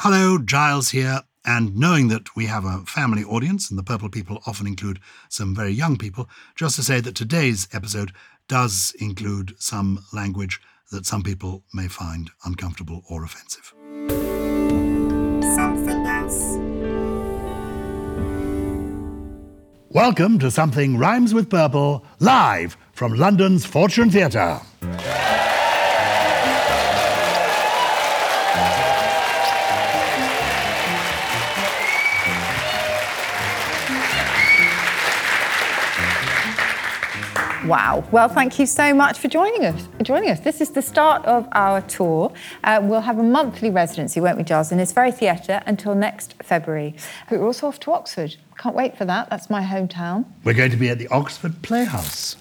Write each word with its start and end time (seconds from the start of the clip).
Hello, 0.00 0.36
Gyles 0.36 0.90
here. 0.90 1.22
And 1.46 1.74
knowing 1.74 2.08
that 2.08 2.36
we 2.36 2.44
have 2.44 2.66
a 2.66 2.80
family 2.80 3.24
audience, 3.24 3.70
and 3.70 3.78
the 3.78 3.82
Purple 3.82 4.10
People 4.10 4.42
often 4.46 4.66
include 4.66 5.00
some 5.30 5.54
very 5.54 5.72
young 5.72 5.96
people, 5.96 6.28
just 6.54 6.76
to 6.76 6.82
say 6.82 7.00
that 7.00 7.14
today's 7.14 7.66
episode 7.72 8.12
does 8.46 8.94
include 9.00 9.54
some 9.58 10.04
language 10.12 10.60
that 10.92 11.06
some 11.06 11.22
people 11.22 11.64
may 11.72 11.88
find 11.88 12.30
uncomfortable 12.44 13.04
or 13.08 13.24
offensive. 13.24 13.72
Something 15.54 16.04
else. 16.04 16.58
Welcome 19.88 20.38
to 20.40 20.50
Something 20.50 20.98
Rhymes 20.98 21.32
with 21.32 21.48
Purple, 21.48 22.04
live 22.20 22.76
from 22.92 23.14
London's 23.14 23.64
Fortune 23.64 24.10
Theatre. 24.10 24.60
Wow. 37.66 38.04
Well, 38.12 38.28
thank 38.28 38.60
you 38.60 38.66
so 38.66 38.94
much 38.94 39.18
for 39.18 39.26
joining 39.26 39.64
us. 39.64 39.88
For 39.98 40.04
joining 40.04 40.30
us. 40.30 40.38
This 40.38 40.60
is 40.60 40.70
the 40.70 40.82
start 40.82 41.24
of 41.24 41.48
our 41.50 41.80
tour. 41.80 42.32
Uh, 42.62 42.78
we'll 42.80 43.00
have 43.00 43.18
a 43.18 43.24
monthly 43.24 43.70
residency, 43.70 44.20
won't 44.20 44.38
we, 44.38 44.44
Gyles? 44.44 44.70
And 44.70 44.80
it's 44.80 44.92
very 44.92 45.10
theatre 45.10 45.60
until 45.66 45.96
next 45.96 46.34
February. 46.44 46.94
But 47.28 47.40
we're 47.40 47.46
also 47.46 47.66
off 47.66 47.80
to 47.80 47.92
Oxford. 47.92 48.36
Can't 48.56 48.76
wait 48.76 48.96
for 48.96 49.04
that. 49.06 49.30
That's 49.30 49.50
my 49.50 49.62
hometown. 49.62 50.26
We're 50.44 50.54
going 50.54 50.70
to 50.70 50.76
be 50.76 50.90
at 50.90 50.98
the 50.98 51.08
Oxford 51.08 51.60
Playhouse, 51.62 52.36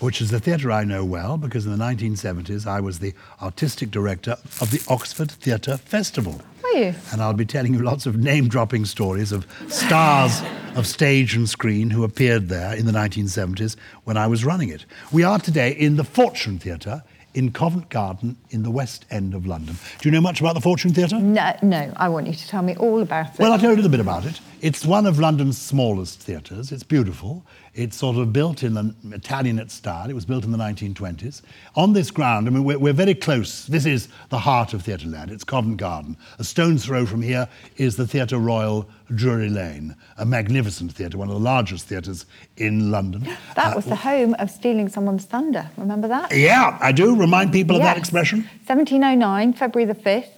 which 0.00 0.22
is 0.22 0.32
a 0.32 0.40
theatre 0.40 0.72
I 0.72 0.84
know 0.84 1.04
well 1.04 1.36
because 1.36 1.66
in 1.66 1.76
the 1.76 1.84
1970s 1.84 2.66
I 2.66 2.80
was 2.80 2.98
the 2.98 3.12
artistic 3.42 3.90
director 3.90 4.36
of 4.62 4.70
the 4.70 4.82
Oxford 4.88 5.30
Theatre 5.30 5.76
Festival. 5.76 6.40
Are 6.64 6.78
you? 6.78 6.94
And 7.12 7.20
I'll 7.20 7.34
be 7.34 7.44
telling 7.44 7.74
you 7.74 7.80
lots 7.80 8.06
of 8.06 8.16
name 8.16 8.48
dropping 8.48 8.86
stories 8.86 9.32
of 9.32 9.46
stars 9.68 10.40
of 10.74 10.86
stage 10.86 11.34
and 11.34 11.48
screen 11.48 11.90
who 11.90 12.04
appeared 12.04 12.48
there 12.48 12.74
in 12.74 12.86
the 12.86 12.92
1970s 12.92 13.76
when 14.04 14.16
I 14.16 14.26
was 14.26 14.44
running 14.44 14.70
it. 14.70 14.86
We 15.10 15.22
are 15.22 15.38
today 15.38 15.72
in 15.72 15.96
the 15.96 16.04
Fortune 16.04 16.58
Theatre 16.58 17.02
in 17.34 17.52
Covent 17.52 17.90
Garden 17.90 18.36
in 18.52 18.62
the 18.62 18.70
West 18.70 19.04
End 19.10 19.34
of 19.34 19.46
London. 19.46 19.76
Do 20.00 20.08
you 20.08 20.12
know 20.12 20.20
much 20.20 20.40
about 20.40 20.54
the 20.54 20.60
Fortune 20.60 20.92
Theatre? 20.92 21.18
No, 21.18 21.54
no. 21.62 21.92
I 21.96 22.08
want 22.08 22.26
you 22.26 22.34
to 22.34 22.48
tell 22.48 22.62
me 22.62 22.76
all 22.76 23.00
about 23.00 23.34
it. 23.34 23.38
Well, 23.40 23.52
I'll 23.52 23.58
tell 23.58 23.70
you 23.70 23.74
a 23.76 23.80
little 23.82 23.90
bit 23.90 24.00
about 24.00 24.24
it. 24.26 24.40
It's 24.60 24.84
one 24.84 25.06
of 25.06 25.18
London's 25.18 25.58
smallest 25.60 26.20
theatres. 26.20 26.70
It's 26.70 26.84
beautiful. 26.84 27.44
It's 27.74 27.96
sort 27.96 28.16
of 28.18 28.32
built 28.32 28.62
in 28.62 28.76
an 28.76 28.94
Italianate 29.10 29.70
style. 29.72 30.08
It 30.08 30.12
was 30.12 30.24
built 30.26 30.44
in 30.44 30.52
the 30.52 30.58
1920s. 30.58 31.40
On 31.74 31.94
this 31.94 32.10
ground, 32.12 32.46
I 32.46 32.50
mean, 32.50 32.62
we're, 32.62 32.78
we're 32.78 32.92
very 32.92 33.14
close. 33.14 33.66
This 33.66 33.86
is 33.86 34.08
the 34.28 34.38
heart 34.38 34.72
of 34.74 34.82
Theatreland. 34.84 35.30
It's 35.30 35.42
Covent 35.42 35.78
Garden. 35.78 36.16
A 36.38 36.44
stone's 36.44 36.84
throw 36.84 37.06
from 37.06 37.22
here 37.22 37.48
is 37.78 37.96
the 37.96 38.06
Theatre 38.06 38.38
Royal 38.38 38.88
Drury 39.14 39.48
Lane, 39.48 39.96
a 40.16 40.24
magnificent 40.24 40.92
theatre, 40.92 41.18
one 41.18 41.28
of 41.28 41.34
the 41.34 41.40
largest 41.40 41.86
theatres 41.88 42.24
in 42.56 42.90
London. 42.90 43.24
that 43.56 43.72
Uh, 43.72 43.76
was 43.76 43.86
the 43.86 43.96
home 43.96 44.34
of 44.38 44.50
stealing 44.50 44.88
someone's 44.88 45.24
thunder. 45.24 45.68
Remember 45.76 46.06
that? 46.08 46.34
Yeah, 46.36 46.78
I 46.80 46.92
do. 46.92 47.16
Remind 47.16 47.52
people 47.52 47.76
of 47.76 47.82
that 47.82 47.96
expression. 47.98 48.41
1709, 48.66 49.52
February 49.54 49.92
the 49.92 49.98
5th. 49.98 50.28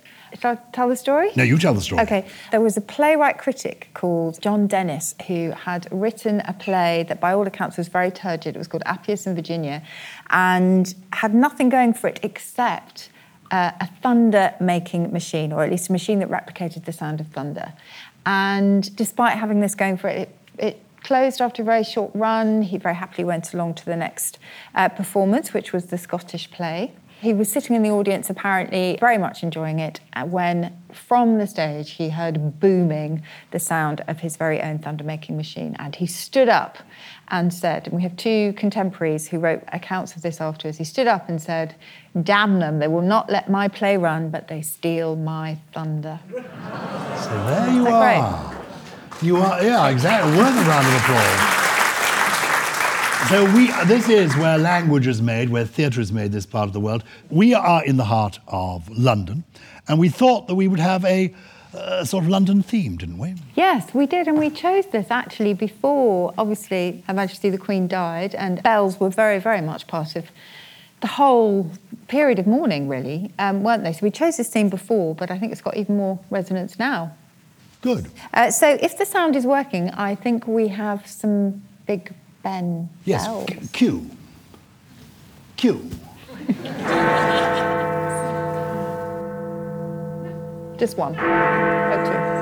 Shall 0.40 0.52
I 0.52 0.58
tell 0.72 0.88
the 0.88 0.96
story? 0.96 1.30
No, 1.36 1.44
you 1.44 1.58
tell 1.58 1.74
the 1.74 1.80
story. 1.80 2.02
Okay, 2.02 2.26
there 2.50 2.60
was 2.60 2.76
a 2.76 2.80
playwright 2.80 3.38
critic 3.38 3.88
called 3.94 4.40
John 4.40 4.66
Dennis 4.66 5.14
who 5.28 5.50
had 5.52 5.86
written 5.92 6.40
a 6.40 6.52
play 6.52 7.04
that, 7.08 7.20
by 7.20 7.32
all 7.32 7.46
accounts, 7.46 7.76
was 7.76 7.88
very 7.88 8.10
turgid. 8.10 8.56
It 8.56 8.58
was 8.58 8.66
called 8.66 8.82
Appius 8.84 9.26
and 9.26 9.36
Virginia 9.36 9.82
and 10.30 10.92
had 11.12 11.34
nothing 11.34 11.68
going 11.68 11.94
for 11.94 12.08
it 12.08 12.18
except 12.22 13.10
uh, 13.52 13.70
a 13.80 13.86
thunder 14.02 14.54
making 14.60 15.12
machine, 15.12 15.52
or 15.52 15.62
at 15.62 15.70
least 15.70 15.88
a 15.88 15.92
machine 15.92 16.18
that 16.18 16.28
replicated 16.28 16.84
the 16.84 16.92
sound 16.92 17.20
of 17.20 17.28
thunder. 17.28 17.72
And 18.26 18.94
despite 18.96 19.38
having 19.38 19.60
this 19.60 19.74
going 19.74 19.96
for 19.96 20.08
it, 20.08 20.28
it, 20.58 20.66
it 20.66 20.80
closed 21.04 21.40
after 21.40 21.62
a 21.62 21.64
very 21.64 21.84
short 21.84 22.10
run. 22.14 22.62
He 22.62 22.78
very 22.78 22.94
happily 22.96 23.24
went 23.24 23.54
along 23.54 23.74
to 23.74 23.84
the 23.84 23.96
next 23.96 24.38
uh, 24.74 24.88
performance, 24.88 25.54
which 25.54 25.72
was 25.72 25.86
the 25.86 25.98
Scottish 25.98 26.50
play. 26.50 26.92
He 27.24 27.32
was 27.32 27.50
sitting 27.50 27.74
in 27.74 27.82
the 27.82 27.90
audience, 27.90 28.28
apparently 28.28 28.98
very 29.00 29.16
much 29.16 29.42
enjoying 29.42 29.78
it, 29.78 29.98
uh, 30.12 30.26
when 30.26 30.76
from 30.92 31.38
the 31.38 31.46
stage 31.46 31.92
he 31.92 32.10
heard 32.10 32.60
booming 32.60 33.22
the 33.50 33.58
sound 33.58 34.04
of 34.06 34.20
his 34.20 34.36
very 34.36 34.60
own 34.60 34.78
thunder 34.78 35.04
making 35.04 35.34
machine. 35.34 35.74
And 35.78 35.96
he 35.96 36.06
stood 36.06 36.50
up 36.50 36.76
and 37.28 37.52
said, 37.52 37.86
and 37.86 37.96
we 37.96 38.02
have 38.02 38.14
two 38.18 38.52
contemporaries 38.58 39.26
who 39.26 39.38
wrote 39.38 39.62
accounts 39.72 40.14
of 40.16 40.20
this 40.20 40.38
afterwards. 40.38 40.76
He 40.76 40.84
stood 40.84 41.06
up 41.06 41.30
and 41.30 41.40
said, 41.40 41.74
Damn 42.22 42.58
them, 42.58 42.78
they 42.78 42.88
will 42.88 43.00
not 43.00 43.30
let 43.30 43.48
my 43.48 43.68
play 43.68 43.96
run, 43.96 44.28
but 44.28 44.48
they 44.48 44.60
steal 44.60 45.16
my 45.16 45.56
thunder. 45.72 46.20
So 46.30 47.46
there 47.46 47.70
you 47.72 47.86
are. 47.86 48.54
You 49.22 49.36
are, 49.38 49.62
yeah, 49.64 49.88
exactly. 49.88 50.36
Worth 50.36 50.54
a 50.54 50.68
round 50.68 50.86
of 50.86 50.94
applause. 50.96 51.63
So 53.28 53.44
we, 53.54 53.68
this 53.86 54.10
is 54.10 54.36
where 54.36 54.58
language 54.58 55.06
is 55.06 55.22
made, 55.22 55.48
where 55.48 55.64
theatre 55.64 56.00
is 56.00 56.12
made. 56.12 56.30
This 56.30 56.44
part 56.44 56.66
of 56.66 56.74
the 56.74 56.80
world. 56.80 57.04
We 57.30 57.54
are 57.54 57.82
in 57.82 57.96
the 57.96 58.04
heart 58.04 58.38
of 58.48 58.86
London, 58.90 59.44
and 59.88 59.98
we 59.98 60.10
thought 60.10 60.46
that 60.46 60.54
we 60.56 60.68
would 60.68 60.78
have 60.78 61.06
a 61.06 61.34
uh, 61.72 62.04
sort 62.04 62.24
of 62.24 62.30
London 62.30 62.62
theme, 62.62 62.98
didn't 62.98 63.16
we? 63.16 63.34
Yes, 63.54 63.94
we 63.94 64.06
did, 64.06 64.28
and 64.28 64.38
we 64.38 64.50
chose 64.50 64.86
this 64.88 65.06
actually 65.10 65.54
before, 65.54 66.34
obviously, 66.36 67.02
Her 67.06 67.14
Majesty 67.14 67.48
the 67.48 67.56
Queen 67.56 67.88
died, 67.88 68.34
and 68.34 68.62
bells 68.62 69.00
were 69.00 69.08
very, 69.08 69.38
very 69.38 69.62
much 69.62 69.86
part 69.86 70.16
of 70.16 70.26
the 71.00 71.06
whole 71.06 71.70
period 72.08 72.38
of 72.38 72.46
mourning, 72.46 72.88
really, 72.88 73.32
um, 73.38 73.62
weren't 73.62 73.84
they? 73.84 73.94
So 73.94 74.00
we 74.02 74.10
chose 74.10 74.36
this 74.36 74.50
theme 74.50 74.68
before, 74.68 75.14
but 75.14 75.30
I 75.30 75.38
think 75.38 75.50
it's 75.50 75.62
got 75.62 75.78
even 75.78 75.96
more 75.96 76.18
resonance 76.28 76.78
now. 76.78 77.16
Good. 77.80 78.08
Uh, 78.34 78.50
so 78.50 78.78
if 78.82 78.98
the 78.98 79.06
sound 79.06 79.34
is 79.34 79.46
working, 79.46 79.88
I 79.90 80.14
think 80.14 80.46
we 80.46 80.68
have 80.68 81.06
some 81.06 81.62
Big 81.86 82.14
Ben 82.44 82.88
Yes. 83.04 83.26
bells. 83.26 83.46
Q. 83.72 84.10
Q. 85.56 85.90
Just 90.78 90.96
one. 90.98 91.16
Oh, 91.18 92.04
two. 92.04 92.34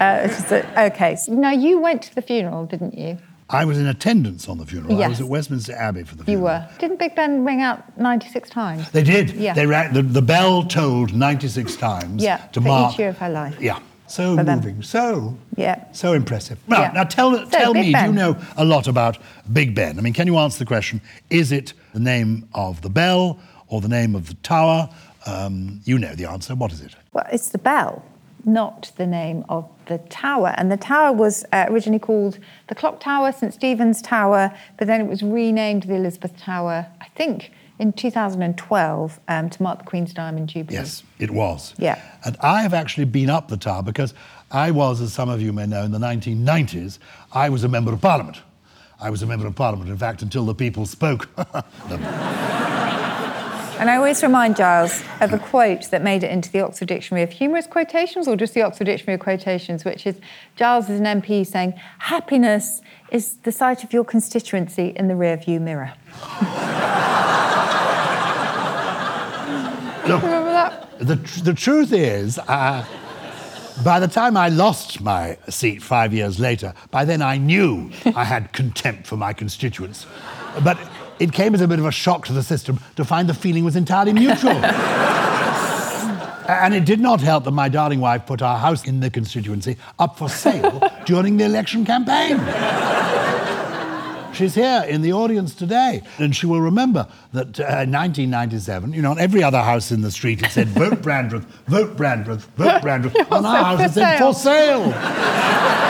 Uh, 0.00 0.20
it's 0.24 0.36
just 0.36 0.52
a- 0.52 0.84
okay. 0.86 1.16
So, 1.16 1.32
now 1.32 1.50
you 1.50 1.80
went 1.80 2.02
to 2.02 2.14
the 2.14 2.22
funeral, 2.22 2.66
didn't 2.66 2.96
you? 2.96 3.18
I 3.50 3.64
was 3.64 3.78
in 3.78 3.86
attendance 3.86 4.48
on 4.48 4.58
the 4.58 4.66
funeral. 4.66 5.02
I 5.02 5.08
was 5.08 5.20
at 5.20 5.26
Westminster 5.26 5.72
Abbey 5.74 6.02
for 6.02 6.16
the 6.16 6.24
funeral. 6.24 6.40
You 6.40 6.44
were. 6.44 6.68
Didn't 6.78 6.98
Big 6.98 7.14
Ben 7.14 7.44
ring 7.44 7.62
out 7.62 7.98
96 7.98 8.50
times? 8.50 8.90
They 8.90 9.02
did. 9.02 9.30
Yeah. 9.30 9.54
They 9.54 9.66
rang, 9.66 9.92
the, 9.94 10.02
the 10.02 10.20
bell 10.22 10.64
tolled 10.64 11.14
96 11.14 11.76
times 11.76 12.22
Yeah, 12.22 12.36
to 12.52 12.60
mark 12.60 12.92
each 12.92 12.98
year 12.98 13.08
of 13.08 13.18
her 13.18 13.30
life. 13.30 13.58
Yeah. 13.60 13.78
So 14.06 14.36
For 14.36 14.44
them. 14.44 14.58
moving. 14.58 14.82
So 14.82 15.36
Yeah. 15.56 15.82
so 15.92 16.12
impressive. 16.12 16.58
Now, 16.66 16.80
Yeah. 16.82 16.92
now 16.92 17.04
tell 17.04 17.32
So, 17.32 17.44
tell 17.46 17.72
Big 17.72 17.86
me, 17.86 17.92
do 17.94 18.06
you 18.06 18.12
know 18.12 18.36
a 18.56 18.64
lot 18.64 18.86
about 18.86 19.16
Big 19.52 19.74
Ben? 19.74 19.98
I 19.98 20.02
mean, 20.02 20.12
can 20.12 20.26
you 20.26 20.36
answer 20.38 20.58
the 20.58 20.64
question? 20.66 21.00
Is 21.30 21.50
it 21.52 21.72
the 21.94 22.00
name 22.00 22.48
of 22.54 22.82
the 22.82 22.90
bell 22.90 23.38
or 23.68 23.80
the 23.80 23.88
name 23.88 24.14
of 24.14 24.28
the 24.28 24.34
tower? 24.34 24.90
Um, 25.26 25.80
you 25.84 25.98
know 25.98 26.14
the 26.14 26.26
answer. 26.26 26.54
What 26.54 26.72
is 26.72 26.80
it? 26.80 26.94
Well, 27.12 27.26
it's 27.32 27.48
the 27.50 27.58
bell, 27.58 28.02
not 28.48 28.90
the 28.96 29.06
name 29.06 29.44
of 29.48 29.68
the 29.86 29.98
tower. 29.98 30.54
And 30.56 30.72
the 30.72 30.76
tower 30.76 31.12
was 31.12 31.44
uh, 31.52 31.66
originally 31.68 31.98
called 31.98 32.38
the 32.68 32.74
Clock 32.74 33.00
Tower, 33.00 33.30
St 33.32 33.54
Stephen's 33.54 34.02
Tower, 34.02 34.52
but 34.76 34.86
then 34.86 35.00
it 35.00 35.06
was 35.06 35.22
renamed 35.22 35.84
the 35.84 35.94
Elizabeth 35.94 36.36
Tower, 36.36 36.86
I 37.00 37.08
think, 37.14 37.52
in 37.78 37.92
2012 37.92 39.20
um, 39.28 39.50
to 39.50 39.62
mark 39.62 39.78
the 39.78 39.84
Queen's 39.84 40.12
Diamond 40.12 40.48
Jubilee. 40.48 40.78
Yes, 40.78 41.02
it 41.18 41.30
was. 41.30 41.74
Yeah. 41.78 42.00
And 42.24 42.36
I 42.40 42.62
have 42.62 42.74
actually 42.74 43.04
been 43.04 43.30
up 43.30 43.48
the 43.48 43.56
tower 43.56 43.82
because 43.82 44.14
I 44.50 44.70
was, 44.70 45.00
as 45.00 45.12
some 45.12 45.28
of 45.28 45.40
you 45.40 45.52
may 45.52 45.66
know, 45.66 45.84
in 45.84 45.92
the 45.92 45.98
1990s, 45.98 46.98
I 47.32 47.48
was 47.48 47.64
a 47.64 47.68
member 47.68 47.92
of 47.92 48.00
parliament. 48.00 48.42
I 49.00 49.10
was 49.10 49.22
a 49.22 49.26
member 49.26 49.46
of 49.46 49.54
parliament, 49.54 49.90
in 49.90 49.96
fact, 49.96 50.22
until 50.22 50.44
the 50.44 50.54
people 50.54 50.84
spoke. 50.84 51.28
And 53.78 53.88
I 53.88 53.96
always 53.96 54.24
remind 54.24 54.56
Gyles 54.56 55.02
of 55.20 55.32
a 55.32 55.38
quote 55.38 55.90
that 55.90 56.02
made 56.02 56.24
it 56.24 56.32
into 56.32 56.50
the 56.50 56.60
Oxford 56.60 56.88
Dictionary 56.88 57.22
of 57.22 57.30
Humorous 57.30 57.68
Quotations 57.68 58.26
or 58.26 58.34
just 58.34 58.52
the 58.52 58.62
Oxford 58.62 58.84
Dictionary 58.84 59.14
of 59.14 59.20
Quotations, 59.20 59.84
which 59.84 60.04
is 60.04 60.16
Gyles 60.56 60.90
is 60.90 60.98
an 60.98 61.06
MP 61.06 61.46
saying, 61.46 61.74
Happiness 61.98 62.82
is 63.12 63.36
the 63.44 63.52
sight 63.52 63.84
of 63.84 63.92
your 63.92 64.04
constituency 64.04 64.92
in 64.96 65.06
the 65.06 65.14
rearview 65.14 65.60
mirror. 65.60 65.92
Look, 70.08 70.22
Remember 70.22 70.50
that? 70.50 70.88
the, 70.98 71.16
tr- 71.16 71.40
the 71.44 71.54
truth 71.54 71.92
is, 71.92 72.38
uh, 72.48 72.84
by 73.84 74.00
the 74.00 74.08
time 74.08 74.36
I 74.36 74.48
lost 74.48 75.00
my 75.00 75.38
seat 75.48 75.82
five 75.82 76.12
years 76.12 76.40
later, 76.40 76.74
by 76.90 77.04
then 77.04 77.22
I 77.22 77.36
knew 77.36 77.92
I 78.06 78.24
had 78.24 78.52
contempt 78.52 79.06
for 79.06 79.16
my 79.16 79.32
constituents. 79.32 80.06
But 80.64 80.78
it 81.18 81.32
came 81.32 81.54
as 81.54 81.60
a 81.60 81.68
bit 81.68 81.78
of 81.78 81.86
a 81.86 81.92
shock 81.92 82.26
to 82.26 82.32
the 82.32 82.42
system 82.42 82.80
to 82.96 83.04
find 83.04 83.28
the 83.28 83.34
feeling 83.34 83.64
was 83.64 83.76
entirely 83.76 84.12
mutual. 84.12 84.52
and 86.48 86.74
it 86.74 86.84
did 86.84 87.00
not 87.00 87.20
help 87.20 87.44
that 87.44 87.50
my 87.50 87.68
darling 87.68 88.00
wife 88.00 88.26
put 88.26 88.40
our 88.42 88.58
house 88.58 88.86
in 88.86 89.00
the 89.00 89.10
constituency 89.10 89.76
up 89.98 90.16
for 90.16 90.28
sale 90.28 90.82
during 91.06 91.36
the 91.36 91.44
election 91.44 91.84
campaign. 91.84 92.38
She's 94.32 94.54
here 94.54 94.84
in 94.86 95.02
the 95.02 95.12
audience 95.12 95.52
today, 95.54 96.02
and 96.18 96.34
she 96.36 96.46
will 96.46 96.60
remember 96.60 97.08
that 97.32 97.58
uh, 97.58 97.82
in 97.82 97.90
1997, 97.90 98.92
you 98.92 99.02
know, 99.02 99.10
on 99.10 99.18
every 99.18 99.42
other 99.42 99.60
house 99.60 99.90
in 99.90 100.02
the 100.02 100.12
street 100.12 100.42
it 100.42 100.50
said 100.52 100.68
"Vote 100.68 101.02
Brandreth, 101.02 101.44
Vote 101.66 101.96
Brandreth, 101.96 102.42
Vote 102.56 102.80
Brandreth." 102.82 103.32
on 103.32 103.44
our 103.44 103.76
house 103.76 103.90
it 103.90 103.94
said 103.94 104.18
"For 104.18 104.32
sale." 104.32 105.87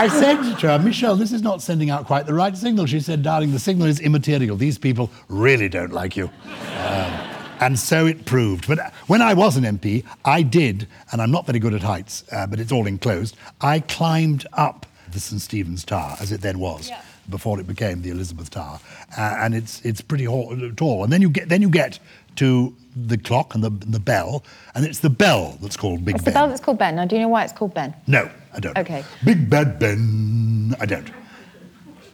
I 0.00 0.08
said 0.08 0.56
to 0.60 0.68
her, 0.68 0.78
Michelle, 0.78 1.14
this 1.14 1.30
is 1.30 1.42
not 1.42 1.60
sending 1.60 1.90
out 1.90 2.06
quite 2.06 2.24
the 2.24 2.32
right 2.32 2.56
signal. 2.56 2.86
She 2.86 3.00
said, 3.00 3.22
darling, 3.22 3.52
the 3.52 3.58
signal 3.58 3.86
is 3.86 4.00
immaterial. 4.00 4.56
These 4.56 4.78
people 4.78 5.10
really 5.28 5.68
don't 5.68 5.92
like 5.92 6.16
you. 6.16 6.30
Um, 6.78 7.12
and 7.60 7.78
so 7.78 8.06
it 8.06 8.24
proved. 8.24 8.66
But 8.66 8.94
when 9.08 9.20
I 9.20 9.34
was 9.34 9.58
an 9.58 9.64
MP, 9.64 10.06
I 10.24 10.40
did, 10.40 10.88
and 11.12 11.20
I'm 11.20 11.30
not 11.30 11.44
very 11.44 11.58
good 11.58 11.74
at 11.74 11.82
heights, 11.82 12.24
uh, 12.32 12.46
but 12.46 12.58
it's 12.60 12.72
all 12.72 12.86
enclosed, 12.86 13.36
I 13.60 13.80
climbed 13.80 14.46
up 14.54 14.86
the 15.12 15.20
St. 15.20 15.42
Stephen's 15.42 15.84
Tower, 15.84 16.16
as 16.18 16.32
it 16.32 16.40
then 16.40 16.60
was. 16.60 16.88
Yeah. 16.88 17.02
Before 17.28 17.60
it 17.60 17.66
became 17.66 18.00
the 18.00 18.08
Elizabeth 18.08 18.48
Tower, 18.48 18.80
uh, 19.16 19.36
and 19.38 19.54
it's 19.54 19.80
it's 19.82 20.00
pretty 20.00 20.24
tall. 20.24 21.04
And 21.04 21.12
then 21.12 21.22
you 21.22 21.30
get 21.30 21.48
then 21.48 21.62
you 21.62 21.68
get 21.68 22.00
to 22.36 22.74
the 23.08 23.18
clock 23.18 23.54
and 23.54 23.62
the 23.62 23.70
the 23.70 24.00
bell, 24.00 24.44
and 24.74 24.84
it's 24.84 25.00
the 25.00 25.10
bell 25.10 25.58
that's 25.60 25.76
called 25.76 26.04
Big 26.04 26.14
Ben. 26.14 26.16
It's 26.16 26.24
the 26.24 26.30
bell 26.30 26.48
that's 26.48 26.60
called 26.60 26.78
Ben. 26.78 26.96
Now, 26.96 27.04
do 27.04 27.16
you 27.16 27.22
know 27.22 27.28
why 27.28 27.44
it's 27.44 27.52
called 27.52 27.74
Ben? 27.74 27.94
No, 28.06 28.30
I 28.52 28.60
don't. 28.60 28.76
Okay. 28.78 29.04
Big 29.24 29.48
Bad 29.48 29.78
Ben. 29.78 30.74
I 30.80 30.86
don't. 30.86 31.10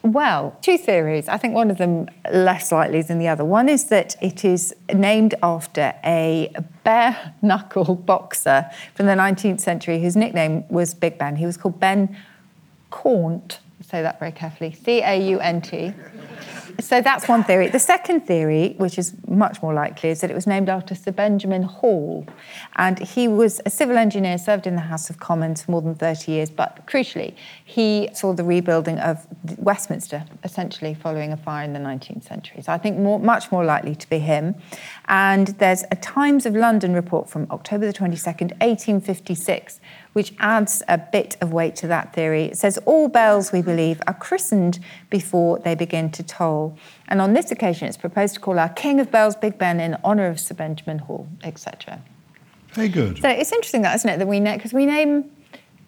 Well, 0.03 0.57
two 0.61 0.77
theories. 0.77 1.27
I 1.27 1.37
think 1.37 1.53
one 1.53 1.69
of 1.69 1.77
them 1.77 2.07
less 2.31 2.71
likely 2.71 3.01
than 3.01 3.19
the 3.19 3.27
other. 3.27 3.43
One 3.43 3.67
is 3.67 3.85
that 3.85 4.15
it 4.21 4.45
is 4.45 4.73
named 4.93 5.35
after 5.43 5.93
a 6.05 6.53
bare 6.83 7.33
knuckle 7.41 7.95
boxer 7.95 8.69
from 8.93 9.07
the 9.07 9.13
19th 9.13 9.59
century 9.59 10.01
whose 10.01 10.15
nickname 10.15 10.63
was 10.69 10.93
Big 10.93 11.17
Ben. 11.17 11.35
He 11.35 11.45
was 11.45 11.57
called 11.57 11.79
Ben 11.79 12.15
Caunt. 12.89 13.59
Say 13.89 14.01
that 14.01 14.19
very 14.19 14.33
carefully. 14.33 14.73
C 14.73 15.01
A 15.01 15.15
U 15.29 15.39
N 15.39 15.61
T. 15.61 15.93
So 16.79 17.01
that's 17.01 17.27
one 17.27 17.43
theory. 17.43 17.69
The 17.69 17.79
second 17.79 18.27
theory, 18.27 18.75
which 18.77 18.99
is 18.99 19.13
much 19.27 19.63
more 19.63 19.73
likely, 19.73 20.09
is 20.09 20.21
that 20.21 20.29
it 20.29 20.35
was 20.35 20.45
named 20.45 20.69
after 20.69 20.93
Sir 20.93 21.11
Benjamin 21.11 21.63
Hall. 21.63 22.27
And 22.75 22.99
he 22.99 23.27
was 23.27 23.61
a 23.65 23.69
civil 23.69 23.97
engineer, 23.97 24.37
served 24.37 24.67
in 24.67 24.75
the 24.75 24.81
House 24.81 25.09
of 25.09 25.19
Commons 25.19 25.63
for 25.63 25.71
more 25.71 25.81
than 25.81 25.95
30 25.95 26.31
years, 26.31 26.49
but 26.51 26.85
crucially, 26.85 27.33
he 27.65 28.09
saw 28.13 28.33
the 28.33 28.43
rebuilding 28.43 28.99
of 28.99 29.25
Westminster, 29.57 30.25
essentially 30.43 30.93
following 30.93 31.31
a 31.31 31.37
fire 31.37 31.63
in 31.63 31.73
the 31.73 31.79
19th 31.79 32.25
century. 32.25 32.61
So 32.61 32.73
I 32.73 32.77
think 32.77 32.99
more, 32.99 33.19
much 33.19 33.51
more 33.51 33.65
likely 33.65 33.95
to 33.95 34.09
be 34.09 34.19
him. 34.19 34.53
And 35.07 35.47
there's 35.59 35.83
a 35.89 35.95
Times 35.95 36.45
of 36.45 36.55
London 36.55 36.93
report 36.93 37.29
from 37.29 37.47
October 37.49 37.87
the 37.87 37.93
22nd, 37.93 38.51
1856, 38.59 39.79
which 40.17 40.33
adds 40.39 40.81
a 40.87 40.97
bit 40.97 41.37
of 41.41 41.53
weight 41.53 41.75
to 41.75 41.85
that 41.85 42.11
theory. 42.11 42.45
It 42.45 42.57
says 42.57 42.79
all 42.85 43.07
bells, 43.07 43.51
we 43.51 43.61
believe, 43.61 44.01
are 44.07 44.15
christened 44.15 44.79
before 45.11 45.59
they 45.59 45.75
begin 45.75 46.09
to 46.13 46.23
toll. 46.23 46.75
And 47.07 47.21
on 47.21 47.33
this 47.33 47.51
occasion, 47.51 47.87
it's 47.87 47.97
proposed 47.97 48.33
to 48.33 48.39
call 48.39 48.57
our 48.57 48.69
King 48.69 48.99
of 48.99 49.11
Bells 49.11 49.35
Big 49.35 49.59
Ben 49.59 49.79
in 49.79 49.95
honour 50.03 50.25
of 50.25 50.39
Sir 50.39 50.55
Benjamin 50.55 50.97
Hall, 50.97 51.27
etc. 51.43 52.01
Very 52.71 52.89
good. 52.89 53.21
So 53.21 53.29
it's 53.29 53.51
interesting 53.51 53.83
that, 53.83 53.93
isn't 53.93 54.09
it, 54.09 54.17
that 54.17 54.27
we 54.27 54.39
name 54.39 54.57
because 54.57 54.73
we 54.73 54.87
name 54.87 55.29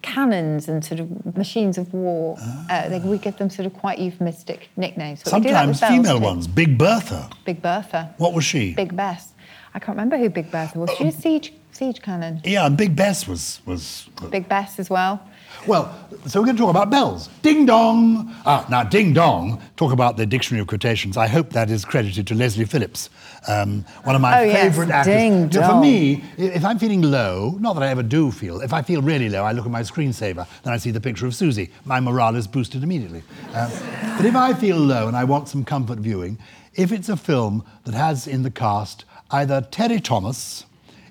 cannons 0.02 0.68
and 0.68 0.84
sort 0.84 1.00
of 1.00 1.36
machines 1.36 1.76
of 1.76 1.92
war. 1.92 2.36
Uh, 2.70 2.88
they, 2.88 3.00
we 3.00 3.18
give 3.18 3.36
them 3.36 3.50
sort 3.50 3.66
of 3.66 3.74
quite 3.74 3.98
euphemistic 3.98 4.68
nicknames. 4.76 5.24
But 5.24 5.32
we 5.32 5.40
do 5.40 5.50
that 5.50 5.66
with 5.66 5.76
Sometimes 5.76 6.06
female 6.06 6.18
too. 6.20 6.24
ones. 6.24 6.46
Big 6.46 6.78
Bertha. 6.78 7.28
Big 7.44 7.60
Bertha. 7.60 8.14
What 8.18 8.32
was 8.32 8.44
she? 8.44 8.74
Big 8.74 8.94
Bess. 8.94 9.32
I 9.74 9.80
can't 9.80 9.96
remember 9.96 10.18
who 10.18 10.30
Big 10.30 10.52
Bertha 10.52 10.78
was. 10.78 10.90
She 10.96 11.04
was 11.04 11.16
siege 11.16 11.52
siege 11.80 12.02
cannon. 12.02 12.40
Yeah, 12.44 12.66
and 12.66 12.76
Big 12.76 12.94
Bess 12.94 13.26
was 13.26 13.60
was. 13.64 14.06
Big 14.30 14.46
Bess 14.48 14.78
as 14.78 14.90
well. 14.90 15.18
Well, 15.66 15.84
so 16.26 16.40
we're 16.40 16.46
going 16.46 16.56
to 16.56 16.62
talk 16.62 16.70
about 16.70 16.90
bells. 16.90 17.28
Ding 17.42 17.66
dong. 17.66 18.34
Ah, 18.46 18.66
now 18.70 18.82
ding 18.84 19.12
dong. 19.14 19.60
Talk 19.76 19.92
about 19.92 20.16
the 20.16 20.24
dictionary 20.26 20.60
of 20.62 20.68
quotations. 20.68 21.16
I 21.16 21.26
hope 21.26 21.50
that 21.50 21.70
is 21.70 21.84
credited 21.84 22.26
to 22.28 22.34
Leslie 22.34 22.64
Phillips, 22.66 23.10
um, 23.48 23.84
one 24.04 24.14
of 24.14 24.20
my 24.22 24.40
Oh, 24.40 24.42
yes, 24.44 24.62
favourite 24.62 24.90
actors. 24.90 25.14
ding 25.14 25.48
For 25.48 25.58
dong. 25.60 25.80
me, 25.82 26.22
if 26.38 26.64
I'm 26.64 26.78
feeling 26.78 27.02
low, 27.02 27.56
not 27.60 27.74
that 27.74 27.82
I 27.82 27.88
ever 27.88 28.02
do 28.02 28.30
feel. 28.30 28.60
If 28.60 28.72
I 28.72 28.82
feel 28.82 29.00
really 29.02 29.28
low, 29.28 29.42
I 29.44 29.52
look 29.52 29.64
at 29.66 29.70
my 29.72 29.82
screensaver, 29.82 30.46
then 30.62 30.72
I 30.72 30.78
see 30.78 30.90
the 30.92 31.00
picture 31.00 31.26
of 31.26 31.34
Susie. 31.34 31.70
My 31.84 31.98
morale 32.00 32.36
is 32.36 32.46
boosted 32.46 32.82
immediately. 32.82 33.22
Um, 33.54 33.70
but 34.16 34.24
if 34.26 34.36
I 34.36 34.54
feel 34.54 34.76
low 34.78 35.08
and 35.08 35.16
I 35.16 35.24
want 35.24 35.48
some 35.48 35.64
comfort 35.64 35.98
viewing, 35.98 36.38
if 36.74 36.90
it's 36.92 37.08
a 37.08 37.16
film 37.16 37.64
that 37.84 37.94
has 37.94 38.26
in 38.26 38.42
the 38.44 38.50
cast 38.50 39.04
either 39.30 39.60
Terry 39.70 40.00
Thomas, 40.00 40.64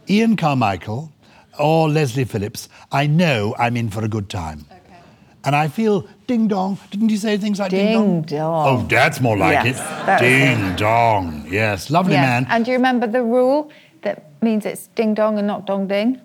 Ian 0.10 0.36
Carmichael, 0.36 1.12
or 1.60 1.90
Leslie 1.90 2.24
Phillips, 2.26 2.70
I 2.92 3.06
know 3.08 3.56
I'm 3.60 3.78
in 3.78 3.90
for 3.90 4.04
a 4.04 4.08
good 4.08 4.30
time. 4.30 4.66
And 5.46 5.56
I 5.56 5.68
feel 5.70 6.06
ding 6.28 6.48
dong. 6.50 6.78
Didn't 6.92 7.10
you 7.10 7.18
say 7.18 7.38
things 7.38 7.60
like 7.60 7.72
ding, 7.72 7.86
Ding 7.88 7.94
dong? 7.94 8.22
dong. 8.24 8.68
Oh, 8.68 8.88
that's 8.88 9.22
more 9.22 9.38
like 9.38 9.64
Yes, 9.66 9.80
it. 9.80 10.20
Ding 10.20 10.66
it. 10.74 10.78
dong. 10.78 11.46
Yes, 11.50 11.90
lovely 11.90 12.14
Yes. 12.14 12.26
man. 12.28 12.48
And 12.50 12.66
do 12.66 12.72
you 12.72 12.78
remember 12.78 13.08
the 13.08 13.24
rule 13.24 13.70
that 14.02 14.26
means 14.42 14.66
it's 14.66 14.88
ding 14.96 15.14
dong 15.14 15.38
and 15.38 15.48
not 15.48 15.66
dong 15.66 15.88
ding? 15.88 16.20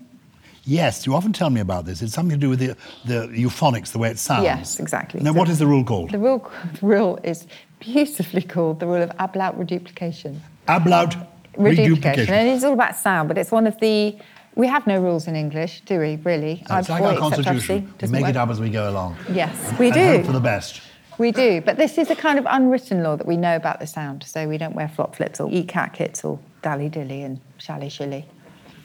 yes, 0.67 1.05
you 1.07 1.15
often 1.15 1.31
tell 1.33 1.51
me 1.51 1.61
about 1.61 1.85
this. 1.85 2.01
It's 2.01 2.15
something 2.15 2.41
to 2.41 2.47
do 2.47 2.49
with 2.49 2.59
the, 2.59 2.75
the 3.05 3.29
euphonics, 3.29 3.93
the 3.93 3.99
way 3.99 4.11
it 4.11 4.19
sounds. 4.19 4.45
Yes, 4.45 4.81
exactly. 4.81 5.21
Now, 5.21 5.33
So- 5.33 5.39
what 5.39 5.49
is 5.51 5.59
the 5.59 5.67
rule 5.67 5.85
called? 5.85 6.11
The 6.11 6.19
rule, 6.19 6.51
the 6.81 6.87
rule 6.95 7.19
is 7.23 7.47
beautifully 7.81 8.43
called 8.43 8.81
the 8.81 8.87
rule 8.87 9.03
of 9.03 9.11
ablaut 9.19 9.59
reduplication. 9.59 10.41
Ablaut 10.67 11.15
reduplication. 11.57 12.35
And 12.35 12.49
it's 12.49 12.65
all 12.65 12.73
about 12.73 12.97
sound, 12.97 13.29
but 13.29 13.39
it's 13.39 13.51
one 13.51 13.67
of 13.67 13.79
the. 13.81 14.17
We 14.57 14.69
have 14.69 14.87
no 14.87 15.01
rules 15.01 15.27
in 15.27 15.35
English, 15.35 15.81
do 15.81 15.99
we, 15.99 16.17
really? 16.23 16.63
So 16.69 16.77
it's 16.77 16.89
like 16.89 17.03
Well, 17.03 17.15
our 17.15 17.19
constitution. 17.19 17.87
We 17.87 17.93
doesn't 17.99 18.13
make 18.21 18.29
it 18.29 18.37
up 18.37 18.51
as 18.51 18.61
we 18.61 18.71
go 18.71 18.89
along. 18.89 19.17
Yes, 19.33 19.57
we 19.81 19.87
and 19.87 19.95
do. 19.95 20.07
hope 20.19 20.27
for 20.27 20.33
the 20.33 20.39
best. 20.41 20.81
We 21.19 21.33
do, 21.33 21.61
but 21.61 21.77
this 21.77 21.99
is 21.99 22.11
a 22.11 22.17
kind 22.17 22.39
of 22.39 22.47
unwritten 22.49 23.03
law 23.03 23.17
that 23.17 23.27
we 23.27 23.37
know 23.37 23.57
about 23.57 23.81
the 23.81 23.87
sound. 23.87 24.25
So 24.25 24.49
we 24.49 24.59
don't 24.59 24.75
wear 24.75 24.89
flop 24.89 25.17
flips 25.17 25.41
or 25.41 25.49
eat 25.51 25.69
cat 25.69 25.93
kits 25.93 26.25
or 26.25 26.39
dally 26.63 26.89
dilly 26.89 27.23
and 27.23 27.41
shally 27.59 27.89
shilly 27.89 28.27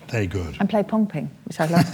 Very 0.10 0.28
good. 0.28 0.56
and 0.60 0.70
play 0.70 0.84
pong 0.84 1.06
ping, 1.08 1.30
which 1.46 1.60
I 1.60 1.66
love. 1.66 1.94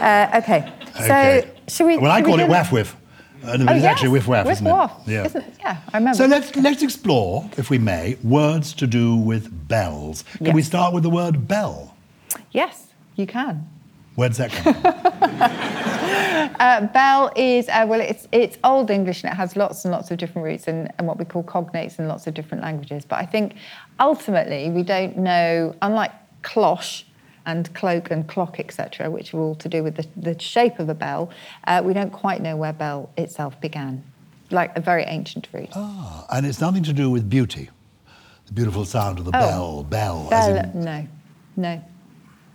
uh, 0.00 0.40
okay, 0.42 0.72
so 1.06 1.48
should 1.68 1.86
we? 1.86 1.98
Well, 1.98 2.10
I 2.10 2.18
should 2.18 2.26
we 2.26 2.32
call 2.32 2.40
it 2.40 2.46
do- 2.46 2.50
waff 2.50 2.72
whiff. 2.72 2.96
No, 3.42 3.50
Oh, 3.52 3.54
it's 3.54 3.82
yes, 3.82 3.84
actually 3.84 4.08
waff, 4.10 4.26
whiff 4.28 4.46
isn't 4.52 4.66
it? 4.66 4.70
waff. 4.70 4.92
Yeah. 5.06 5.24
Isn't 5.26 5.42
it? 5.42 5.54
Yeah, 5.60 5.76
I 5.92 5.98
remember. 5.98 6.16
So 6.16 6.26
let's 6.26 6.54
let's 6.56 6.82
explore, 6.82 7.48
if 7.56 7.70
we 7.70 7.78
may, 7.78 8.16
words 8.22 8.72
to 8.74 8.86
do 8.86 9.16
with 9.16 9.68
bells. 9.68 10.24
Can 10.38 10.54
we 10.54 10.62
start 10.62 10.92
with 10.94 11.02
the 11.02 11.10
word 11.10 11.46
bell? 11.48 11.94
yes, 12.52 12.88
you 13.16 13.26
can. 13.26 13.68
Where's 14.16 14.36
that 14.38 14.50
come 14.50 14.74
from? 14.74 15.74
Uh, 16.60 16.86
bell 16.88 17.30
is 17.36 17.68
uh, 17.68 17.84
well, 17.88 18.00
it's 18.00 18.26
it's 18.32 18.56
Old 18.64 18.90
English 18.90 19.22
and 19.22 19.32
it 19.32 19.36
has 19.36 19.54
lots 19.56 19.84
and 19.84 19.92
lots 19.92 20.10
of 20.10 20.18
different 20.18 20.44
roots 20.44 20.66
and, 20.66 20.90
and 20.98 21.06
what 21.06 21.18
we 21.18 21.24
call 21.24 21.42
cognates 21.44 21.98
in 21.98 22.08
lots 22.08 22.26
of 22.26 22.34
different 22.34 22.62
languages. 22.62 23.04
But 23.04 23.18
I 23.20 23.26
think 23.26 23.54
ultimately 24.00 24.70
we 24.70 24.82
don't 24.82 25.16
know, 25.18 25.74
unlike 25.82 26.10
cloche 26.42 27.04
and 27.48 27.72
cloak 27.74 28.10
and 28.10 28.28
clock, 28.28 28.60
etc., 28.60 29.10
which 29.10 29.32
are 29.32 29.38
all 29.40 29.54
to 29.54 29.68
do 29.70 29.82
with 29.82 29.96
the, 29.96 30.06
the 30.16 30.38
shape 30.38 30.78
of 30.78 30.88
a 30.90 30.94
bell, 30.94 31.30
uh, 31.66 31.80
we 31.82 31.94
don't 31.94 32.10
quite 32.12 32.42
know 32.42 32.54
where 32.56 32.74
bell 32.74 33.08
itself 33.16 33.58
began, 33.60 34.04
like 34.50 34.76
a 34.76 34.80
very 34.82 35.02
ancient 35.04 35.48
root. 35.52 35.70
Ah, 35.74 36.26
and 36.30 36.44
it's 36.46 36.60
nothing 36.60 36.82
to 36.84 36.92
do 36.92 37.08
with 37.10 37.28
beauty. 37.30 37.70
The 38.46 38.52
beautiful 38.52 38.84
sound 38.84 39.18
of 39.18 39.24
the 39.24 39.30
Oh. 39.34 39.40
bell, 39.40 39.82
bell. 39.84 40.26
Bell, 40.28 40.56
in- 40.56 40.80
no, 40.84 41.06
no. 41.56 41.82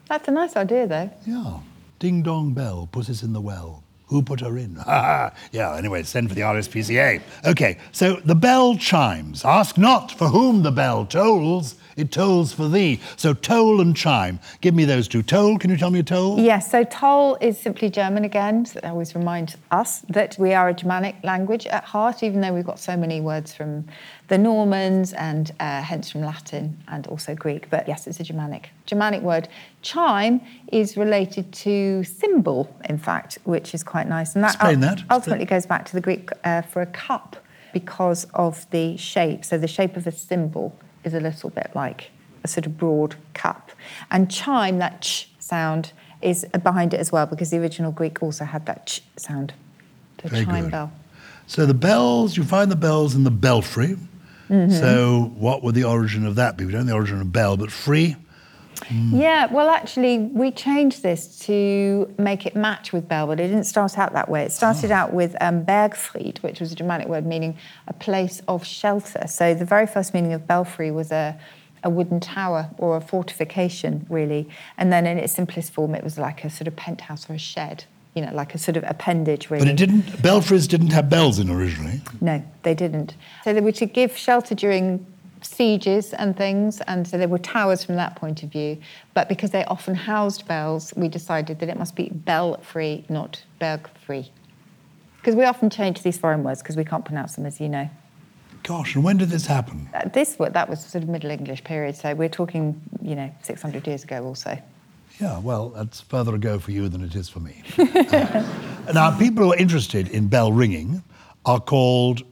That's 0.09 0.27
a 0.27 0.31
nice 0.31 0.55
idea, 0.55 0.85
though. 0.87 1.09
yeah. 1.25 1.59
Ding 1.99 2.21
dong 2.21 2.53
bell, 2.53 2.87
pussy's 2.91 3.23
in 3.23 3.33
the 3.33 3.41
well. 3.41 3.82
Who 4.13 4.21
put 4.21 4.41
her 4.41 4.59
in? 4.59 4.77
Yeah, 5.51 5.75
anyway, 5.75 6.03
send 6.03 6.29
for 6.29 6.35
the 6.35 6.41
RSPCA. 6.41 7.21
Okay, 7.45 7.79
so 7.91 8.17
the 8.23 8.35
bell 8.35 8.75
chimes. 8.77 9.43
Ask 9.43 9.75
not 9.77 10.11
for 10.11 10.27
whom 10.27 10.61
the 10.61 10.71
bell 10.71 11.05
tolls, 11.05 11.75
it 11.95 12.11
tolls 12.11 12.53
for 12.53 12.67
thee. 12.67 12.99
So 13.17 13.33
toll 13.33 13.81
and 13.81 13.95
chime. 13.95 14.39
Give 14.61 14.75
me 14.75 14.85
those 14.85 15.07
two. 15.07 15.23
Toll, 15.23 15.57
can 15.57 15.71
you 15.71 15.77
tell 15.77 15.89
me 15.89 15.99
a 15.99 16.03
toll? 16.03 16.39
Yes, 16.39 16.69
so 16.69 16.83
Toll 16.83 17.37
is 17.41 17.57
simply 17.57 17.89
German 17.89 18.23
again. 18.23 18.65
So 18.65 18.79
that 18.81 18.91
always 18.91 19.15
reminds 19.15 19.57
us 19.71 20.01
that 20.09 20.35
we 20.37 20.53
are 20.53 20.69
a 20.69 20.73
Germanic 20.73 21.15
language 21.23 21.65
at 21.67 21.83
heart, 21.83 22.21
even 22.21 22.41
though 22.41 22.53
we've 22.53 22.65
got 22.65 22.79
so 22.79 22.95
many 22.95 23.19
words 23.19 23.53
from 23.53 23.85
the 24.33 24.39
Normans 24.39 25.13
and 25.13 25.51
uh, 25.59 25.83
hence 25.83 26.09
from 26.09 26.21
Latin 26.21 26.75
and 26.87 27.05
also 27.05 27.35
Greek. 27.35 27.69
But 27.69 27.87
yes, 27.87 28.07
it's 28.07 28.19
a 28.19 28.23
Germanic 28.23 28.71
Germanic 28.87 29.21
word. 29.21 29.47
Chime 29.83 30.41
is 30.71 30.97
related 30.97 31.53
to 31.65 32.03
cymbal, 32.03 32.75
in 32.89 32.97
fact, 32.97 33.37
which 33.43 33.75
is 33.75 33.83
quite 33.83 34.07
nice. 34.07 34.33
And 34.33 34.43
that, 34.43 34.55
Explain 34.55 34.79
that. 34.79 35.03
ultimately 35.11 35.45
goes 35.45 35.67
back 35.67 35.85
to 35.85 35.93
the 35.93 36.01
Greek 36.01 36.31
uh, 36.43 36.63
for 36.63 36.81
a 36.81 36.87
cup 36.87 37.35
because 37.73 38.25
of 38.33 38.67
the 38.71 38.97
shape. 38.97 39.45
So 39.45 39.59
the 39.59 39.67
shape 39.67 39.95
of 39.97 40.07
a 40.07 40.11
cymbal 40.11 40.75
is 41.03 41.13
a 41.13 41.19
little 41.19 41.51
bit 41.51 41.69
like 41.75 42.09
a 42.43 42.47
sort 42.47 42.65
of 42.65 42.75
broad 42.75 43.13
cup. 43.35 43.71
And 44.09 44.31
chime, 44.31 44.79
that 44.79 45.03
ch 45.03 45.29
sound, 45.37 45.93
is 46.23 46.43
behind 46.63 46.95
it 46.95 46.99
as 46.99 47.11
well 47.11 47.27
because 47.27 47.51
the 47.51 47.57
original 47.59 47.91
Greek 47.91 48.23
also 48.23 48.45
had 48.45 48.65
that 48.65 48.87
ch 48.87 49.03
sound. 49.15 49.53
The 50.23 50.29
Very 50.29 50.45
chime 50.45 50.63
good. 50.63 50.71
bell. 50.71 50.91
So 51.45 51.67
the 51.67 51.75
bells, 51.75 52.35
you 52.35 52.43
find 52.43 52.71
the 52.71 52.81
bells 52.87 53.13
in 53.13 53.25
the 53.25 53.37
belfry. 53.47 53.95
Mm-hmm. 54.53 54.71
So 54.71 55.33
what 55.35 55.63
would 55.63 55.73
the 55.73 55.85
origin 55.85 56.27
of 56.27 56.35
that 56.35 56.57
be? 56.57 56.65
We 56.65 56.71
don't 56.71 56.85
know 56.85 56.91
the 56.91 56.97
origin 56.97 57.19
of 57.19 57.31
bell, 57.31 57.57
but 57.57 57.71
free. 57.71 58.15
Yeah, 58.91 59.45
well, 59.47 59.69
actually, 59.69 60.19
we 60.19 60.51
changed 60.51 61.03
this 61.03 61.39
to 61.39 62.13
make 62.17 62.45
it 62.45 62.55
match 62.55 62.91
with 62.91 63.07
bell, 63.07 63.27
but 63.27 63.39
it 63.39 63.47
didn't 63.47 63.63
start 63.63 63.97
out 63.97 64.13
that 64.13 64.29
way. 64.29 64.43
It 64.43 64.51
started 64.51 64.91
out 64.91 65.13
with 65.13 65.35
um, 65.41 65.65
Bergfried, 65.65 66.39
which 66.43 66.59
was 66.59 66.71
a 66.73 66.75
Germanic 66.75 67.07
word 67.07 67.25
meaning 67.25 67.57
a 67.87 67.93
place 67.93 68.41
of 68.47 68.65
shelter. 68.65 69.25
So 69.27 69.53
the 69.53 69.65
very 69.65 69.87
first 69.87 70.13
meaning 70.13 70.33
of 70.33 70.45
belfry 70.45 70.91
was 70.91 71.11
a, 71.11 71.39
a 71.83 71.89
wooden 71.89 72.19
tower 72.19 72.69
or 72.77 72.97
a 72.97 73.01
fortification, 73.01 74.05
really. 74.09 74.49
And 74.77 74.91
then 74.91 75.07
in 75.07 75.17
its 75.17 75.33
simplest 75.33 75.71
form, 75.71 75.95
it 75.95 76.03
was 76.03 76.17
like 76.17 76.43
a 76.43 76.49
sort 76.49 76.67
of 76.67 76.75
penthouse 76.75 77.29
or 77.29 77.33
a 77.33 77.39
shed, 77.39 77.85
you 78.15 78.23
know, 78.23 78.31
like 78.33 78.53
a 78.53 78.57
sort 78.57 78.77
of 78.77 78.83
appendage, 78.87 79.49
really. 79.49 79.65
But 79.65 79.71
it 79.71 79.77
didn't. 79.77 80.21
Belfries 80.21 80.67
didn't 80.67 80.91
have 80.91 81.09
bells 81.09 81.39
in 81.39 81.49
originally. 81.49 82.01
No, 82.21 82.43
they 82.63 82.73
didn't. 82.75 83.15
So 83.43 83.53
they 83.53 83.61
were 83.61 83.71
to 83.73 83.85
give 83.85 84.15
shelter 84.15 84.53
during 84.55 85.05
sieges 85.41 86.13
and 86.13 86.37
things, 86.37 86.79
and 86.81 87.07
so 87.07 87.17
there 87.17 87.27
were 87.27 87.39
towers 87.39 87.83
from 87.83 87.95
that 87.95 88.15
point 88.15 88.43
of 88.43 88.51
view. 88.51 88.77
But 89.13 89.29
because 89.29 89.51
they 89.51 89.65
often 89.65 89.95
housed 89.95 90.47
bells, 90.47 90.93
we 90.95 91.07
decided 91.07 91.59
that 91.59 91.69
it 91.69 91.77
must 91.77 91.95
be 91.95 92.09
bell 92.09 92.57
free, 92.61 93.03
not 93.09 93.43
berg 93.59 93.89
free. 94.05 94.31
Because 95.17 95.35
we 95.35 95.45
often 95.45 95.69
change 95.69 96.01
these 96.01 96.17
foreign 96.17 96.43
words 96.43 96.61
because 96.61 96.75
we 96.75 96.83
can't 96.83 97.05
pronounce 97.05 97.35
them, 97.35 97.45
as 97.45 97.59
you 97.59 97.69
know. 97.69 97.89
Gosh, 98.63 98.95
and 98.95 99.03
when 99.03 99.17
did 99.17 99.29
this 99.29 99.45
happen? 99.45 99.89
Uh, 99.93 100.07
This 100.07 100.35
that 100.35 100.69
was 100.69 100.85
sort 100.85 101.03
of 101.03 101.09
Middle 101.09 101.31
English 101.31 101.63
period, 101.63 101.95
so 101.95 102.13
we're 102.13 102.29
talking, 102.29 102.79
you 103.01 103.15
know, 103.15 103.29
600 103.41 103.87
years 103.87 104.03
ago 104.03 104.23
also. 104.23 104.57
Yeah, 105.19 105.39
well, 105.39 105.69
that's 105.69 106.01
further 106.01 106.35
ago 106.35 106.59
for 106.59 106.71
you 106.71 106.89
than 106.89 107.03
it 107.03 107.15
is 107.15 107.29
for 107.29 107.39
me. 107.39 107.61
Uh, 107.77 108.91
now, 108.93 109.17
people 109.17 109.43
who 109.45 109.53
are 109.53 109.57
interested 109.57 110.07
in 110.09 110.27
bell 110.27 110.51
ringing 110.51 111.03
are 111.45 111.59
called 111.59 112.23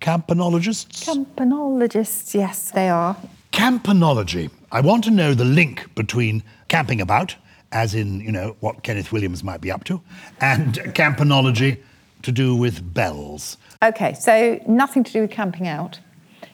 campanologists. 0.00 1.04
Campanologists, 1.04 2.34
yes, 2.34 2.70
they 2.70 2.88
are. 2.88 3.16
Campanology. 3.52 4.50
I 4.70 4.80
want 4.80 5.04
to 5.04 5.10
know 5.10 5.34
the 5.34 5.44
link 5.44 5.94
between 5.94 6.42
camping 6.68 7.00
about, 7.00 7.34
as 7.72 7.94
in, 7.94 8.20
you 8.20 8.30
know, 8.30 8.56
what 8.60 8.82
Kenneth 8.82 9.10
Williams 9.12 9.42
might 9.42 9.60
be 9.60 9.70
up 9.70 9.84
to, 9.84 10.00
and 10.40 10.74
campanology 10.94 11.78
to 12.22 12.32
do 12.32 12.54
with 12.54 12.94
bells. 12.94 13.56
Okay, 13.82 14.14
so 14.14 14.60
nothing 14.66 15.04
to 15.04 15.12
do 15.12 15.22
with 15.22 15.30
camping 15.30 15.66
out. 15.66 15.98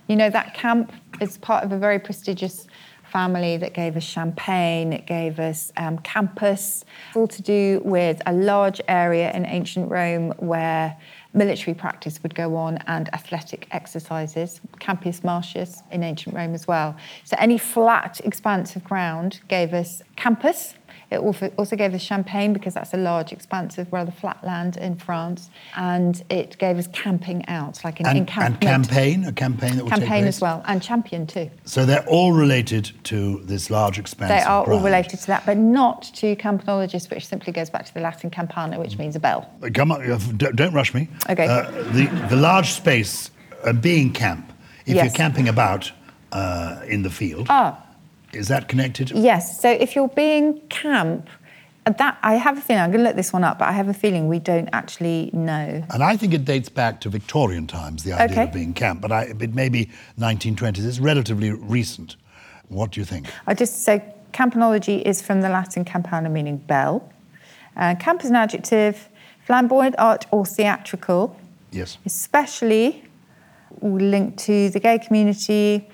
You 0.08 0.16
know, 0.16 0.30
that 0.30 0.54
camp 0.54 0.92
is 1.20 1.38
part 1.38 1.64
of 1.64 1.72
a 1.72 1.78
very 1.78 1.98
prestigious 1.98 2.66
family 3.14 3.56
that 3.56 3.72
gave 3.74 3.96
us 3.96 4.02
champagne, 4.02 4.92
it 4.92 5.06
gave 5.06 5.38
us 5.38 5.72
um, 5.76 5.96
campus, 6.00 6.84
all 7.14 7.28
to 7.28 7.40
do 7.42 7.80
with 7.84 8.20
a 8.26 8.32
large 8.32 8.80
area 8.88 9.30
in 9.32 9.46
ancient 9.46 9.88
Rome 9.88 10.32
where 10.38 10.96
military 11.32 11.74
practice 11.74 12.20
would 12.24 12.34
go 12.34 12.56
on 12.56 12.78
and 12.88 13.08
athletic 13.14 13.68
exercises, 13.70 14.60
Campus 14.80 15.22
Martius 15.22 15.84
in 15.92 16.02
ancient 16.02 16.34
Rome 16.34 16.54
as 16.54 16.66
well. 16.66 16.96
So 17.22 17.36
any 17.38 17.56
flat 17.56 18.20
expanse 18.24 18.74
of 18.74 18.82
ground 18.82 19.40
gave 19.46 19.72
us 19.74 20.02
campus. 20.16 20.74
It 21.14 21.54
also 21.56 21.76
gave 21.76 21.94
us 21.94 22.02
Champagne 22.02 22.52
because 22.52 22.74
that's 22.74 22.92
a 22.94 22.96
large, 22.96 23.32
expansive, 23.32 23.92
rather 23.92 24.10
flat 24.12 24.42
land 24.44 24.76
in 24.76 24.96
France, 24.96 25.50
and 25.76 26.22
it 26.30 26.58
gave 26.58 26.76
us 26.78 26.86
camping 26.88 27.46
out, 27.48 27.82
like 27.84 28.00
an 28.00 28.06
And, 28.06 28.18
and 28.18 28.60
campaign, 28.60 29.24
a 29.24 29.32
campaign 29.32 29.76
that 29.76 29.86
Campaign 29.86 30.24
as 30.24 30.40
well, 30.40 30.62
and 30.66 30.82
champion 30.82 31.26
too. 31.26 31.50
So 31.64 31.86
they're 31.86 32.06
all 32.06 32.32
related 32.32 32.90
to 33.04 33.40
this 33.44 33.70
large 33.70 33.98
expanse. 33.98 34.30
They 34.30 34.42
are 34.42 34.70
all 34.70 34.80
related 34.80 35.20
to 35.20 35.26
that, 35.28 35.46
but 35.46 35.56
not 35.56 36.02
to 36.14 36.36
campanologist, 36.36 37.10
which 37.10 37.26
simply 37.26 37.52
goes 37.52 37.70
back 37.70 37.86
to 37.86 37.94
the 37.94 38.00
Latin 38.00 38.30
campana, 38.30 38.78
which 38.78 38.98
means 38.98 39.16
a 39.16 39.20
bell. 39.20 39.48
Come 39.72 39.92
on, 39.92 40.10
uh, 40.10 40.18
don't, 40.36 40.72
rush 40.74 40.92
me. 40.94 41.08
Okay. 41.30 41.46
Uh, 41.46 41.70
the, 41.92 42.06
the 42.28 42.36
large 42.36 42.72
space 42.72 43.30
uh, 43.64 43.72
being 43.72 44.12
camp, 44.12 44.52
if 44.86 44.96
you're 44.96 45.10
camping 45.10 45.48
about 45.48 45.92
uh, 46.32 46.80
in 46.88 47.02
the 47.02 47.10
field, 47.10 47.46
Ah. 47.48 47.78
Is 48.36 48.48
that 48.48 48.68
connected? 48.68 49.10
Yes. 49.10 49.60
So 49.60 49.70
if 49.70 49.94
you're 49.94 50.08
being 50.08 50.60
camp, 50.68 51.28
uh, 51.86 51.90
that 51.92 52.18
I 52.22 52.34
have 52.34 52.58
a 52.58 52.60
feeling 52.60 52.82
I'm 52.82 52.90
going 52.90 53.02
to 53.02 53.08
look 53.08 53.16
this 53.16 53.32
one 53.32 53.44
up, 53.44 53.58
but 53.58 53.68
I 53.68 53.72
have 53.72 53.88
a 53.88 53.94
feeling 53.94 54.28
we 54.28 54.38
don't 54.38 54.68
actually 54.72 55.30
know. 55.32 55.84
And 55.90 56.02
I 56.02 56.16
think 56.16 56.32
it 56.34 56.44
dates 56.44 56.68
back 56.68 57.00
to 57.02 57.08
Victorian 57.10 57.66
times, 57.66 58.04
the 58.04 58.12
idea 58.14 58.24
Okay. 58.38 58.42
of 58.48 58.52
being 58.52 58.72
camp, 58.72 59.00
but 59.00 59.12
I, 59.12 59.22
it 59.40 59.54
may 59.54 59.68
be 59.68 59.90
1920s. 60.18 60.86
It's 60.86 60.98
relatively 60.98 61.50
recent. 61.50 62.16
What 62.68 62.92
do 62.92 63.00
you 63.00 63.04
think? 63.04 63.26
I 63.46 63.54
just 63.54 63.82
say 63.84 64.02
campanology 64.32 65.02
is 65.02 65.20
from 65.22 65.42
the 65.42 65.48
Latin 65.48 65.84
campana, 65.84 66.28
meaning 66.30 66.56
bell. 66.56 67.08
Uh, 67.76 67.94
camp 67.96 68.24
is 68.24 68.30
an 68.30 68.36
adjective, 68.36 69.08
flamboyant 69.46 69.94
art 69.98 70.26
or 70.30 70.46
theatrical, 70.46 71.36
Yes. 71.70 71.98
especially 72.06 73.04
linked 73.82 74.38
to 74.38 74.70
the 74.70 74.80
gay 74.80 74.98
community. 74.98 75.86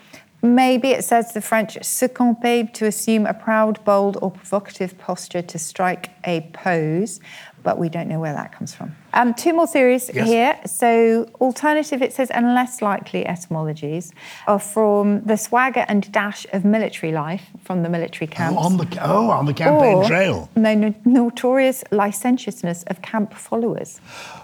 Maybe 0.43 0.89
it 0.91 1.05
says 1.05 1.33
the 1.33 1.41
French 1.43 1.77
se 1.83 2.09
camper 2.09 2.65
to 2.75 2.87
assume 2.87 3.27
a 3.27 3.35
proud, 3.35 3.85
bold, 3.85 4.17
or 4.23 4.31
provocative 4.31 4.97
posture 4.97 5.43
to 5.43 5.59
strike 5.59 6.11
a 6.25 6.41
pose, 6.53 7.21
but 7.63 7.77
we 7.79 7.91
don't 7.91 8.09
know 8.09 8.19
where 8.19 8.33
that 8.33 8.51
comes 8.53 8.75
from. 8.75 8.97
Um, 9.13 9.35
two 9.35 9.53
more 9.53 9.67
theories 9.67 10.11
Yes. 10.15 10.27
here. 10.27 10.59
So, 10.65 11.29
alternative, 11.43 12.01
it 12.01 12.15
says, 12.15 12.31
and 12.31 12.55
less 12.55 12.81
likely 12.81 13.27
etymologies 13.27 14.13
are 14.47 14.59
from 14.59 15.21
the 15.27 15.37
swagger 15.37 15.85
and 15.89 16.11
dash 16.11 16.47
of 16.55 16.65
military 16.65 17.13
life 17.13 17.43
from 17.63 17.83
the 17.83 17.91
military 17.91 18.27
camps. 18.27 18.57
Oh, 18.59 18.65
on 18.65 18.77
the, 18.79 18.99
oh, 19.03 19.31
on 19.31 19.45
the 19.45 19.53
campaign 19.53 19.97
or 19.97 20.05
trail. 20.07 20.49
The 20.55 20.75
no- 20.75 20.95
notorious 21.05 21.85
licentiousness 21.91 22.83
of 22.85 23.03
camp 23.03 23.35
followers. 23.35 24.01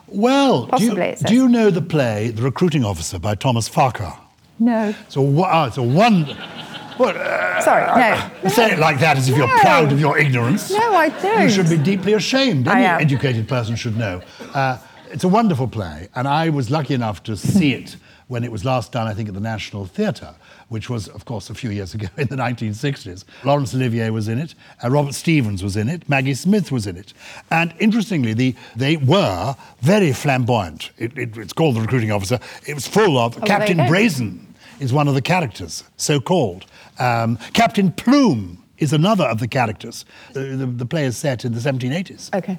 Well, 0.08 0.66
do 0.66 0.84
you, 0.84 1.14
do 1.26 1.34
you 1.34 1.48
know 1.48 1.70
the 1.70 1.80
play 1.82 2.28
The 2.28 2.42
Recruiting 2.42 2.84
Officer 2.84 3.18
by 3.18 3.34
Thomas 3.34 3.66
Farquhar? 3.66 4.18
No. 4.58 4.94
So, 5.08 5.20
oh, 5.22 5.64
it's 5.64 5.76
a 5.76 5.82
one. 5.82 6.24
What, 6.96 7.16
uh, 7.16 7.60
Sorry, 7.60 7.84
no. 8.42 8.48
Say 8.48 8.72
it 8.72 8.78
like 8.78 9.00
that 9.00 9.18
as 9.18 9.28
if 9.28 9.36
you're 9.36 9.48
proud 9.60 9.92
of 9.92 10.00
your 10.00 10.18
ignorance. 10.18 10.70
No, 10.70 10.94
I 10.94 11.10
don't. 11.10 11.42
You 11.42 11.50
should 11.50 11.68
be 11.68 11.76
deeply 11.76 12.14
ashamed. 12.14 12.68
I 12.68 12.80
Any 12.82 13.04
educated 13.04 13.48
person 13.48 13.76
should 13.76 13.98
know. 13.98 14.22
Uh, 14.54 14.78
it's 15.10 15.24
a 15.24 15.28
wonderful 15.28 15.68
play, 15.68 16.08
and 16.14 16.26
I 16.26 16.48
was 16.48 16.70
lucky 16.70 16.94
enough 16.94 17.22
to 17.24 17.36
see 17.36 17.74
it 17.74 17.96
when 18.28 18.44
it 18.44 18.50
was 18.50 18.64
last 18.64 18.92
done, 18.92 19.06
I 19.06 19.14
think, 19.14 19.28
at 19.28 19.34
the 19.34 19.40
National 19.40 19.84
Theatre, 19.84 20.34
which 20.68 20.90
was, 20.90 21.06
of 21.08 21.24
course, 21.24 21.48
a 21.50 21.54
few 21.54 21.70
years 21.70 21.94
ago 21.94 22.08
in 22.16 22.26
the 22.28 22.36
1960s. 22.36 23.24
Laurence 23.44 23.74
Olivier 23.74 24.10
was 24.10 24.26
in 24.28 24.38
it, 24.38 24.54
uh, 24.82 24.90
Robert 24.90 25.14
Stevens 25.14 25.62
was 25.62 25.76
in 25.76 25.88
it, 25.88 26.08
Maggie 26.08 26.34
Smith 26.34 26.72
was 26.72 26.86
in 26.86 26.96
it. 26.96 27.12
And 27.50 27.72
interestingly, 27.78 28.34
the, 28.34 28.54
they 28.74 28.96
were 28.96 29.54
very 29.80 30.12
flamboyant. 30.12 30.90
It, 30.98 31.16
it- 31.16 31.36
it's 31.36 31.52
called 31.52 31.76
The 31.76 31.80
Recruiting 31.80 32.10
Officer. 32.12 32.38
It 32.66 32.74
was 32.74 32.86
full 32.88 33.18
of 33.18 33.36
Oh, 33.36 33.46
Captain. 33.46 33.76
Brazen 33.86 34.54
is 34.80 34.92
one 34.92 35.08
of 35.08 35.14
the 35.14 35.22
characters, 35.22 35.84
so 35.96 36.20
called. 36.20 36.66
Um, 36.98 37.38
Captain 37.54 37.92
Plume 37.92 38.62
is 38.78 38.92
another 38.92 39.24
of 39.24 39.38
the 39.40 39.48
characters. 39.48 40.04
The, 40.32 40.40
the, 40.40 40.66
the 40.66 40.86
play 40.86 41.04
is 41.04 41.16
set 41.16 41.44
in 41.44 41.52
the 41.54 41.60
1780s. 41.60 42.34
Okay. 42.34 42.58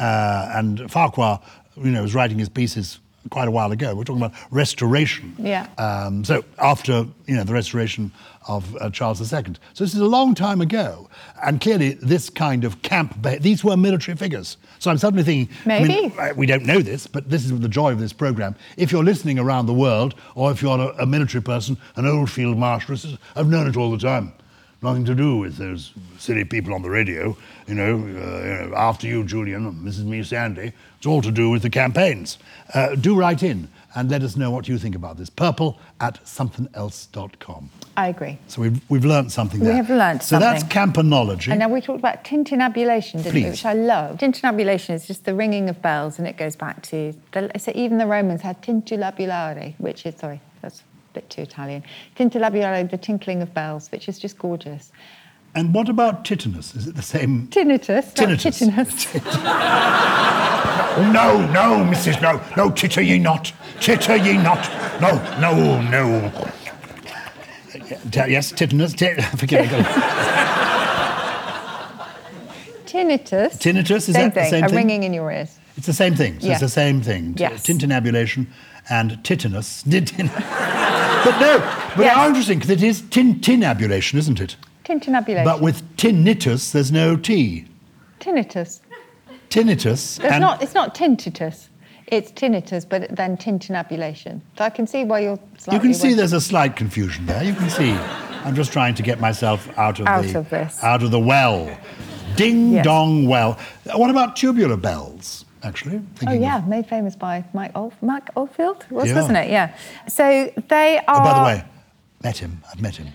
Uh, 0.00 0.50
and 0.54 0.90
Farquhar, 0.90 1.40
you 1.76 1.90
know, 1.90 2.02
was 2.02 2.14
writing 2.14 2.38
his 2.38 2.48
pieces 2.48 3.00
quite 3.28 3.48
a 3.48 3.50
while 3.50 3.72
ago. 3.72 3.94
We're 3.94 4.04
talking 4.04 4.22
about 4.22 4.38
restoration. 4.50 5.34
Yeah. 5.38 5.68
Um, 5.78 6.24
so 6.24 6.44
after, 6.58 7.06
you 7.26 7.36
know, 7.36 7.44
the 7.44 7.52
restoration 7.52 8.12
of 8.46 8.74
uh, 8.76 8.90
Charles 8.90 9.20
II. 9.20 9.54
So 9.74 9.84
this 9.84 9.94
is 9.94 10.00
a 10.00 10.06
long 10.06 10.34
time 10.34 10.60
ago. 10.60 11.08
And 11.44 11.60
clearly 11.60 11.94
this 11.94 12.30
kind 12.30 12.64
of 12.64 12.82
camp, 12.82 13.14
these 13.40 13.62
were 13.62 13.76
military 13.76 14.16
figures. 14.16 14.56
So 14.78 14.90
I'm 14.90 14.98
suddenly 14.98 15.22
thinking, 15.22 15.54
I 15.66 15.84
mean, 15.84 16.12
Maybe. 16.16 16.32
we 16.34 16.46
don't 16.46 16.64
know 16.64 16.80
this, 16.80 17.06
but 17.06 17.28
this 17.28 17.44
is 17.44 17.58
the 17.60 17.68
joy 17.68 17.92
of 17.92 18.00
this 18.00 18.12
program. 18.12 18.54
If 18.76 18.90
you're 18.90 19.04
listening 19.04 19.38
around 19.38 19.66
the 19.66 19.74
world, 19.74 20.14
or 20.34 20.50
if 20.50 20.62
you're 20.62 20.78
a, 20.78 21.02
a 21.02 21.06
military 21.06 21.42
person, 21.42 21.76
an 21.96 22.06
old 22.06 22.30
field 22.30 22.56
marshal, 22.56 22.96
I've 23.36 23.48
known 23.48 23.66
it 23.66 23.76
all 23.76 23.90
the 23.90 23.98
time. 23.98 24.32
Nothing 24.80 25.04
to 25.06 25.14
do 25.14 25.38
with 25.38 25.56
those 25.56 25.92
silly 26.18 26.44
people 26.44 26.72
on 26.72 26.82
the 26.82 26.90
radio. 26.90 27.36
You 27.66 27.74
know, 27.74 27.94
uh, 27.94 27.98
you 27.98 28.68
know 28.68 28.72
after 28.76 29.08
you, 29.08 29.24
Julian, 29.24 29.72
Mrs. 29.74 30.04
Me, 30.04 30.22
Sandy. 30.22 30.72
It's 30.98 31.06
all 31.06 31.22
to 31.22 31.30
do 31.30 31.48
with 31.48 31.62
the 31.62 31.70
campaigns. 31.70 32.38
Uh, 32.74 32.96
do 32.96 33.16
write 33.18 33.44
in 33.44 33.68
and 33.94 34.10
let 34.10 34.22
us 34.22 34.36
know 34.36 34.50
what 34.50 34.68
you 34.68 34.78
think 34.78 34.96
about 34.96 35.16
this. 35.16 35.30
Purple 35.30 35.78
at 36.00 36.22
somethingelse.com. 36.24 37.70
I 37.96 38.08
agree. 38.08 38.38
So 38.48 38.62
we've, 38.62 38.80
we've 38.90 39.04
learnt 39.04 39.30
something 39.32 39.60
We 39.60 39.66
there. 39.66 39.76
have 39.76 39.90
learnt 39.90 40.22
something. 40.24 40.46
So 40.46 40.52
that's 40.52 40.64
campanology. 40.64 41.48
And 41.50 41.60
now 41.60 41.68
we 41.68 41.80
talked 41.80 42.00
about 42.00 42.24
tintinnabulation, 42.24 43.22
didn't 43.22 43.34
we? 43.34 43.44
Which 43.48 43.64
I 43.64 43.74
love. 43.74 44.18
Tintinnabulation 44.18 44.90
is 44.94 45.06
just 45.06 45.24
the 45.24 45.34
ringing 45.34 45.68
of 45.68 45.80
bells, 45.82 46.18
and 46.18 46.26
it 46.26 46.36
goes 46.36 46.56
back 46.56 46.82
to 46.84 47.14
the, 47.32 47.50
so 47.58 47.72
even 47.74 47.98
the 47.98 48.06
Romans 48.06 48.40
had 48.42 48.60
tintulabulare, 48.62 49.74
which 49.78 50.04
is 50.04 50.16
sorry, 50.16 50.40
that's 50.62 50.80
a 50.80 51.14
bit 51.14 51.30
too 51.30 51.42
Italian. 51.42 51.82
Tintulabulare, 52.16 52.90
the 52.90 52.98
tinkling 52.98 53.40
of 53.42 53.54
bells, 53.54 53.90
which 53.90 54.08
is 54.08 54.18
just 54.18 54.36
gorgeous. 54.38 54.92
And 55.58 55.74
what 55.74 55.88
about 55.88 56.22
titanus? 56.24 56.76
Is 56.76 56.86
it 56.86 56.94
the 56.94 57.02
same? 57.02 57.48
Tinnitus, 57.48 58.16
not 58.16 58.28
Tinnitus. 58.28 58.70
titinus. 58.70 60.04
Oh, 60.98 61.12
no, 61.12 61.46
no, 61.52 61.84
Mrs. 61.88 62.20
No, 62.20 62.40
no, 62.56 62.70
titter 62.72 63.00
ye 63.00 63.18
not. 63.20 63.52
Titter 63.80 64.16
ye 64.16 64.36
not. 64.36 64.68
No, 65.00 65.12
no, 65.38 65.80
no. 65.82 66.26
Uh, 68.20 68.24
yes, 68.26 68.50
tetanus. 68.50 68.94
T- 68.94 69.14
forget 69.36 69.66
it. 69.70 69.86
Tinnitus. 72.86 73.58
Tinnitus, 73.58 73.96
is 73.96 74.04
same 74.06 74.14
that 74.30 74.34
the 74.34 74.40
thing, 74.40 74.50
same 74.50 74.64
a 74.64 74.68
thing? 74.68 74.76
ringing 74.76 75.02
in 75.04 75.12
your 75.12 75.30
ears. 75.30 75.56
It's 75.76 75.86
the 75.86 75.92
same 75.92 76.16
thing. 76.16 76.40
So 76.40 76.46
Yeah. 76.46 76.52
it's 76.52 76.60
the 76.62 76.68
same 76.68 77.00
thing. 77.00 77.34
Yes. 77.36 77.64
Tintinabulation 77.64 78.46
and 78.90 79.22
tetanus. 79.24 79.82
Tin- 79.84 80.04
but 80.34 81.38
no, 81.40 81.58
but 81.96 82.04
Yes. 82.04 82.16
how 82.16 82.26
interesting, 82.28 82.58
because 82.58 82.70
it 82.70 82.82
is 82.82 83.02
tintinabulation, 83.02 84.18
isn't 84.18 84.40
it? 84.40 84.56
Tintinabulation. 84.88 85.44
But 85.44 85.60
with 85.60 85.82
tinnitus, 85.96 86.72
there's 86.72 86.90
no 86.90 87.14
T. 87.16 87.66
tinnitus. 88.20 88.80
Tinnitus. 89.50 90.18
And 90.24 90.40
not. 90.40 90.62
It's 90.62 90.74
not 90.74 90.94
tinnitus. 90.94 91.68
It's 92.06 92.32
tinnitus, 92.32 92.88
but 92.88 93.14
then 93.14 93.36
tintinabulation. 93.36 94.40
So 94.56 94.64
I 94.64 94.70
can 94.70 94.86
see 94.86 95.04
why 95.04 95.20
you're. 95.20 95.38
you 95.70 95.78
can 95.78 95.92
see 95.92 96.14
there's 96.14 96.32
a 96.32 96.40
slight 96.40 96.74
confusion 96.74 97.26
there. 97.26 97.42
You 97.44 97.54
can 97.54 97.68
see. 97.68 97.92
I'm 98.44 98.54
just 98.54 98.72
trying 98.72 98.94
to 98.94 99.02
get 99.02 99.20
myself 99.20 99.68
out 99.78 100.00
of 100.00 100.06
Out 100.06 100.24
the 100.24 100.38
of 100.38 100.48
this. 100.48 100.82
out 100.82 101.02
of 101.02 101.10
the 101.10 101.20
well. 101.20 101.68
Ding 102.36 102.72
Yes. 102.72 102.84
dong 102.84 103.26
well. 103.26 103.58
What 103.94 104.10
about 104.10 104.36
tubular 104.36 104.76
bells? 104.76 105.44
Actually, 105.64 105.96
Oh 105.96 106.02
thinking 106.14 106.36
of- 106.38 106.42
yeah, 106.42 106.62
made 106.66 106.86
famous 106.86 107.16
by 107.16 107.44
Mike 107.52 107.72
Old, 107.74 107.92
Mike 108.00 108.28
Oldfield, 108.36 108.86
was, 108.90 109.08
Yeah. 109.08 109.14
wasn't 109.16 109.38
it? 109.38 109.50
Yeah. 109.50 109.74
So 110.08 110.50
they 110.68 110.98
are. 110.98 111.04
Oh, 111.08 111.24
by 111.24 111.34
the 111.38 111.44
way, 111.44 111.64
met 112.22 112.38
him. 112.38 112.62
I've 112.72 112.80
met 112.80 112.94
him. 112.96 113.08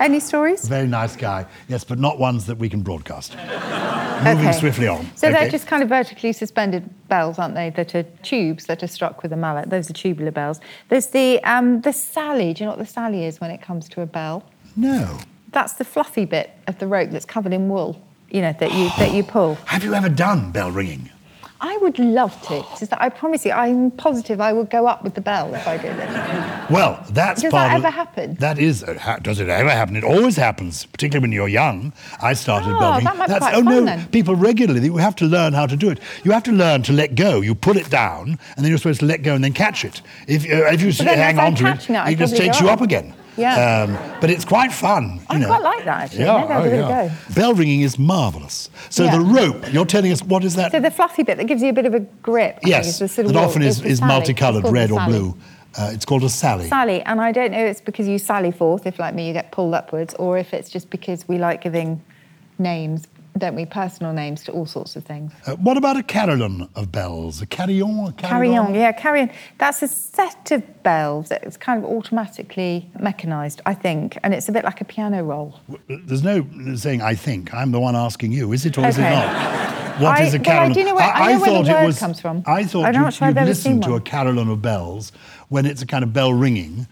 Any 0.00 0.20
stories? 0.20 0.66
Very 0.68 0.86
nice 0.88 1.16
guy. 1.16 1.46
Yes, 1.68 1.84
but 1.84 1.98
not 1.98 2.18
ones 2.18 2.46
that 2.46 2.58
we 2.58 2.68
can 2.68 2.82
broadcast. 2.82 3.36
Moving 4.24 4.48
Okay. 4.48 4.52
swiftly 4.58 4.86
on. 4.88 5.10
So 5.16 5.28
Okay. 5.28 5.36
they're 5.38 5.50
just 5.50 5.66
kind 5.66 5.82
of 5.82 5.88
vertically 5.88 6.32
suspended 6.32 6.88
bells, 7.08 7.38
aren't 7.38 7.54
they? 7.54 7.70
That 7.70 7.94
are 7.94 8.04
tubes 8.22 8.66
that 8.66 8.82
are 8.82 8.86
struck 8.86 9.22
with 9.22 9.32
a 9.32 9.36
mallet. 9.36 9.70
Those 9.70 9.90
are 9.90 9.92
tubular 9.92 10.30
bells. 10.30 10.60
There's 10.88 11.08
the 11.08 11.42
um, 11.44 11.80
the 11.82 11.92
sally. 11.92 12.54
Do 12.54 12.62
you 12.62 12.66
know 12.66 12.72
what 12.76 12.78
the 12.78 12.86
sally 12.92 13.24
is 13.24 13.40
when 13.40 13.50
it 13.50 13.60
comes 13.60 13.88
to 13.90 14.00
a 14.02 14.06
bell? 14.06 14.44
No. 14.76 15.18
That's 15.50 15.74
the 15.74 15.84
fluffy 15.84 16.24
bit 16.24 16.50
of 16.66 16.78
the 16.78 16.86
rope 16.86 17.10
that's 17.10 17.24
covered 17.24 17.52
in 17.52 17.68
wool. 17.68 18.00
You 18.30 18.40
know 18.40 18.54
that 18.58 18.72
you 18.72 18.88
that 18.98 19.12
you 19.14 19.22
pull. 19.24 19.54
Have 19.66 19.84
you 19.84 19.94
ever 19.94 20.08
done 20.08 20.50
bell 20.52 20.70
ringing? 20.70 21.10
I 21.66 21.78
would 21.78 21.98
love 21.98 22.34
to. 22.48 22.62
Just 22.78 22.90
that 22.90 23.00
I 23.00 23.08
promise 23.08 23.46
you, 23.46 23.52
I'm 23.52 23.90
positive 23.90 24.38
I 24.38 24.52
would 24.52 24.68
go 24.68 24.86
up 24.86 25.02
with 25.02 25.14
the 25.14 25.22
bell 25.22 25.54
if 25.54 25.66
I 25.66 25.78
did 25.78 25.96
it. 25.98 26.70
Well, 26.70 27.02
that's 27.10 27.40
Does 27.40 27.52
that 27.52 27.72
ever 27.72 27.88
happen? 27.88 28.34
That 28.34 28.58
is. 28.58 28.84
uh, 28.84 29.18
does 29.22 29.40
it 29.40 29.48
ever 29.48 29.70
happen? 29.70 29.96
It 29.96 30.04
always 30.04 30.36
happens, 30.36 30.84
particularly 30.84 31.22
when 31.24 31.32
you're 31.32 31.48
young. 31.48 31.94
I 32.20 32.34
started 32.34 32.68
Oh, 32.76 33.00
that 33.00 33.16
might 33.16 33.26
be 33.28 33.32
that's, 33.32 33.38
quite 33.38 33.54
oh 33.54 33.60
no, 33.60 33.82
then. 33.82 34.06
people 34.08 34.36
regularly. 34.36 34.84
You 34.84 34.98
have 34.98 35.16
to 35.16 35.24
learn 35.24 35.54
how 35.54 35.66
to 35.66 35.74
do 35.74 35.88
it. 35.88 36.00
You 36.22 36.32
have 36.32 36.42
to 36.42 36.52
learn 36.52 36.82
to 36.82 36.92
let 36.92 37.14
go. 37.14 37.40
You 37.40 37.54
pull 37.54 37.78
it 37.78 37.88
down, 37.88 38.38
and 38.56 38.58
then 38.58 38.66
you're 38.66 38.76
supposed 38.76 39.00
to 39.00 39.06
let 39.06 39.22
go 39.22 39.34
and 39.34 39.42
then 39.42 39.54
catch 39.54 39.86
it. 39.86 40.02
If 40.28 40.44
uh, 40.44 40.70
if 40.70 40.82
you 40.82 40.92
hang 41.04 41.38
on 41.38 41.54
to 41.54 41.66
it, 41.68 41.88
it, 41.88 42.12
it 42.12 42.18
just 42.18 42.36
takes 42.36 42.60
you 42.60 42.68
up 42.68 42.82
again. 42.82 43.14
Yeah. 43.36 43.84
Um, 43.84 44.18
but 44.20 44.30
it's 44.30 44.44
quite 44.44 44.72
fun. 44.72 45.20
I 45.28 45.38
know. 45.38 45.46
quite 45.48 45.62
like 45.62 45.84
that 45.84 46.02
actually. 46.04 46.24
Yeah, 46.24 46.40
Maybe 46.40 46.52
I'll 46.52 46.60
oh, 46.60 46.64
give 46.64 46.72
it 46.72 46.76
yeah. 46.76 47.02
a 47.02 47.08
go. 47.08 47.34
Bell 47.34 47.54
ringing 47.54 47.80
is 47.80 47.98
marvellous. 47.98 48.70
So 48.90 49.04
Yeah. 49.04 49.18
the 49.18 49.24
rope, 49.24 49.72
you're 49.72 49.86
telling 49.86 50.12
us, 50.12 50.22
what 50.22 50.44
is 50.44 50.54
that? 50.56 50.72
So 50.72 50.80
the 50.80 50.90
fluffy 50.90 51.22
bit 51.22 51.38
that 51.38 51.44
gives 51.44 51.62
you 51.62 51.70
a 51.70 51.72
bit 51.72 51.86
of 51.86 51.94
a 51.94 52.00
grip. 52.00 52.60
Think, 52.60 52.66
yes, 52.68 52.98
sort 52.98 53.10
that 53.10 53.26
of 53.26 53.32
wool. 53.32 53.38
often 53.38 53.62
is, 53.62 53.82
is 53.84 54.00
multicoloured, 54.00 54.68
red 54.68 54.90
or 54.90 55.04
blue. 55.06 55.36
Uh, 55.76 55.90
it's 55.92 56.04
called 56.04 56.22
a 56.22 56.28
sally. 56.28 56.68
Sally, 56.68 57.02
and 57.02 57.20
I 57.20 57.32
don't 57.32 57.50
know 57.50 57.58
if 57.64 57.72
it's 57.72 57.80
because 57.80 58.06
you 58.06 58.18
sally 58.18 58.52
forth, 58.52 58.86
if 58.86 59.00
like 59.00 59.12
me 59.14 59.26
you 59.26 59.32
get 59.32 59.50
pulled 59.50 59.74
upwards, 59.74 60.14
or 60.14 60.38
if 60.38 60.54
it's 60.54 60.70
just 60.70 60.88
because 60.88 61.26
we 61.26 61.36
like 61.38 61.62
giving 61.62 62.00
names, 62.58 63.08
don't 63.36 63.54
we, 63.56 63.66
personal 63.66 64.12
names 64.12 64.44
to 64.44 64.52
all 64.52 64.66
sorts 64.66 64.94
of 64.96 65.04
things. 65.04 65.32
Uh, 65.46 65.56
what 65.56 65.76
about 65.76 65.96
a 65.96 66.02
carillon 66.02 66.68
of 66.76 66.92
bells? 66.92 67.42
A 67.42 67.46
carillon? 67.46 68.06
A 68.08 68.12
Carry 68.12 68.48
carillon? 68.50 68.74
yeah, 68.74 68.92
carry 68.92 69.22
on. 69.22 69.30
That's 69.58 69.82
a 69.82 69.88
set 69.88 70.50
of 70.52 70.82
bells 70.84 71.30
that's 71.30 71.56
kind 71.56 71.82
of 71.82 71.90
automatically 71.90 72.88
mechanised, 73.00 73.60
I 73.66 73.74
think, 73.74 74.18
and 74.22 74.32
it's 74.32 74.48
a 74.48 74.52
bit 74.52 74.64
like 74.64 74.80
a 74.80 74.84
piano 74.84 75.24
roll. 75.24 75.58
There's 75.88 76.22
no 76.22 76.46
saying 76.76 77.02
I 77.02 77.14
think. 77.14 77.52
I'm 77.52 77.72
the 77.72 77.80
one 77.80 77.96
asking 77.96 78.32
you. 78.32 78.52
Is 78.52 78.64
it 78.66 78.78
or 78.78 78.86
is 78.86 78.98
it 78.98 79.02
not? 79.02 80.00
What 80.00 80.18
I- 80.18 80.24
is 80.24 80.34
a 80.34 80.38
well, 80.38 80.58
I 80.60 80.72
do 80.72 80.84
know 80.84 80.94
where- 80.94 81.04
I 81.04 81.32
know 81.34 81.40
where 81.40 81.50
the 81.50 81.56
thought 81.64 81.68
it 81.68 81.72
word 81.72 81.86
was, 81.86 81.98
comes 81.98 82.20
from. 82.20 82.42
I 82.46 82.64
thought 82.64 82.86
I'm 82.86 82.94
you, 83.04 83.10
sure 83.12 83.26
I've 83.28 83.34
you'd 83.34 83.38
ever 83.38 83.46
listen 83.46 83.80
to 83.82 83.94
a 83.94 84.00
carillon 84.00 84.48
of 84.48 84.60
bells 84.62 85.12
when 85.48 85.66
it's 85.66 85.82
a 85.82 85.86
kind 85.86 86.02
of 86.02 86.12
bell 86.12 86.32
ringing. 86.32 86.86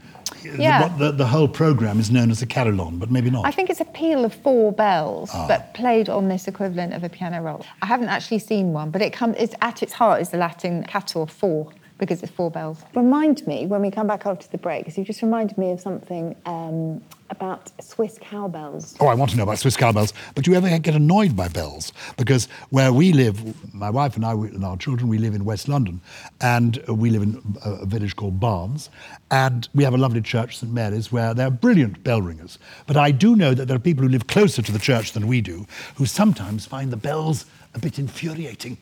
Yeah. 0.45 0.89
The, 0.89 1.07
the, 1.07 1.13
the 1.13 1.27
whole 1.27 1.49
program 1.49 1.99
is 2.01 2.11
known 2.11 2.31
as 2.31 2.43
a 2.43 2.47
carillon, 2.47 2.99
but 2.99 3.11
maybe 3.11 3.31
not. 3.31 3.47
I 3.47 3.51
think 3.51 3.71
it's 3.71 3.81
a 3.81 3.85
peal 3.87 4.25
of 4.25 4.35
four 4.35 4.73
bells, 4.73 5.31
Ah. 5.33 5.47
but 5.49 5.75
played 5.75 6.09
on 6.09 6.29
this 6.29 6.49
equivalent 6.49 6.95
of 6.95 7.05
a 7.05 7.09
piano 7.09 7.41
roll. 7.43 7.65
I 7.83 7.87
haven't 7.87 8.09
actually 8.09 8.39
seen 8.41 8.73
one, 8.73 8.91
but 8.91 9.03
it 9.03 9.13
comes. 9.13 9.37
It's 9.39 9.55
at 9.61 9.83
its 9.83 9.93
heart 9.93 10.21
is 10.21 10.31
the 10.31 10.39
Latin 10.39 10.85
cator 10.85 11.29
four 11.29 11.73
because 11.99 12.23
it's 12.23 12.33
four 12.33 12.51
bells. 12.51 12.83
Remind 12.95 13.47
me 13.47 13.67
when 13.67 13.81
we 13.83 13.91
come 13.91 14.07
back 14.07 14.27
after 14.27 14.49
the 14.49 14.59
break, 14.59 14.85
because 14.85 14.99
you 14.99 15.05
just 15.05 15.23
reminded 15.23 15.57
me 15.57 15.71
of 15.71 15.81
something 15.81 16.35
um, 16.47 17.01
about 17.31 17.71
Swiss 17.83 18.19
cowbells. 18.21 18.97
Oh, 19.01 19.07
I 19.07 19.15
want 19.15 19.31
to 19.31 19.37
know 19.37 19.45
about 19.45 19.59
Swiss 19.59 19.77
cowbells. 19.77 20.13
But 20.35 20.45
do 20.45 20.51
you 20.51 20.57
ever 20.57 20.79
get 20.79 20.95
annoyed 20.95 21.37
by 21.37 21.49
bells? 21.49 21.93
Because 22.17 22.47
where 22.71 22.93
we 22.93 23.13
live, 23.13 23.73
my 23.75 23.89
wife 23.89 24.17
and 24.17 24.25
I 24.25 24.35
we- 24.35 24.49
and 24.49 24.65
our 24.65 24.77
children, 24.77 25.09
we 25.09 25.19
live 25.19 25.35
in 25.35 25.45
West 25.45 25.69
London, 25.69 26.01
and 26.41 26.77
we 26.89 27.11
live 27.11 27.23
in 27.23 27.41
a, 27.65 27.71
a 27.71 27.87
village 27.87 28.17
called 28.17 28.41
Barnes, 28.41 28.91
and 29.31 29.69
we 29.75 29.85
have 29.85 29.95
a 29.95 29.99
lovely 29.99 30.21
church, 30.21 30.59
St 30.59 30.73
Mary's, 30.73 31.13
where 31.13 31.35
they're 31.35 31.51
brilliant 31.51 32.03
bell 32.03 32.21
ringers. 32.21 32.59
But 32.87 32.97
I 32.97 33.13
do 33.13 33.37
know 33.37 33.55
that 33.55 33.67
there 33.67 33.77
are 33.77 33.81
people 33.81 34.03
who 34.03 34.09
live 34.11 34.27
closer 34.27 34.61
to 34.63 34.73
the 34.73 34.79
church 34.79 35.13
than 35.13 35.27
we 35.29 35.41
do, 35.41 35.67
who 35.95 36.07
sometimes 36.07 36.67
find 36.67 36.91
the 36.91 36.97
bells 36.97 37.47
a 37.75 37.79
bit 37.79 37.99
infuriating. 37.99 38.77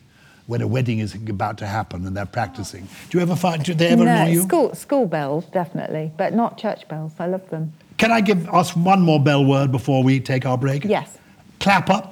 When 0.47 0.61
a 0.61 0.67
wedding 0.67 0.99
is 0.99 1.13
about 1.15 1.57
to 1.59 1.67
happen 1.67 2.05
and 2.05 2.17
they're 2.17 2.25
practicing, 2.25 2.87
do 3.09 3.17
you 3.17 3.21
ever 3.21 3.35
find? 3.35 3.63
Do 3.63 3.73
they 3.73 3.87
ever 3.89 4.03
no, 4.03 4.11
annoy 4.11 4.31
you? 4.31 4.41
school 4.43 4.75
school 4.75 5.05
bells 5.05 5.45
definitely, 5.45 6.11
but 6.17 6.33
not 6.33 6.57
church 6.57 6.87
bells. 6.87 7.13
I 7.19 7.27
love 7.27 7.49
them. 7.49 7.73
Can 7.97 8.11
I 8.11 8.21
give 8.21 8.49
us 8.49 8.75
one 8.75 9.01
more 9.01 9.19
bell 9.19 9.45
word 9.45 9.71
before 9.71 10.03
we 10.03 10.19
take 10.19 10.45
our 10.45 10.57
break? 10.57 10.83
Yes. 10.83 11.17
Clapper. 11.59 12.09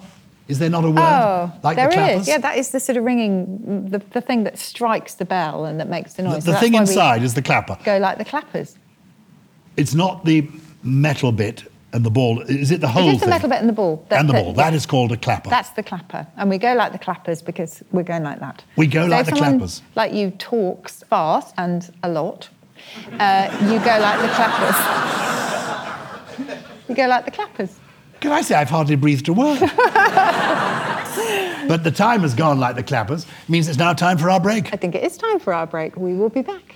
Is 0.48 0.58
there 0.58 0.70
not 0.70 0.84
a 0.84 0.90
word 0.90 1.00
Oh, 1.00 1.52
like 1.64 1.76
there 1.76 1.90
the 1.90 1.94
clappers? 1.96 2.22
is. 2.22 2.28
Yeah, 2.28 2.38
that 2.40 2.58
is 2.58 2.70
the 2.72 2.80
sort 2.80 2.98
of 2.98 3.04
ringing, 3.04 3.88
the, 3.90 4.00
the 4.00 4.22
thing 4.22 4.44
that 4.46 4.58
strikes 4.58 5.14
the 5.16 5.26
bell 5.26 5.66
and 5.66 5.80
that 5.80 5.90
makes 5.90 6.14
the 6.14 6.24
the 6.24 6.30
noise. 6.30 6.46
the 6.46 6.54
So 6.54 6.60
thing 6.60 6.72
that's 6.72 6.90
why 6.96 6.96
we 6.96 7.16
inside 7.18 7.24
is 7.24 7.34
the 7.36 7.42
clapper. 7.44 7.78
Go 7.84 7.98
like 8.00 8.18
the 8.18 8.26
clappers. 8.26 8.76
It's 9.78 9.94
not 9.94 10.26
the 10.26 10.50
metal 10.84 11.32
bit 11.32 11.69
and 11.94 12.06
the 12.06 12.10
ball. 12.10 12.42
Is 12.42 12.72
it 12.72 12.82
the 12.82 12.88
whole 12.88 13.10
it 13.10 13.14
is 13.14 13.20
the 13.20 13.26
thing? 13.26 13.30
metal 13.30 13.50
bit 13.50 13.60
and 13.60 13.70
the 13.70 13.74
ball. 13.74 14.06
and 14.12 14.30
the 14.30 14.34
ball. 14.34 14.54
That 14.54 14.74
is 14.74 14.86
called 14.86 15.12
a 15.12 15.18
clapper. 15.18 15.50
That's 15.50 15.70
the 15.72 15.84
clapper, 15.84 16.28
and 16.38 16.50
we 16.50 16.58
go 16.58 16.74
like 16.74 16.92
the 16.92 17.00
clappers 17.00 17.42
because 17.42 17.84
we're 17.92 18.04
going 18.04 18.24
like 18.24 18.40
that. 18.40 18.64
We 18.76 18.88
go 18.88 19.04
So 19.04 19.10
like 19.10 19.26
the 19.26 19.32
clappers. 19.34 19.82
Like 19.96 20.14
you 20.14 20.32
talks 20.32 21.04
fast 21.04 21.54
and 21.58 21.90
a 22.04 22.10
lot. 22.10 22.50
Uh, 23.20 23.50
you 23.64 23.80
go 23.80 24.00
like 24.00 24.22
the 24.22 24.30
clappers. 24.30 24.76
you 26.88 26.96
go 26.96 27.08
like 27.08 27.26
the 27.26 27.32
clappers. 27.32 27.76
Can 28.20 28.32
I 28.34 28.42
say 28.42 28.56
I've 28.56 28.70
hardly 28.70 28.96
breathed 28.96 29.30
a 29.30 29.34
word? 29.34 29.60
but 31.70 31.84
the 31.84 31.92
time 31.92 32.22
has 32.22 32.34
gone 32.34 32.60
like 32.60 32.76
the 32.76 32.84
clappers. 32.84 33.26
Means 33.48 33.70
it's 33.70 33.78
now 33.78 33.94
time 33.94 34.18
for 34.18 34.30
our 34.30 34.40
break. 34.42 34.74
I 34.74 34.78
think 34.78 34.96
it 34.96 35.04
is 35.04 35.18
time 35.18 35.40
for 35.40 35.54
our 35.54 35.66
break. 35.66 35.96
We 35.96 36.14
will 36.16 36.30
be 36.30 36.42
back. 36.42 36.76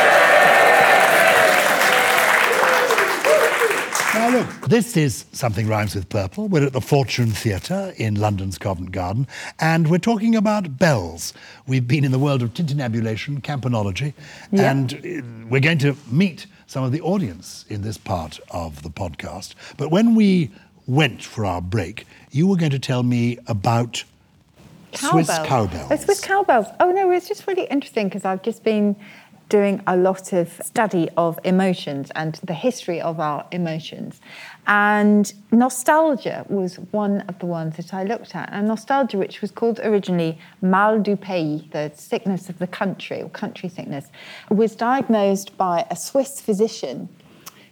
Now, 4.13 4.29
look, 4.29 4.67
this 4.67 4.97
is 4.97 5.23
Something 5.31 5.67
Rhymes 5.67 5.95
with 5.95 6.09
Purple. 6.09 6.49
We're 6.49 6.65
at 6.65 6.73
the 6.73 6.81
Fortune 6.81 7.31
Theatre 7.31 7.93
in 7.95 8.15
London's 8.15 8.57
Covent 8.57 8.91
Garden, 8.91 9.25
and 9.57 9.89
we're 9.89 9.99
talking 9.99 10.35
about 10.35 10.77
bells. 10.77 11.33
We've 11.65 11.87
been 11.87 12.03
in 12.03 12.11
the 12.11 12.19
world 12.19 12.41
of 12.41 12.53
tintinabulation, 12.53 13.41
campanology, 13.41 14.13
and 14.51 14.93
uh, 14.93 15.47
we're 15.49 15.61
going 15.61 15.77
to 15.77 15.95
meet 16.11 16.45
some 16.67 16.83
of 16.83 16.91
the 16.91 16.99
audience 16.99 17.63
in 17.69 17.83
this 17.83 17.97
part 17.97 18.37
of 18.49 18.83
the 18.83 18.89
podcast. 18.89 19.53
But 19.77 19.91
when 19.91 20.13
we 20.13 20.51
went 20.87 21.23
for 21.23 21.45
our 21.45 21.61
break, 21.61 22.05
you 22.31 22.47
were 22.47 22.57
going 22.57 22.71
to 22.71 22.79
tell 22.79 23.03
me 23.03 23.39
about 23.47 24.03
Swiss 24.93 25.29
cowbells. 25.45 25.89
Oh, 25.89 25.95
Swiss 25.95 26.19
cowbells. 26.19 26.65
Oh 26.81 26.91
no, 26.91 27.11
it's 27.11 27.29
just 27.29 27.47
really 27.47 27.63
interesting 27.65 28.09
because 28.09 28.25
I've 28.25 28.41
just 28.41 28.63
been 28.63 28.95
doing 29.51 29.83
a 29.85 29.97
lot 29.97 30.31
of 30.31 30.49
study 30.63 31.09
of 31.17 31.37
emotions 31.43 32.09
and 32.15 32.35
the 32.41 32.53
history 32.53 33.01
of 33.01 33.19
our 33.19 33.45
emotions. 33.51 34.21
And 34.65 35.31
nostalgia 35.51 36.45
was 36.47 36.77
one 36.91 37.19
of 37.27 37.37
the 37.39 37.45
ones 37.45 37.75
that 37.75 37.93
I 37.93 38.05
looked 38.05 38.33
at. 38.33 38.49
And 38.53 38.69
nostalgia, 38.69 39.17
which 39.17 39.41
was 39.41 39.51
called 39.51 39.81
originally 39.83 40.39
mal 40.61 40.99
du 40.99 41.17
pays, 41.17 41.63
the 41.71 41.91
sickness 41.93 42.47
of 42.47 42.59
the 42.59 42.67
country 42.67 43.21
or 43.21 43.29
country 43.29 43.67
sickness, 43.67 44.05
was 44.49 44.73
diagnosed 44.73 45.57
by 45.57 45.85
a 45.91 45.97
Swiss 45.97 46.39
physician 46.39 47.09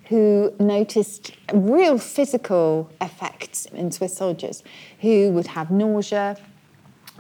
who 0.10 0.54
noticed 0.60 1.32
real 1.54 1.98
physical 1.98 2.92
effects 3.00 3.68
in 3.68 3.90
Swiss 3.90 4.18
soldiers 4.18 4.64
who 5.00 5.32
would 5.32 5.48
have 5.48 5.72
nausea, 5.72 6.36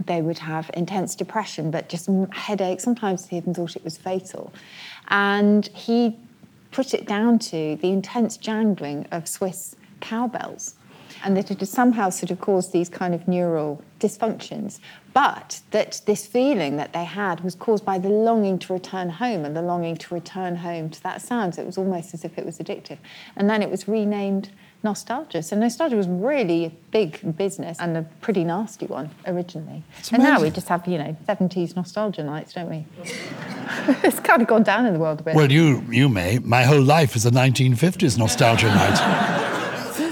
they 0.05 0.21
would 0.21 0.39
have 0.39 0.69
intense 0.73 1.15
depression, 1.15 1.71
but 1.71 1.89
just 1.89 2.09
m- 2.09 2.29
headache. 2.31 2.79
Sometimes 2.79 3.27
he 3.27 3.37
even 3.37 3.53
thought 3.53 3.75
it 3.75 3.83
was 3.83 3.97
fatal. 3.97 4.53
And 5.09 5.67
he 5.67 6.17
put 6.71 6.93
it 6.93 7.07
down 7.07 7.39
to 7.39 7.77
the 7.77 7.89
intense 7.89 8.37
jangling 8.37 9.07
of 9.11 9.27
Swiss 9.27 9.75
cowbells 10.01 10.75
and 11.23 11.35
that 11.35 11.51
it 11.51 11.59
had 11.59 11.67
somehow 11.67 12.09
sort 12.09 12.31
of 12.31 12.39
caused 12.39 12.71
these 12.71 12.89
kind 12.89 13.13
of 13.13 13.27
neural 13.27 13.81
dysfunctions, 13.99 14.79
but 15.13 15.61
that 15.71 16.01
this 16.05 16.25
feeling 16.25 16.77
that 16.77 16.93
they 16.93 17.03
had 17.03 17.41
was 17.41 17.55
caused 17.55 17.83
by 17.83 17.97
the 17.97 18.09
longing 18.09 18.57
to 18.59 18.73
return 18.73 19.09
home 19.09 19.43
and 19.43 19.55
the 19.55 19.61
longing 19.61 19.97
to 19.97 20.13
return 20.13 20.55
home 20.55 20.89
to 20.89 21.03
that 21.03 21.21
sound. 21.21 21.55
So 21.55 21.61
it 21.61 21.65
was 21.65 21.77
almost 21.77 22.13
as 22.13 22.23
if 22.23 22.37
it 22.37 22.45
was 22.45 22.59
addictive. 22.59 22.97
And 23.35 23.49
then 23.49 23.61
it 23.61 23.69
was 23.69 23.87
renamed 23.87 24.49
nostalgia. 24.83 25.43
So 25.43 25.55
nostalgia 25.57 25.95
was 25.95 26.07
really 26.07 26.65
a 26.65 26.71
big 26.91 27.37
business 27.37 27.77
and 27.79 27.97
a 27.97 28.03
pretty 28.21 28.43
nasty 28.43 28.85
one 28.85 29.09
originally. 29.27 29.83
and 30.11 30.23
now 30.23 30.41
we 30.41 30.49
just 30.49 30.67
have, 30.69 30.87
you 30.87 30.97
know, 30.97 31.15
70s 31.27 31.75
nostalgia 31.75 32.23
nights, 32.23 32.53
don't 32.53 32.69
we? 32.69 32.85
it's 34.03 34.19
kind 34.19 34.41
of 34.41 34.47
gone 34.47 34.63
down 34.63 34.85
in 34.85 34.93
the 34.93 34.99
world 34.99 35.19
a 35.19 35.23
bit. 35.23 35.35
Well, 35.35 35.51
you 35.51 35.83
you 35.89 36.09
may. 36.09 36.39
My 36.39 36.63
whole 36.63 36.81
life 36.81 37.15
is 37.15 37.25
a 37.25 37.31
1950s 37.31 38.17
nostalgia 38.17 38.67
night. 38.67 39.39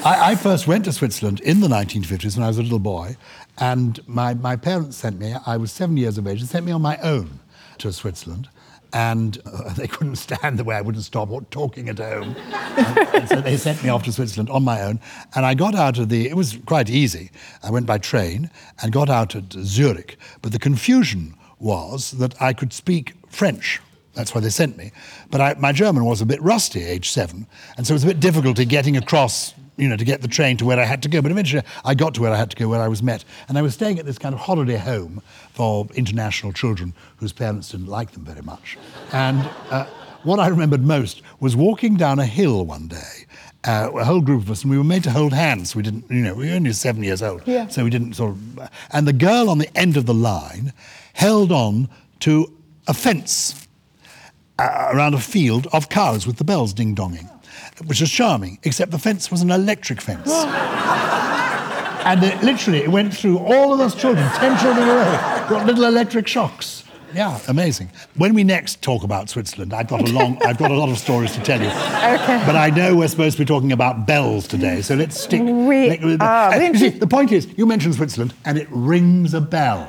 I, 0.06 0.32
I 0.32 0.36
first 0.36 0.68
went 0.68 0.86
to 0.86 0.94
Switzerland 0.94 1.40
in 1.42 1.60
the 1.60 1.68
1950s 1.68 2.38
when 2.38 2.44
I 2.44 2.48
was 2.48 2.58
a 2.58 2.64
little 2.64 2.80
boy, 2.80 3.18
and 3.58 4.00
my, 4.08 4.36
my 4.36 4.56
parents 4.56 4.98
sent 4.98 5.20
me, 5.20 5.36
I 5.46 5.58
was 5.58 5.72
seven 5.72 5.98
years 5.98 6.18
of 6.18 6.28
age, 6.28 6.40
and 6.40 6.50
sent 6.50 6.66
me 6.66 6.72
on 6.72 6.82
my 6.82 6.98
own 6.98 7.40
to 7.80 7.92
Switzerland. 7.92 8.48
And 8.94 9.38
uh, 9.46 9.74
they 9.78 9.88
couldn't 9.88 10.16
stand 10.18 10.58
the 10.58 10.64
way 10.64 10.76
I 10.76 10.82
wouldn't 10.82 11.04
stop 11.04 11.30
talking 11.50 11.90
at 11.90 12.00
home. 12.00 12.36
and, 12.54 12.98
and 13.14 13.30
so 13.30 13.42
they 13.42 13.58
sent 13.58 13.84
me 13.84 13.90
off 13.90 14.04
to 14.04 14.12
Switzerland 14.12 14.50
on 14.50 14.64
my 14.64 14.82
own. 14.82 15.00
And 15.36 15.46
I 15.46 15.54
got 15.54 15.76
out 15.76 15.98
of 15.98 16.10
the, 16.10 16.28
it 16.28 16.36
was 16.36 16.58
quite 16.66 16.90
easy. 16.90 17.32
I 17.64 17.72
went 17.72 17.86
by 17.86 17.98
train 17.98 18.50
and 18.82 18.92
got 18.92 19.10
out 19.10 19.36
at 19.36 19.52
Zurich. 19.54 20.18
But 20.42 20.52
the 20.52 20.60
confusion 20.60 21.36
was 21.60 22.12
that 22.12 22.40
I 22.42 22.54
could 22.54 22.74
speak 22.74 23.14
French. 23.30 23.82
That's 24.14 24.34
why 24.34 24.42
they 24.42 24.50
sent 24.50 24.78
me. 24.78 24.92
But 25.30 25.42
I, 25.42 25.54
my 25.60 25.72
German 25.72 26.04
was 26.04 26.22
a 26.22 26.26
bit 26.26 26.42
rusty, 26.42 26.84
age 26.84 27.12
seven, 27.12 27.46
and 27.78 27.86
so 27.86 27.94
it 27.94 27.96
was 27.96 28.04
a 28.04 28.08
bit 28.08 28.20
difficult 28.20 28.58
in 28.58 28.68
getting 28.68 28.98
across, 28.98 29.54
you 29.78 29.88
know, 29.88 29.96
to 29.96 30.06
get 30.06 30.22
the 30.22 30.28
train 30.28 30.58
to 30.58 30.66
where 30.66 30.80
I 30.80 30.84
had 30.86 31.02
to 31.04 31.10
go. 31.10 31.22
But 31.22 31.32
eventually 31.32 31.64
I 31.86 31.94
got 31.96 32.14
to 32.16 32.22
where 32.22 32.32
I 32.32 32.38
had 32.38 32.50
to 32.52 32.56
go, 32.56 32.68
where 32.68 32.82
I 32.82 32.88
was 32.88 33.02
met. 33.04 33.24
And 33.48 33.58
I 33.58 33.62
was 33.62 33.74
staying 33.74 34.00
at 34.00 34.06
this 34.06 34.18
kind 34.18 34.34
of 34.34 34.42
holiday 34.42 34.78
home 34.78 35.22
for 35.54 35.88
international 35.96 36.52
children 36.54 36.94
whose 37.18 37.32
parents 37.34 37.70
didn't 37.70 37.88
like 37.88 38.12
them 38.12 38.26
very 38.26 38.42
much. 38.42 38.78
And 39.12 39.50
uh, 39.70 39.86
what 40.24 40.40
I 40.40 40.48
remembered 40.48 40.84
most 40.84 41.22
was 41.40 41.56
walking 41.56 41.96
down 41.96 42.20
a 42.20 42.26
hill 42.26 42.66
one 42.66 42.88
day 42.88 43.26
uh, 43.64 43.92
a 43.96 44.06
whole 44.06 44.22
group 44.22 44.44
of 44.44 44.52
us, 44.52 44.62
and 44.64 44.72
we 44.72 44.78
were 44.78 44.84
made 44.84 45.04
to 45.04 45.12
hold 45.12 45.34
hands. 45.34 45.76
We 45.76 45.84
didn't, 45.84 46.10
you 46.10 46.22
know, 46.22 46.34
we 46.36 46.50
were 46.50 46.56
only 46.56 46.72
seven 46.74 47.04
years 47.04 47.22
old, 47.22 47.42
Yeah. 47.46 47.68
so 47.68 47.84
we 47.84 47.90
didn't 47.90 48.14
sort 48.14 48.32
of. 48.32 48.70
And 48.92 49.08
the 49.08 49.14
girl 49.14 49.50
on 49.50 49.58
the 49.58 49.70
end 49.78 49.98
of 49.98 50.06
the 50.06 50.14
line 50.14 50.72
held 51.14 51.52
on 51.52 51.90
to 52.22 52.52
a 52.88 52.94
fence 52.94 53.68
uh, 54.60 54.90
around 54.94 55.14
a 55.16 55.20
field 55.20 55.68
of 55.74 55.90
cows 55.90 56.26
with 56.26 56.38
the 56.38 56.44
bells 56.44 56.74
ding 56.74 56.96
donging, 56.96 57.30
which 57.86 58.02
was 58.02 58.12
charming, 58.12 58.60
except 58.64 58.92
the 58.92 59.00
fence 59.00 59.30
was 59.32 59.42
an 59.42 59.52
electric 59.52 60.02
fence. 60.02 60.32
and 60.32 62.24
it, 62.24 62.42
literally, 62.44 62.80
it 62.80 62.90
went 62.90 63.14
through 63.16 63.38
all 63.38 63.74
of 63.74 63.80
those 63.80 63.96
children, 63.96 64.28
10 64.36 64.58
children 64.60 64.88
in 64.88 64.90
a 64.90 64.96
row, 64.96 65.46
got 65.50 65.66
little 65.66 65.86
electric 65.86 66.28
shocks. 66.28 66.84
Yeah, 67.14 67.40
amazing. 67.48 67.90
When 68.16 68.34
we 68.34 68.44
next 68.44 68.82
talk 68.82 69.04
about 69.04 69.30
Switzerland, 69.30 69.74
I've 69.74 69.88
got 69.88 70.08
a 70.08 70.12
long, 70.12 70.42
I've 70.46 70.58
got 70.58 70.72
a 70.72 70.74
lot 70.74 70.90
of 70.90 70.98
stories 70.98 71.34
to 71.36 71.42
tell 71.42 71.62
you. 71.62 71.68
Okay. 71.68 72.44
But 72.46 72.56
I 72.56 72.70
know 72.70 72.96
we're 72.96 73.08
supposed 73.08 73.38
to 73.38 73.42
be 73.42 73.46
talking 73.46 73.72
about 73.72 74.06
bells 74.06 74.48
today, 74.48 74.82
so 74.82 74.96
let's 74.96 75.20
stick. 75.20 75.42
We 75.42 75.90
let- 75.90 76.22
are. 76.22 76.54
uh, 76.54 76.74
see, 76.74 76.90
the 76.90 77.08
point 77.08 77.32
is, 77.32 77.48
you 77.58 77.66
mentioned 77.66 77.96
Switzerland, 77.96 78.34
and 78.46 78.58
it 78.58 78.68
rings 78.70 79.34
a 79.34 79.42
bell. 79.42 79.88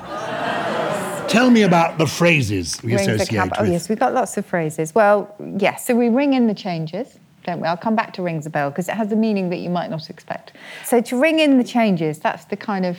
Tell 1.28 1.50
me 1.50 1.62
about 1.62 1.98
the 1.98 2.06
phrases 2.06 2.82
we 2.82 2.94
Rings 2.94 3.06
the 3.06 3.14
associate 3.16 3.38
cab- 3.38 3.52
Oh, 3.58 3.64
yes, 3.64 3.88
we've 3.90 3.98
got 3.98 4.14
lots 4.14 4.36
of 4.38 4.46
phrases. 4.46 4.94
Well, 4.94 5.34
yes, 5.58 5.86
so 5.86 5.94
we 5.94 6.08
ring 6.08 6.32
in 6.32 6.46
the 6.46 6.54
changes, 6.54 7.18
don't 7.48 7.60
we? 7.60 7.66
I'll 7.66 7.78
come 7.78 7.96
back 7.96 8.12
to 8.14 8.22
rings 8.22 8.44
a 8.44 8.50
bell 8.50 8.68
because 8.70 8.90
it 8.90 8.94
has 8.94 9.10
a 9.10 9.16
meaning 9.16 9.48
that 9.48 9.56
you 9.56 9.70
might 9.70 9.90
not 9.90 10.10
expect. 10.10 10.52
So 10.84 11.00
to 11.00 11.18
ring 11.18 11.38
in 11.38 11.56
the 11.56 11.64
changes, 11.64 12.18
that's 12.18 12.44
the 12.44 12.58
kind 12.58 12.84
of 12.84 12.98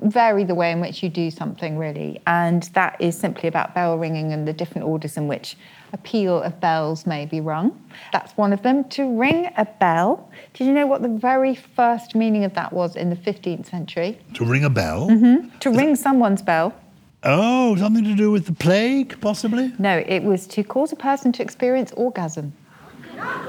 vary 0.00 0.44
the 0.44 0.54
way 0.54 0.70
in 0.70 0.80
which 0.80 1.02
you 1.02 1.08
do 1.08 1.28
something, 1.28 1.76
really. 1.76 2.20
And 2.26 2.62
that 2.74 3.00
is 3.00 3.18
simply 3.18 3.48
about 3.48 3.74
bell 3.74 3.98
ringing 3.98 4.32
and 4.32 4.46
the 4.46 4.52
different 4.52 4.86
orders 4.86 5.16
in 5.16 5.26
which 5.26 5.56
a 5.92 5.96
peal 5.96 6.40
of 6.40 6.60
bells 6.60 7.04
may 7.04 7.26
be 7.26 7.40
rung. 7.40 7.80
That's 8.12 8.36
one 8.36 8.52
of 8.52 8.62
them. 8.62 8.88
To 8.90 9.18
ring 9.18 9.50
a 9.56 9.64
bell, 9.64 10.30
did 10.52 10.66
you 10.68 10.72
know 10.72 10.86
what 10.86 11.02
the 11.02 11.08
very 11.08 11.56
first 11.56 12.14
meaning 12.14 12.44
of 12.44 12.54
that 12.54 12.72
was 12.72 12.94
in 12.94 13.10
the 13.10 13.16
15th 13.16 13.66
century? 13.66 14.18
To 14.34 14.44
ring 14.44 14.64
a 14.64 14.70
bell? 14.70 15.08
Mm-hmm. 15.08 15.58
To 15.58 15.70
ring 15.70 15.96
someone's 15.96 16.42
bell. 16.42 16.72
Oh, 17.24 17.74
something 17.76 18.04
to 18.04 18.14
do 18.14 18.30
with 18.30 18.46
the 18.46 18.52
plague, 18.52 19.20
possibly? 19.20 19.72
No, 19.78 20.04
it 20.06 20.22
was 20.22 20.46
to 20.48 20.62
cause 20.62 20.92
a 20.92 20.96
person 20.96 21.32
to 21.32 21.42
experience 21.42 21.90
orgasm. 21.92 22.52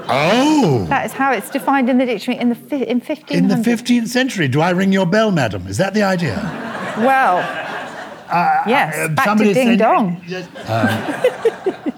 Oh! 0.08 0.86
That 0.88 1.06
is 1.06 1.12
how 1.12 1.32
it's 1.32 1.50
defined 1.50 1.88
in 1.90 1.98
the 1.98 2.06
dictionary 2.06 2.40
in 2.40 2.48
the 2.48 2.54
fi- 2.54 2.84
in 2.84 3.00
1500. 3.00 3.36
In 3.38 3.48
the 3.48 3.56
15th 3.70 4.08
century, 4.08 4.48
do 4.48 4.60
I 4.60 4.70
ring 4.70 4.92
your 4.92 5.06
bell, 5.06 5.30
madam? 5.32 5.66
Is 5.66 5.78
that 5.78 5.94
the 5.94 6.02
idea? 6.02 6.36
Well, 6.98 7.38
yes, 8.68 8.94
Uh, 8.96 9.08
back 9.08 9.36
to 9.38 9.52
ding 9.54 9.76
dong. 9.76 10.20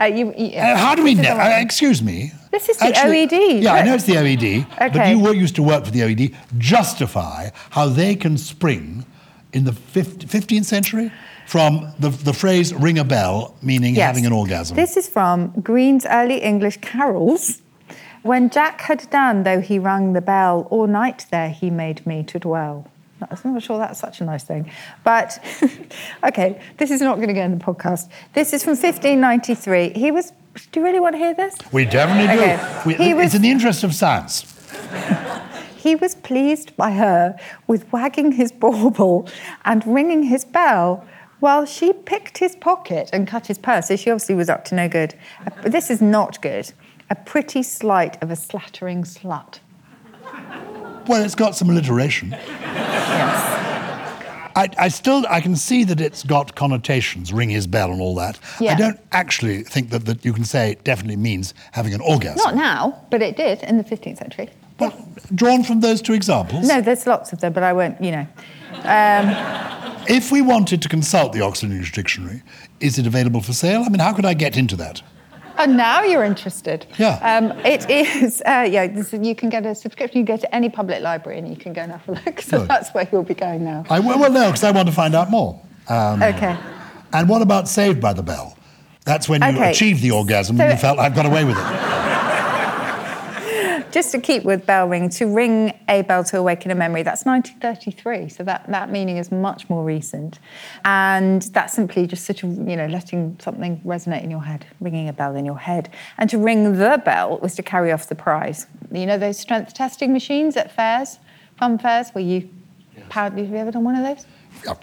Uh, 0.00 0.04
you, 0.04 0.32
you- 0.36 0.58
Uh, 0.58 0.76
how 0.76 0.94
do 0.94 1.02
we 1.02 1.14
know? 1.14 1.30
Uh, 1.36 1.58
excuse 1.60 2.02
me. 2.02 2.32
This 2.50 2.68
is 2.68 2.76
the 2.78 2.86
OED, 2.86 3.62
Yeah, 3.62 3.72
I 3.74 3.82
know 3.82 3.94
it's 3.94 4.04
the 4.04 4.16
OED, 4.16 4.66
but 4.78 5.08
you 5.08 5.18
were 5.18 5.32
used 5.34 5.54
to 5.56 5.62
work 5.62 5.84
for 5.84 5.90
the 5.90 6.00
OED. 6.00 6.34
Justify 6.58 7.50
how 7.70 7.86
they 7.88 8.14
can 8.14 8.36
spring 8.36 9.04
in 9.52 9.64
the 9.64 9.72
15th 9.72 10.26
15th 10.26 10.64
century 10.64 11.10
from 11.50 11.92
the, 11.98 12.10
the 12.10 12.32
phrase 12.32 12.72
ring 12.72 12.98
a 13.00 13.04
bell, 13.04 13.56
meaning 13.60 13.96
Yes. 13.96 14.06
having 14.06 14.24
an 14.24 14.32
orgasm. 14.32 14.76
This 14.76 14.96
is 14.96 15.08
from 15.08 15.48
Green's 15.60 16.06
early 16.06 16.38
English 16.42 16.76
carols. 16.80 17.60
When 18.22 18.50
Jack 18.50 18.82
had 18.82 19.10
done, 19.10 19.42
though 19.42 19.60
he 19.60 19.78
rang 19.80 20.12
the 20.12 20.20
bell, 20.20 20.68
all 20.70 20.86
night 20.86 21.26
there 21.32 21.50
he 21.50 21.68
made 21.70 22.06
me 22.06 22.22
to 22.24 22.38
dwell. 22.38 22.86
I'm 23.20 23.52
not 23.54 23.62
sure 23.64 23.78
that's 23.78 23.98
such 23.98 24.20
a 24.20 24.24
nice 24.24 24.44
thing. 24.44 24.70
But, 25.02 25.28
okay, 26.24 26.60
this 26.78 26.90
is 26.92 27.00
not 27.00 27.16
going 27.16 27.28
to 27.28 27.34
go 27.34 27.42
in 27.42 27.58
the 27.58 27.64
podcast. 27.64 28.08
This 28.32 28.52
is 28.52 28.62
from 28.62 28.76
1593. 28.76 29.90
He 29.98 30.10
was, 30.12 30.32
do 30.70 30.78
you 30.80 30.86
really 30.86 31.00
want 31.00 31.14
to 31.14 31.18
hear 31.18 31.34
this? 31.34 31.54
we 31.72 31.84
definitely 31.84 32.28
do. 32.36 32.40
Okay. 32.42 32.82
We- 32.86 32.94
He 32.94 33.10
it's 33.10 33.16
was- 33.24 33.34
in 33.34 33.42
the 33.42 33.50
interest 33.50 33.82
of 33.82 33.92
science. 33.92 34.34
He 35.76 35.96
was 35.96 36.14
pleased 36.14 36.76
by 36.76 36.90
her 36.92 37.38
with 37.66 37.90
wagging 37.90 38.32
his 38.32 38.52
bauble 38.52 39.26
and 39.64 39.82
ringing 39.86 40.24
his 40.24 40.44
bell 40.44 41.06
while 41.40 41.66
she 41.66 41.92
picked 41.92 42.38
his 42.38 42.54
pocket 42.56 43.10
and 43.12 43.26
cut 43.26 43.46
his 43.46 43.58
purse. 43.58 43.88
So 43.88 43.96
she 43.96 44.10
obviously 44.10 44.34
was 44.34 44.48
up 44.48 44.64
to 44.66 44.74
no 44.74 44.88
good. 44.88 45.14
This 45.64 45.90
is 45.90 46.00
not 46.00 46.40
good. 46.40 46.72
A 47.10 47.14
pretty 47.14 47.62
slight 47.62 48.22
of 48.22 48.30
a 48.30 48.36
slattering 48.36 49.04
slut. 49.04 49.58
Well, 51.08 51.24
it's 51.24 51.34
got 51.34 51.56
some 51.56 51.70
alliteration. 51.70 52.30
Yes. 52.30 53.56
I, 54.56 54.68
I 54.78 54.88
still 54.88 55.24
I 55.28 55.40
can 55.40 55.56
see 55.56 55.84
that 55.84 56.00
it's 56.00 56.22
got 56.22 56.54
connotations, 56.54 57.32
ring 57.32 57.50
his 57.50 57.66
bell 57.66 57.92
and 57.92 58.00
all 58.00 58.14
that. 58.16 58.38
Yeah. 58.60 58.72
I 58.72 58.74
don't 58.76 59.00
actually 59.12 59.62
think 59.62 59.90
that, 59.90 60.04
that 60.06 60.24
you 60.24 60.32
can 60.32 60.44
say 60.44 60.72
it 60.72 60.84
definitely 60.84 61.16
means 61.16 61.54
having 61.72 61.94
an 61.94 62.00
orgasm. 62.00 62.36
Not 62.36 62.56
now, 62.56 63.04
but 63.10 63.22
it 63.22 63.36
did 63.36 63.62
in 63.62 63.78
the 63.78 63.84
15th 63.84 64.18
century. 64.18 64.50
Well, 64.78 65.08
drawn 65.34 65.62
from 65.62 65.80
those 65.80 66.02
two 66.02 66.14
examples. 66.14 66.66
No, 66.66 66.80
there's 66.80 67.06
lots 67.06 67.32
of 67.32 67.40
them, 67.40 67.52
but 67.52 67.62
I 67.62 67.72
won't, 67.72 68.00
you 68.02 68.10
know. 68.10 68.26
Um, 68.82 69.69
If 70.08 70.32
we 70.32 70.42
wanted 70.42 70.82
to 70.82 70.88
consult 70.88 71.32
the 71.32 71.40
Oxford 71.42 71.70
English 71.70 71.92
Dictionary, 71.92 72.42
is 72.80 72.98
it 72.98 73.06
available 73.06 73.40
for 73.40 73.52
sale? 73.52 73.82
I 73.84 73.88
mean, 73.88 74.00
how 74.00 74.12
could 74.12 74.24
I 74.24 74.34
get 74.34 74.56
into 74.56 74.76
that? 74.76 75.02
Oh, 75.58 75.66
now 75.66 76.02
you're 76.02 76.24
interested. 76.24 76.86
Yeah. 76.98 77.18
Um, 77.22 77.52
it 77.66 77.88
is, 77.90 78.42
uh, 78.46 78.66
yeah, 78.70 78.86
this, 78.86 79.12
you 79.12 79.34
can 79.34 79.50
get 79.50 79.66
a 79.66 79.74
subscription. 79.74 80.20
You 80.20 80.26
go 80.26 80.36
to 80.36 80.54
any 80.54 80.68
public 80.70 81.02
library 81.02 81.38
and 81.38 81.48
you 81.48 81.56
can 81.56 81.72
go 81.72 81.82
and 81.82 81.92
have 81.92 82.08
a 82.08 82.12
look. 82.12 82.40
So 82.50 82.58
Good. 82.60 82.68
that's 82.68 82.90
where 82.94 83.06
you'll 83.12 83.22
be 83.22 83.34
going 83.34 83.64
now. 83.64 83.84
I, 83.90 84.00
well, 84.00 84.18
well, 84.18 84.32
no, 84.32 84.46
because 84.46 84.64
I 84.64 84.70
want 84.70 84.88
to 84.88 84.94
find 84.94 85.14
out 85.14 85.30
more. 85.30 85.60
Um, 85.88 86.22
Okay. 86.22 86.56
And 87.12 87.28
what 87.28 87.42
about 87.42 87.68
Saved 87.68 88.00
by 88.00 88.12
the 88.12 88.22
Bell? 88.22 88.56
That's 89.04 89.28
when 89.28 89.42
you 89.42 89.48
Okay. 89.48 89.70
achieved 89.72 90.00
the 90.02 90.12
orgasm 90.12 90.56
So- 90.56 90.62
and 90.64 90.72
you 90.72 90.78
felt, 90.78 90.98
I've 90.98 91.14
got 91.14 91.26
away 91.26 91.44
with 91.44 91.56
it. 91.58 91.64
just 93.90 94.12
to 94.12 94.20
keep 94.20 94.44
with 94.44 94.66
bell 94.66 94.88
ring, 94.88 95.08
to 95.10 95.26
ring 95.26 95.78
a 95.88 96.02
bell 96.02 96.24
to 96.24 96.38
awaken 96.38 96.70
a 96.70 96.74
memory, 96.74 97.02
that's 97.02 97.24
1933. 97.24 98.28
So 98.28 98.44
that, 98.44 98.68
that 98.68 98.90
meaning 98.90 99.16
is 99.16 99.30
much 99.30 99.68
more 99.68 99.84
recent. 99.84 100.38
And 100.84 101.42
that's 101.42 101.74
simply 101.74 102.06
just 102.06 102.24
sort 102.24 102.42
of, 102.42 102.50
you 102.68 102.76
know, 102.76 102.86
letting 102.86 103.36
something 103.40 103.80
resonate 103.84 104.22
in 104.22 104.30
your 104.30 104.42
head, 104.42 104.66
ringing 104.80 105.08
a 105.08 105.12
bell 105.12 105.36
in 105.36 105.44
your 105.44 105.58
head. 105.58 105.90
And 106.18 106.30
to 106.30 106.38
ring 106.38 106.78
the 106.78 107.02
bell 107.04 107.38
was 107.38 107.54
to 107.56 107.62
carry 107.62 107.92
off 107.92 108.08
the 108.08 108.14
prize. 108.14 108.66
You 108.92 109.06
know 109.06 109.18
those 109.18 109.38
strength 109.38 109.74
testing 109.74 110.12
machines 110.12 110.56
at 110.56 110.74
fairs, 110.74 111.18
fun 111.58 111.78
fairs, 111.78 112.10
where 112.10 112.24
you 112.24 112.48
powered, 113.08 113.38
have 113.38 113.48
you 113.48 113.56
ever 113.56 113.70
done 113.70 113.84
one 113.84 113.94
of 113.94 114.04
those? 114.04 114.26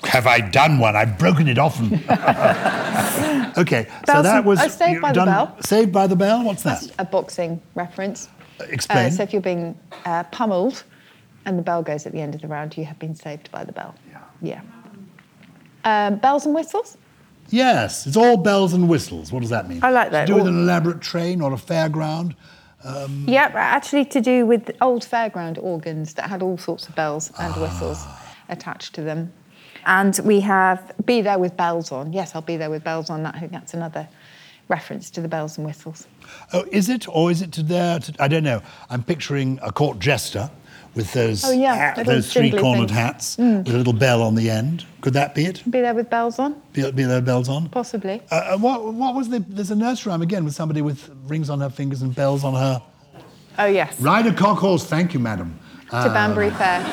Have 0.05 0.25
I 0.25 0.39
done 0.39 0.79
one? 0.79 0.95
I've 0.95 1.19
broken 1.19 1.47
it 1.47 1.59
often. 1.59 1.93
okay, 3.57 3.87
so 4.07 4.21
that 4.23 4.43
was 4.43 4.59
oh, 4.59 4.67
Saved 4.69 5.01
by 5.01 5.11
the 5.11 5.25
Bell. 5.25 5.55
Saved 5.61 5.91
by 5.91 6.07
the 6.07 6.15
Bell. 6.15 6.43
What's 6.43 6.63
that? 6.63 6.89
A 6.97 7.05
boxing 7.05 7.61
reference. 7.75 8.29
Explain. 8.69 9.07
Uh, 9.07 9.09
so 9.11 9.23
if 9.23 9.33
you're 9.33 9.41
being 9.41 9.77
uh, 10.05 10.23
pummeled 10.25 10.83
and 11.45 11.57
the 11.57 11.63
bell 11.63 11.83
goes 11.83 12.05
at 12.05 12.11
the 12.11 12.21
end 12.21 12.35
of 12.35 12.41
the 12.41 12.47
round, 12.47 12.77
you 12.77 12.85
have 12.85 12.99
been 12.99 13.15
saved 13.15 13.49
by 13.51 13.63
the 13.63 13.71
bell. 13.71 13.95
Yeah. 14.09 14.21
Yeah. 14.41 14.61
Um, 15.83 16.17
bells 16.17 16.45
and 16.45 16.53
whistles? 16.53 16.97
Yes, 17.49 18.05
it's 18.05 18.17
all 18.17 18.35
bells 18.37 18.73
and 18.73 18.89
whistles. 18.89 19.31
What 19.31 19.39
does 19.39 19.51
that 19.51 19.69
mean? 19.69 19.79
I 19.81 19.91
like 19.91 20.11
that. 20.11 20.25
To 20.25 20.33
do 20.33 20.35
with 20.35 20.43
All- 20.43 20.49
an 20.49 20.59
elaborate 20.59 21.01
train 21.01 21.41
or 21.41 21.53
a 21.53 21.57
fairground. 21.57 22.35
Yeah, 23.25 23.51
actually 23.53 24.05
to 24.05 24.21
do 24.21 24.45
with 24.45 24.71
old 24.81 25.03
fairground 25.03 25.61
organs 25.61 26.13
that 26.13 26.29
had 26.29 26.41
all 26.41 26.57
sorts 26.57 26.87
of 26.87 26.95
bells 26.95 27.31
and 27.39 27.53
whistles 27.55 28.05
attached 28.49 28.93
to 28.95 29.01
them. 29.01 29.33
And 29.85 30.17
we 30.23 30.39
have 30.41 30.93
Be 31.05 31.21
There 31.21 31.39
with 31.39 31.55
Bells 31.57 31.91
On. 31.91 32.11
Yes, 32.13 32.35
I'll 32.35 32.41
be 32.41 32.57
there 32.57 32.69
with 32.69 32.83
bells 32.83 33.09
on. 33.09 33.23
That, 33.23 33.35
I 33.35 33.39
think 33.39 33.51
that's 33.51 33.73
another 33.73 34.07
reference 34.69 35.09
to 35.11 35.21
the 35.21 35.27
bells 35.27 35.57
and 35.57 35.65
whistles. 35.65 36.07
Oh, 36.53 36.65
is 36.71 36.89
it, 36.89 37.07
or 37.09 37.31
is 37.31 37.41
it 37.41 37.51
to 37.53 37.63
there? 37.63 37.99
To, 37.99 38.13
I 38.19 38.27
don't 38.27 38.43
know. 38.43 38.61
I'm 38.89 39.03
picturing 39.03 39.59
a 39.63 39.71
court 39.71 39.99
jester 39.99 40.49
with 40.95 41.11
those 41.13 41.45
Oh, 41.45 41.51
yeah, 41.51 41.75
hat- 41.75 42.05
those 42.05 42.31
three-cornered 42.33 42.87
things. 42.89 42.99
hats 42.99 43.37
with 43.37 43.69
a 43.69 43.77
little 43.77 43.93
bell 43.93 44.21
on 44.23 44.35
the 44.35 44.49
end. 44.49 44.85
Could 45.01 45.13
that 45.13 45.35
be 45.35 45.45
it? 45.45 45.63
Be 45.69 45.81
There 45.81 45.93
with 45.93 46.09
Bells 46.09 46.39
On? 46.39 46.59
Be, 46.73 46.89
be 46.91 47.03
there 47.03 47.21
bells 47.21 47.49
on? 47.49 47.69
Possibly. 47.69 48.21
Uh, 48.31 48.35
uh, 48.35 48.57
what, 48.57 48.93
what 48.93 49.15
was 49.15 49.29
the? 49.29 49.39
There's 49.47 49.71
a 49.71 49.75
nursery 49.75 50.11
rhyme 50.11 50.21
again 50.21 50.43
with 50.43 50.55
somebody 50.55 50.81
with 50.81 51.09
rings 51.27 51.49
on 51.49 51.59
her 51.61 51.69
fingers 51.69 52.01
and 52.01 52.13
bells 52.15 52.43
on 52.43 52.53
her. 52.55 52.81
Oh, 53.59 53.65
yes. 53.65 53.99
Ride 54.01 54.27
a 54.27 54.33
cock 54.33 54.59
horse, 54.59 54.85
thank 54.85 55.13
you, 55.13 55.19
madam. 55.19 55.57
to 55.89 56.09
Banbury 56.09 56.49
Fair. 56.51 56.83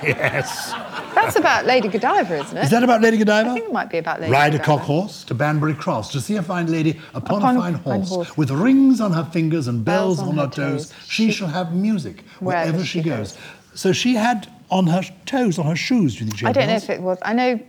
Yes. 0.00 0.72
That's 1.14 1.36
about 1.36 1.66
Lady 1.66 1.88
Godiva, 1.88 2.36
isn't 2.38 2.56
it? 2.56 2.64
Is 2.64 2.70
that 2.70 2.82
about 2.82 3.00
Lady 3.02 3.16
Godiva? 3.16 3.50
I 3.50 3.54
think 3.54 3.66
it 3.66 3.72
might 3.72 3.90
be 3.90 3.98
about 3.98 4.20
Lady 4.20 4.32
Godiva. 4.32 4.50
Ride 4.52 4.54
a 4.60 4.64
cock 4.64 4.80
horse 4.80 5.24
to 5.24 5.34
Banbury 5.34 5.74
Cross 5.74 6.12
to 6.12 6.20
see 6.20 6.36
a 6.36 6.42
fine 6.42 6.66
lady 6.70 7.00
upon, 7.14 7.38
Upon 7.42 7.56
a 7.56 7.60
fine 7.60 7.74
horse, 7.74 8.08
horse. 8.08 8.36
with 8.36 8.50
rings 8.50 9.00
on 9.00 9.12
her 9.12 9.24
fingers 9.24 9.68
and 9.68 9.84
bells, 9.84 10.20
on, 10.20 10.36
her 10.36 10.46
toes. 10.48 10.92
She, 11.06 11.26
She- 11.26 11.32
shall 11.32 11.48
have 11.48 11.74
music 11.74 12.24
Wherever 12.40 12.70
wherever 12.72 12.84
she 12.84 13.02
she 13.02 13.08
goes. 13.08 13.36
So 13.74 13.92
she 13.92 14.14
had 14.14 14.48
on 14.70 14.86
her 14.88 15.02
toes, 15.26 15.58
on 15.58 15.66
her 15.66 15.76
shoes. 15.76 16.14
Do 16.16 16.20
you 16.20 16.26
think 16.26 16.38
she 16.38 16.46
I 16.46 16.52
don't 16.52 16.66
know 16.66 16.72
bells? 16.72 16.84
if 16.84 16.90
it 16.90 17.00
was. 17.02 17.18
I 17.22 17.32
know 17.32 17.60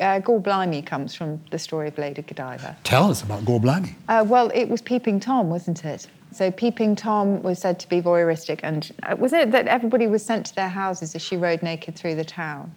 uh, 0.00 0.18
Gall 0.20 0.40
Blimey 0.40 0.82
comes 0.82 1.14
from 1.14 1.40
the 1.50 1.58
story 1.58 1.88
of 1.88 1.96
Lady 1.98 2.22
Godiva. 2.22 2.76
Tell 2.84 3.10
us 3.10 3.22
about 3.22 3.44
Gore 3.44 3.60
Blimey. 3.60 3.94
Uh, 4.08 4.24
well, 4.26 4.50
it 4.54 4.68
was 4.68 4.80
Peeping 4.82 5.20
Tom, 5.20 5.48
wasn't 5.50 5.84
it? 5.84 6.06
So 6.36 6.50
Peeping 6.50 6.96
Tom 6.96 7.42
was 7.42 7.58
said 7.58 7.80
to 7.80 7.88
be 7.88 8.02
voyeuristic, 8.02 8.60
and 8.62 8.92
uh, 9.04 9.16
was 9.18 9.32
it 9.32 9.52
that 9.52 9.68
everybody 9.68 10.06
was 10.06 10.22
sent 10.22 10.44
to 10.46 10.54
their 10.54 10.68
houses 10.68 11.14
as 11.14 11.22
she 11.22 11.34
rode 11.34 11.62
naked 11.62 11.96
through 11.96 12.14
the 12.16 12.26
town? 12.26 12.74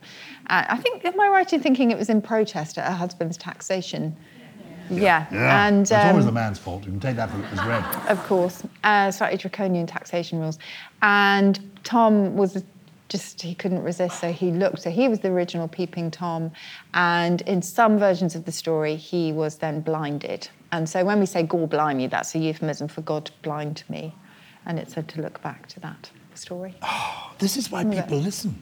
Uh, 0.49 0.63
I 0.69 0.77
think, 0.77 1.03
am 1.03 1.19
I 1.19 1.27
right 1.27 1.51
in 1.51 1.59
thinking 1.61 1.91
it 1.91 1.97
was 1.97 2.09
in 2.09 2.21
protest 2.21 2.77
at 2.77 2.87
her 2.87 2.95
husband's 2.95 3.35
taxation? 3.35 4.15
Yeah, 4.89 5.27
and 5.31 5.81
it's 5.81 5.91
always 5.91 6.23
the 6.23 6.29
um, 6.29 6.35
man's 6.35 6.57
fault. 6.57 6.85
You 6.85 6.91
can 6.91 7.01
take 7.01 7.17
that 7.17 7.29
as 7.29 7.65
read. 7.65 7.83
of 8.07 8.25
course, 8.27 8.63
uh, 8.85 9.11
slightly 9.11 9.37
draconian 9.37 9.87
taxation 9.87 10.39
rules. 10.39 10.57
And 11.01 11.59
Tom 11.83 12.37
was 12.37 12.63
just, 13.09 13.41
he 13.41 13.55
couldn't 13.55 13.83
resist, 13.83 14.21
so 14.21 14.31
he 14.31 14.51
looked. 14.51 14.83
So 14.83 14.89
he 14.89 15.09
was 15.09 15.19
the 15.19 15.27
original 15.27 15.67
Peeping 15.67 16.11
Tom. 16.11 16.51
And 16.93 17.41
in 17.41 17.61
some 17.61 17.99
versions 17.99 18.35
of 18.35 18.45
the 18.45 18.53
story, 18.53 18.95
he 18.95 19.33
was 19.33 19.57
then 19.57 19.81
blinded. 19.81 20.47
And 20.71 20.87
so 20.87 21.03
when 21.03 21.19
we 21.19 21.25
say 21.25 21.43
Gall 21.43 21.67
Blimey, 21.67 22.07
that's 22.07 22.35
a 22.35 22.39
euphemism 22.39 22.87
for 22.87 23.01
God 23.01 23.31
blind 23.41 23.83
me. 23.89 24.13
And 24.65 24.77
it's 24.77 24.93
said 24.93 25.07
to 25.09 25.21
look 25.21 25.41
back 25.41 25.67
to 25.69 25.79
that 25.79 26.09
story. 26.35 26.75
Oh, 26.81 27.31
This 27.39 27.57
is 27.57 27.71
why 27.71 27.81
Yeah. 27.83 28.01
people 28.01 28.19
listen 28.19 28.61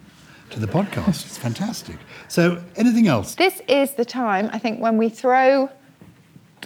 to 0.51 0.59
the 0.59 0.67
podcast. 0.67 1.25
It's 1.25 1.37
fantastic. 1.37 1.97
So, 2.27 2.63
anything 2.75 3.07
else? 3.07 3.35
This 3.35 3.61
is 3.67 3.95
the 3.95 4.05
time, 4.05 4.49
I 4.53 4.59
think, 4.59 4.79
when 4.79 4.97
we 4.97 5.09
throw 5.09 5.69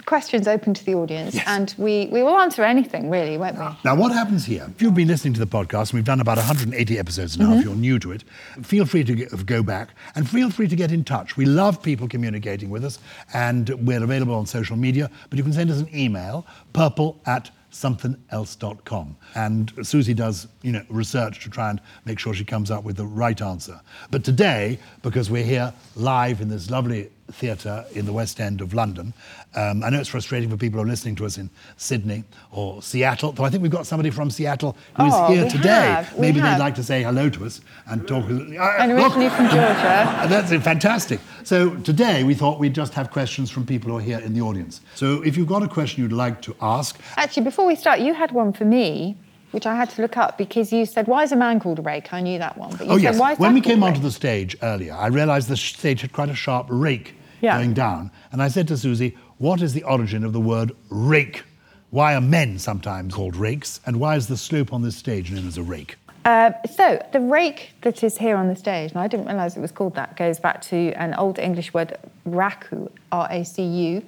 questions 0.06 0.46
open 0.48 0.74
to 0.74 0.84
the 0.84 0.94
audience 0.94 1.34
Yes. 1.34 1.44
and 1.46 1.74
we, 1.78 2.06
we 2.12 2.22
will 2.22 2.38
answer 2.38 2.62
anything, 2.62 3.08
really, 3.10 3.36
won't 3.38 3.56
we? 3.58 3.66
Now, 3.84 3.94
what 3.94 4.12
happens 4.12 4.44
here? 4.44 4.66
If 4.74 4.82
you've 4.82 4.94
been 4.94 5.08
listening 5.08 5.34
to 5.34 5.40
the 5.40 5.46
podcast, 5.46 5.90
and 5.90 5.94
we've 5.94 6.04
done 6.04 6.20
about 6.20 6.36
180 6.38 6.98
episodes 6.98 7.38
now, 7.38 7.50
Mm-hmm. 7.50 7.58
if 7.58 7.64
you're 7.64 7.74
new 7.74 7.98
to 8.00 8.12
it, 8.12 8.24
feel 8.62 8.84
free 8.86 9.04
to 9.04 9.14
go 9.44 9.62
back 9.62 9.90
and 10.14 10.28
feel 10.28 10.50
free 10.50 10.68
to 10.68 10.76
get 10.76 10.92
in 10.92 11.04
touch. 11.04 11.36
We 11.36 11.44
love 11.44 11.82
people 11.82 12.08
communicating 12.08 12.70
with 12.70 12.84
us, 12.84 12.98
and 13.34 13.68
we're 13.86 14.02
available 14.02 14.34
on 14.34 14.46
social 14.46 14.76
media, 14.76 15.10
but 15.30 15.36
you 15.38 15.42
can 15.44 15.52
send 15.52 15.70
us 15.70 15.80
an 15.80 15.88
email, 15.94 16.46
purple 16.72 17.20
at 17.26 17.50
somethingelse.com. 17.72 19.16
And 19.34 19.72
Susie 19.82 20.14
does, 20.14 20.46
you 20.62 20.72
know, 20.72 20.82
research 20.88 21.42
to 21.44 21.50
try 21.50 21.70
and 21.70 21.80
make 22.04 22.18
sure 22.18 22.34
she 22.34 22.44
comes 22.44 22.70
up 22.70 22.84
with 22.84 22.96
the 22.96 23.06
right 23.06 23.40
answer. 23.40 23.80
But 24.10 24.24
today, 24.24 24.78
because 25.02 25.30
we're 25.30 25.44
here 25.44 25.72
live 25.96 26.40
in 26.40 26.48
this 26.48 26.70
lovely 26.70 27.08
theatre 27.30 27.84
in 27.94 28.04
the 28.04 28.12
West 28.12 28.40
End 28.40 28.60
of 28.60 28.74
London, 28.74 29.14
um, 29.54 29.84
I 29.84 29.90
know 29.90 30.00
it's 30.00 30.08
frustrating 30.08 30.48
for 30.48 30.56
people 30.56 30.80
who 30.80 30.86
are 30.86 30.90
listening 30.90 31.14
to 31.16 31.26
us 31.26 31.36
in 31.36 31.50
Sydney 31.76 32.24
or 32.50 32.80
Seattle, 32.82 33.32
though 33.32 33.44
I 33.44 33.50
think 33.50 33.62
we've 33.62 33.70
got 33.72 33.86
somebody 33.86 34.10
from 34.10 34.30
Seattle 34.30 34.76
who 34.96 35.06
is 35.06 35.12
Oh, 35.14 35.26
here 35.32 35.48
today. 35.48 35.68
have, 35.68 36.18
Maybe 36.18 36.40
they'd 36.40 36.58
like 36.58 36.74
to 36.76 36.82
say 36.82 37.02
hello 37.02 37.28
to 37.30 37.44
us 37.44 37.60
and 37.86 38.06
talk. 38.08 38.24
Uh, 38.24 38.28
And 38.30 38.96
look, 38.96 39.06
originally 39.16 39.28
from 39.28 39.46
Georgia. 39.46 39.56
that's 40.28 40.52
fantastic. 40.64 41.20
So 41.44 41.74
today 41.76 42.24
we 42.24 42.34
thought 42.34 42.58
we'd 42.58 42.74
just 42.74 42.94
have 42.94 43.10
questions 43.10 43.50
from 43.50 43.66
people 43.66 43.90
who 43.90 43.98
are 43.98 44.00
here 44.00 44.18
in 44.20 44.32
the 44.32 44.40
audience. 44.40 44.80
So 44.94 45.22
if 45.22 45.36
you've 45.36 45.48
got 45.48 45.62
a 45.62 45.68
question 45.68 46.02
you'd 46.02 46.12
like 46.12 46.40
to 46.42 46.56
ask, 46.60 46.98
Actually, 47.16 47.44
before 47.44 47.66
we 47.66 47.76
start, 47.76 48.00
you 48.00 48.14
had 48.14 48.32
one 48.32 48.52
for 48.52 48.64
me, 48.64 49.16
which 49.50 49.66
I 49.66 49.74
had 49.76 49.90
to 49.90 50.02
look 50.02 50.16
up 50.16 50.38
because 50.38 50.72
you 50.72 50.86
said, 50.86 51.06
"Why 51.06 51.24
is 51.24 51.32
a 51.32 51.36
man 51.36 51.60
called 51.60 51.78
a 51.78 51.82
rake?" 51.82 52.12
I 52.12 52.22
knew 52.22 52.38
that 52.38 52.56
one, 52.56 52.70
but 52.70 52.86
you 52.86 52.92
oh 52.92 52.96
said, 52.96 53.02
yes, 53.02 53.18
"Why 53.18 53.32
is 53.32 53.38
when 53.38 53.52
we 53.52 53.60
came 53.60 53.82
onto 53.82 54.00
the 54.00 54.10
stage 54.10 54.56
earlier, 54.62 54.94
I 54.94 55.08
realised 55.08 55.48
the 55.48 55.58
stage 55.58 56.00
had 56.00 56.12
quite 56.12 56.30
a 56.30 56.34
sharp 56.34 56.68
rake 56.70 57.14
Yeah. 57.42 57.58
going 57.58 57.74
down, 57.74 58.10
and 58.30 58.42
I 58.42 58.48
said 58.48 58.66
to 58.68 58.76
Susie, 58.78 59.18
"What 59.36 59.60
is 59.60 59.74
the 59.74 59.82
origin 59.82 60.24
of 60.24 60.32
the 60.32 60.40
word 60.40 60.72
rake? 60.88 61.42
Why 61.90 62.14
are 62.14 62.22
men 62.22 62.58
sometimes 62.58 63.12
called 63.12 63.36
rakes, 63.36 63.80
and 63.84 64.00
why 64.00 64.16
is 64.16 64.28
the 64.28 64.38
slope 64.38 64.72
on 64.72 64.80
this 64.80 64.96
stage 64.96 65.30
known 65.30 65.46
as 65.46 65.58
a 65.58 65.62
rake?" 65.62 65.96
Uh, 66.24 66.52
so 66.74 67.04
the 67.12 67.18
rake 67.18 67.72
that 67.80 68.04
is 68.04 68.16
here 68.16 68.36
on 68.36 68.46
the 68.46 68.54
stage, 68.54 68.92
and 68.92 69.00
I 69.00 69.08
didn't 69.08 69.26
realise 69.26 69.56
it 69.56 69.60
was 69.60 69.72
called 69.72 69.96
that, 69.96 70.16
goes 70.16 70.38
back 70.38 70.62
to 70.62 70.92
an 70.92 71.14
old 71.14 71.38
English 71.40 71.74
word 71.74 71.98
raku, 72.26 72.88
R-A-C-U, 73.10 74.02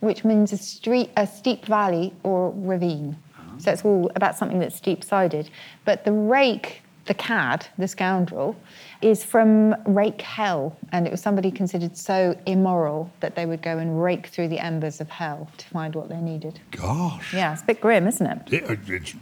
which 0.00 0.24
means 0.24 0.52
a 0.52 0.56
street, 0.56 1.10
a 1.16 1.26
steep 1.26 1.66
valley 1.66 2.14
or 2.22 2.52
ravine. 2.56 3.16
So 3.58 3.72
it's 3.72 3.84
all 3.84 4.10
about 4.14 4.38
something 4.38 4.60
that's 4.60 4.76
steep-sided. 4.76 5.50
But 5.84 6.04
the 6.04 6.12
rake, 6.12 6.82
the 7.08 7.14
cad, 7.14 7.66
the 7.78 7.88
scoundrel, 7.88 8.54
is 9.02 9.24
from 9.24 9.74
rake 9.86 10.20
hell, 10.22 10.76
and 10.92 11.06
it 11.06 11.10
was 11.10 11.20
somebody 11.20 11.50
considered 11.50 11.96
so 11.96 12.38
immoral 12.46 13.10
that 13.20 13.34
they 13.34 13.46
would 13.46 13.62
go 13.62 13.78
and 13.78 14.00
rake 14.02 14.28
through 14.28 14.48
the 14.48 14.58
embers 14.60 15.00
of 15.00 15.08
hell 15.10 15.50
to 15.56 15.66
find 15.66 15.94
what 15.94 16.08
they 16.08 16.20
needed. 16.20 16.60
Gosh. 16.70 17.34
Yeah, 17.34 17.52
it's 17.52 17.62
a 17.62 17.66
bit 17.66 17.80
grim, 17.80 18.06
isn't 18.06 18.26
it? 18.26 18.52
It- 18.52 18.70
it's 18.88 19.14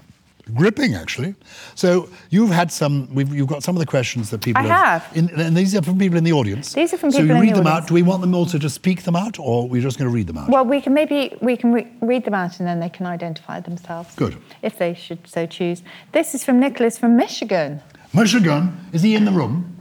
gripping, 0.54 0.94
actually. 0.94 1.35
So 1.74 2.09
you've 2.30 2.50
had 2.50 2.70
some. 2.72 3.12
We've, 3.14 3.32
you've 3.35 3.48
got 3.48 3.62
some 3.62 3.76
of 3.76 3.80
the 3.80 3.87
questions 3.87 4.30
that 4.30 4.40
people 4.42 4.62
I 4.62 4.66
have. 4.66 5.09
In, 5.14 5.28
and 5.40 5.56
these 5.56 5.74
are 5.74 5.82
from 5.82 5.98
people 5.98 6.16
in 6.18 6.24
the 6.24 6.32
audience. 6.32 6.72
These 6.72 6.94
are 6.94 6.98
from 6.98 7.11
people. 7.11 7.26
so 7.26 7.32
you 7.32 7.35
in 7.35 7.40
read 7.40 7.50
the 7.50 7.56
them 7.56 7.66
audience. 7.66 7.85
out. 7.85 7.88
Do 7.88 7.94
we 7.94 8.02
want 8.02 8.20
them 8.20 8.35
also 8.35 8.59
to 8.59 8.70
speak 8.70 9.02
them 9.02 9.16
out, 9.16 9.38
or 9.38 9.62
we're 9.68 9.74
we 9.74 9.80
just 9.80 9.98
going 9.98 10.11
to 10.11 10.14
read 10.14 10.26
them 10.26 10.38
out? 10.38 10.48
Well, 10.48 10.64
we 10.64 10.80
can 10.80 10.94
maybe 10.94 11.37
we 11.40 11.56
can 11.56 11.72
re- 11.72 11.92
read 12.00 12.24
them 12.24 12.35
out 12.35 12.59
and 12.59 12.66
then 12.68 12.80
they 12.80 12.88
can 12.88 13.06
identify 13.06 13.61
themselves. 13.61 14.14
Good. 14.14 14.37
If 14.62 14.78
they 14.78 14.94
should 14.94 15.26
so 15.26 15.46
choose. 15.46 15.82
This 16.12 16.35
is 16.35 16.44
from 16.44 16.61
Nicholas 16.61 16.98
from 16.98 17.16
Michigan. 17.16 17.82
Michigan, 18.14 18.78
is 18.92 19.02
he 19.02 19.14
in 19.14 19.24
the 19.24 19.32
room? 19.32 19.76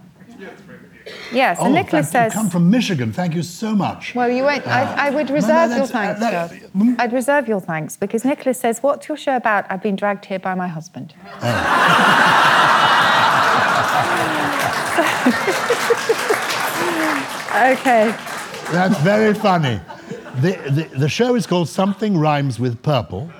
Yes, 1.33 1.57
oh, 1.59 1.65
and 1.65 1.73
Nicholas 1.73 2.11
thank- 2.11 2.25
you 2.25 2.31
says. 2.31 2.33
come 2.33 2.49
from 2.49 2.69
Michigan. 2.69 3.11
Thank 3.11 3.33
you 3.35 3.43
so 3.43 3.75
much. 3.75 4.13
well, 4.15 4.29
you 4.29 4.43
won't. 4.43 4.65
I, 4.67 5.07
I 5.07 5.09
would 5.09 5.29
no, 5.29 5.35
reserve 5.35 5.71
your 5.71 5.85
that's- 5.87 5.91
uh, 5.91 5.93
thanks, 5.93 6.19
that- 6.19 6.73
mm. 6.73 6.95
I'd 6.99 7.13
reserve 7.13 7.47
your 7.47 7.59
thanks 7.61 7.97
because 7.97 8.23
Nicholas 8.25 8.59
says, 8.59 8.81
"What's 8.83 9.07
your 9.07 9.17
show 9.17 9.35
about? 9.35 9.65
I've 9.69 9.81
been 9.81 9.95
dragged 9.95 10.25
here 10.25 10.39
by 10.39 10.53
my 10.55 10.67
husband." 10.67 11.13
okay. 17.55 18.15
That's 18.71 18.97
very 19.01 19.33
funny. 19.33 19.79
The, 20.41 20.51
the, 20.69 20.99
the 20.99 21.09
show 21.09 21.35
is 21.35 21.47
called 21.47 21.69
Something 21.69 22.17
Rhymes 22.17 22.59
with 22.59 22.81
Purple, 22.81 23.31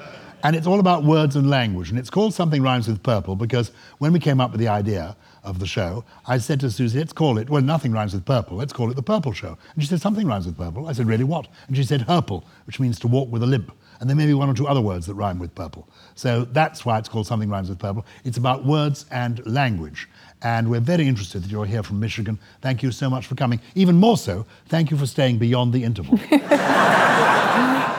and 0.44 0.56
it's 0.56 0.68
all 0.68 0.80
about 0.80 1.04
words 1.04 1.36
and 1.36 1.50
language. 1.50 1.90
And 1.90 2.00
it's 2.00 2.10
called 2.10 2.34
Something 2.34 2.62
Rhymes 2.62 2.88
with 2.88 3.04
Purple 3.04 3.36
because 3.36 3.72
when 3.98 4.14
we 4.14 4.20
came 4.20 4.40
up 4.40 4.52
with 4.52 4.60
the 4.60 4.68
idea 4.68 5.16
of 5.46 5.60
the 5.60 5.68
show, 5.68 6.04
I 6.26 6.38
said 6.38 6.60
to 6.62 6.72
Susie, 6.72 7.00
let's 7.00 7.14
call 7.14 7.38
it, 7.38 7.50
well, 7.50 7.62
nothing 7.62 7.92
rhymes 7.92 8.14
with 8.14 8.26
purple, 8.26 8.58
let's 8.58 8.74
call 8.74 8.90
it 8.92 8.96
the 8.96 9.04
Purple 9.04 9.32
Show. 9.32 9.58
And 9.74 9.84
she 9.84 9.88
said, 9.88 10.02
something 10.02 10.28
rhymes 10.28 10.46
with 10.46 10.58
purple. 10.58 10.88
I 10.88 10.94
said, 10.94 11.08
really, 11.08 11.24
what? 11.24 11.48
And 11.68 11.78
she 11.78 11.84
said, 11.84 12.02
herple, 12.02 12.44
which 12.66 12.80
means 12.80 13.00
to 13.00 13.08
walk 13.08 13.30
with 13.32 13.44
a 13.44 13.46
limp. 13.46 13.72
and 14.00 14.10
there 14.10 14.16
may 14.16 14.26
be 14.26 14.34
one 14.34 14.50
or 14.50 14.54
two 14.54 14.68
other 14.68 14.82
words 14.82 15.06
that 15.06 15.14
rhyme 15.16 15.40
with 15.40 15.56
purple. 15.56 15.88
So 16.16 16.46
that's 16.46 16.86
why 16.86 16.98
it's 17.00 17.08
called 17.08 17.28
Something 17.28 17.50
Rhymes 17.50 17.70
with 17.70 17.80
Purple. 17.80 18.06
It's 18.24 18.38
about 18.38 18.66
words 18.66 19.06
and 19.12 19.46
language. 19.46 20.10
And 20.42 20.70
we're 20.70 20.82
very 20.82 21.08
interested 21.08 21.44
that 21.44 21.52
you're 21.52 21.66
here 21.66 21.82
from 21.84 22.00
Michigan. 22.00 22.40
Thank 22.62 22.84
you 22.84 22.92
so 22.92 23.10
much 23.10 23.26
for 23.28 23.36
coming. 23.36 23.62
Even 23.74 23.96
more 23.96 24.18
so, 24.18 24.46
thank 24.68 24.92
you 24.92 24.98
for 24.98 25.08
staying 25.08 25.38
beyond 25.38 25.74
the 25.74 25.84
interval. 25.84 26.20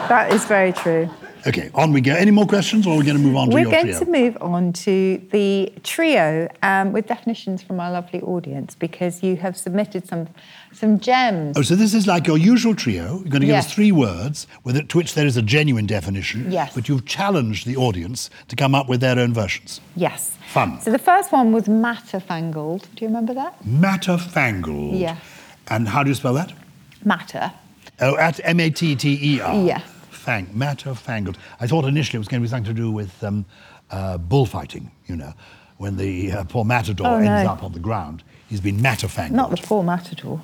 That 0.07 0.31
is 0.31 0.45
very 0.45 0.71
true. 0.71 1.09
Okay, 1.45 1.69
on 1.75 1.93
we 1.93 2.01
go. 2.01 2.13
Any 2.15 2.31
more 2.31 2.45
questions, 2.47 2.87
or 2.87 2.95
are 2.95 2.97
we 2.97 3.03
going 3.05 3.17
to 3.17 3.23
move 3.23 3.35
on 3.35 3.49
to 3.49 3.53
We're 3.53 3.61
your 3.61 3.71
going 3.71 3.85
trio? 3.87 3.99
to 3.99 4.05
move 4.05 4.37
on 4.41 4.73
to 4.73 5.21
the 5.31 5.71
trio 5.83 6.47
um, 6.63 6.91
with 6.93 7.07
definitions 7.07 7.61
from 7.61 7.79
our 7.79 7.91
lovely 7.91 8.21
audience 8.21 8.73
because 8.75 9.21
you 9.21 9.35
have 9.37 9.55
submitted 9.57 10.07
some 10.07 10.27
some 10.73 10.99
gems. 10.99 11.57
Oh, 11.57 11.61
so 11.63 11.75
this 11.75 11.93
is 11.93 12.07
like 12.07 12.27
your 12.27 12.37
usual 12.37 12.75
trio. 12.75 13.05
You're 13.19 13.29
going 13.29 13.41
to 13.41 13.47
give 13.47 13.49
Yes. 13.49 13.65
us 13.67 13.73
three 13.73 13.91
words 13.91 14.47
with 14.63 14.75
it, 14.77 14.89
to 14.89 14.97
which 14.97 15.13
there 15.15 15.25
is 15.25 15.37
a 15.37 15.41
genuine 15.41 15.85
definition. 15.87 16.51
Yes. 16.51 16.73
But 16.75 16.87
you've 16.87 17.05
challenged 17.05 17.65
the 17.65 17.75
audience 17.77 18.29
to 18.49 18.55
come 18.55 18.75
up 18.75 18.87
with 18.87 18.99
their 19.01 19.17
own 19.19 19.33
versions. 19.33 19.81
Yes. 19.95 20.37
Fun. 20.53 20.79
So 20.81 20.91
the 20.91 20.99
first 20.99 21.31
one 21.31 21.51
was 21.51 21.63
matterfangled. 21.65 22.81
Do 22.95 23.03
you 23.05 23.07
remember 23.07 23.33
that? 23.33 23.55
Matterfangled. 23.65 24.99
Yes. 24.99 25.19
And 25.69 25.87
how 25.87 26.03
do 26.03 26.09
you 26.09 26.15
spell 26.15 26.33
that? 26.35 26.53
Matter. 27.03 27.51
Oh, 27.99 28.15
at 28.17 28.39
M 28.43 28.59
A 28.59 28.69
T 28.69 28.95
T 28.95 29.19
E 29.35 29.41
R. 29.41 29.55
Yes. 29.65 29.83
Fang, 30.27 30.45
matterfangled. 30.47 31.37
I 31.61 31.67
thought 31.67 31.85
initially 31.85 32.17
it 32.17 32.19
was 32.19 32.27
going 32.27 32.41
to 32.41 32.45
be 32.45 32.49
something 32.49 32.75
to 32.75 32.81
do 32.81 32.91
with 32.91 33.23
um, 33.23 33.45
uh, 33.89 34.17
bullfighting, 34.17 34.91
you 35.05 35.15
know, 35.15 35.31
when 35.77 35.95
the 35.95 36.33
uh, 36.33 36.43
poor 36.43 36.65
matador 36.65 37.07
Oh, 37.07 37.15
ends 37.15 37.45
no. 37.45 37.49
up 37.49 37.63
on 37.63 37.71
the 37.71 37.79
ground. 37.79 38.23
He's 38.49 38.59
been 38.59 38.77
matterfangled. 38.79 39.31
Not 39.31 39.51
the 39.51 39.55
poor 39.65 39.83
matador. 39.83 40.41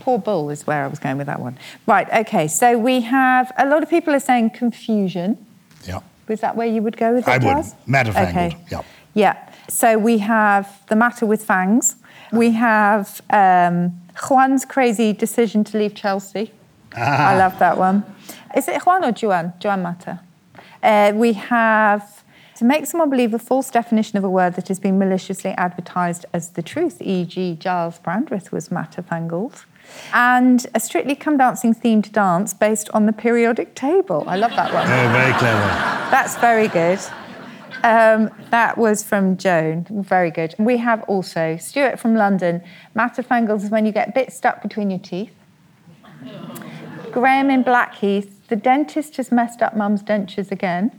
Poor 0.00 0.18
bull 0.18 0.48
is 0.48 0.66
where 0.66 0.82
I 0.82 0.86
was 0.86 0.98
going 0.98 1.18
with 1.18 1.26
that 1.26 1.40
one. 1.40 1.58
Right, 1.86 2.08
okay. 2.20 2.48
So 2.48 2.78
we 2.78 3.02
have 3.02 3.52
a 3.58 3.66
lot 3.66 3.82
of 3.82 3.90
people 3.90 4.14
are 4.14 4.18
saying 4.20 4.48
confusion. 4.50 5.36
Yeah. 5.86 6.00
Was 6.26 6.40
that 6.40 6.56
where 6.56 6.66
you 6.66 6.80
would 6.80 6.96
go 6.96 7.12
with 7.12 7.28
it, 7.28 7.30
I 7.30 7.36
would. 7.36 7.66
Matter 7.86 8.12
Matterfangled, 8.12 8.30
Okay. 8.54 8.56
yeah. 8.70 8.82
Yeah. 9.12 9.50
So 9.68 9.98
we 9.98 10.16
have 10.18 10.66
the 10.88 10.96
matter 10.96 11.26
with 11.26 11.44
fangs. 11.44 11.96
We 12.32 12.52
have 12.52 13.20
um, 13.28 13.92
Juan's 14.26 14.64
crazy 14.64 15.12
decision 15.12 15.64
to 15.64 15.76
leave 15.76 15.94
Chelsea. 15.94 16.50
Ah. 16.96 17.30
I 17.30 17.38
love 17.38 17.58
that 17.58 17.78
one. 17.78 18.04
Is 18.56 18.68
it 18.68 18.82
Juan 18.82 19.04
or 19.04 19.12
Juan? 19.12 19.52
Juan 19.62 19.82
Mata. 19.82 20.20
Uh, 20.82 21.12
we 21.14 21.32
have 21.34 22.24
to 22.56 22.64
make 22.64 22.86
someone 22.86 23.10
believe 23.10 23.32
a 23.34 23.38
false 23.38 23.70
definition 23.70 24.18
of 24.18 24.24
a 24.24 24.30
word 24.30 24.54
that 24.54 24.68
has 24.68 24.78
been 24.78 24.98
maliciously 24.98 25.50
advertised 25.52 26.26
as 26.32 26.50
the 26.50 26.62
truth, 26.62 27.00
e.g., 27.00 27.56
Gyles 27.56 27.98
Brandreth 27.98 28.52
was 28.52 28.68
matterfangled. 28.68 29.64
And 30.12 30.66
a 30.74 30.80
strictly 30.80 31.14
come 31.14 31.36
dancing 31.36 31.74
themed 31.74 32.12
dance 32.12 32.54
based 32.54 32.88
on 32.90 33.06
the 33.06 33.12
periodic 33.12 33.74
table. 33.74 34.24
I 34.28 34.36
love 34.36 34.52
that 34.52 34.72
one. 34.72 34.86
Oh, 34.86 35.12
very 35.12 35.32
clever. 35.34 35.66
That's 36.10 36.36
very 36.36 36.68
good. 36.68 37.00
Um, 37.82 38.30
that 38.50 38.78
was 38.78 39.02
from 39.02 39.36
Joan. 39.36 39.86
Very 39.90 40.30
good. 40.30 40.54
We 40.58 40.76
have 40.76 41.02
also 41.04 41.56
Stuart 41.56 41.98
from 41.98 42.14
London. 42.14 42.62
Matterfangles 42.94 43.64
is 43.64 43.70
when 43.70 43.86
you 43.86 43.92
get 43.92 44.10
a 44.10 44.12
bit 44.12 44.32
stuck 44.32 44.62
between 44.62 44.90
your 44.90 45.00
teeth. 45.00 45.34
Graham 47.12 47.50
in 47.50 47.62
Blackheath. 47.62 48.48
The 48.48 48.56
dentist 48.56 49.16
has 49.16 49.30
messed 49.30 49.62
up 49.62 49.76
mum's 49.76 50.02
dentures 50.02 50.50
again. 50.50 50.98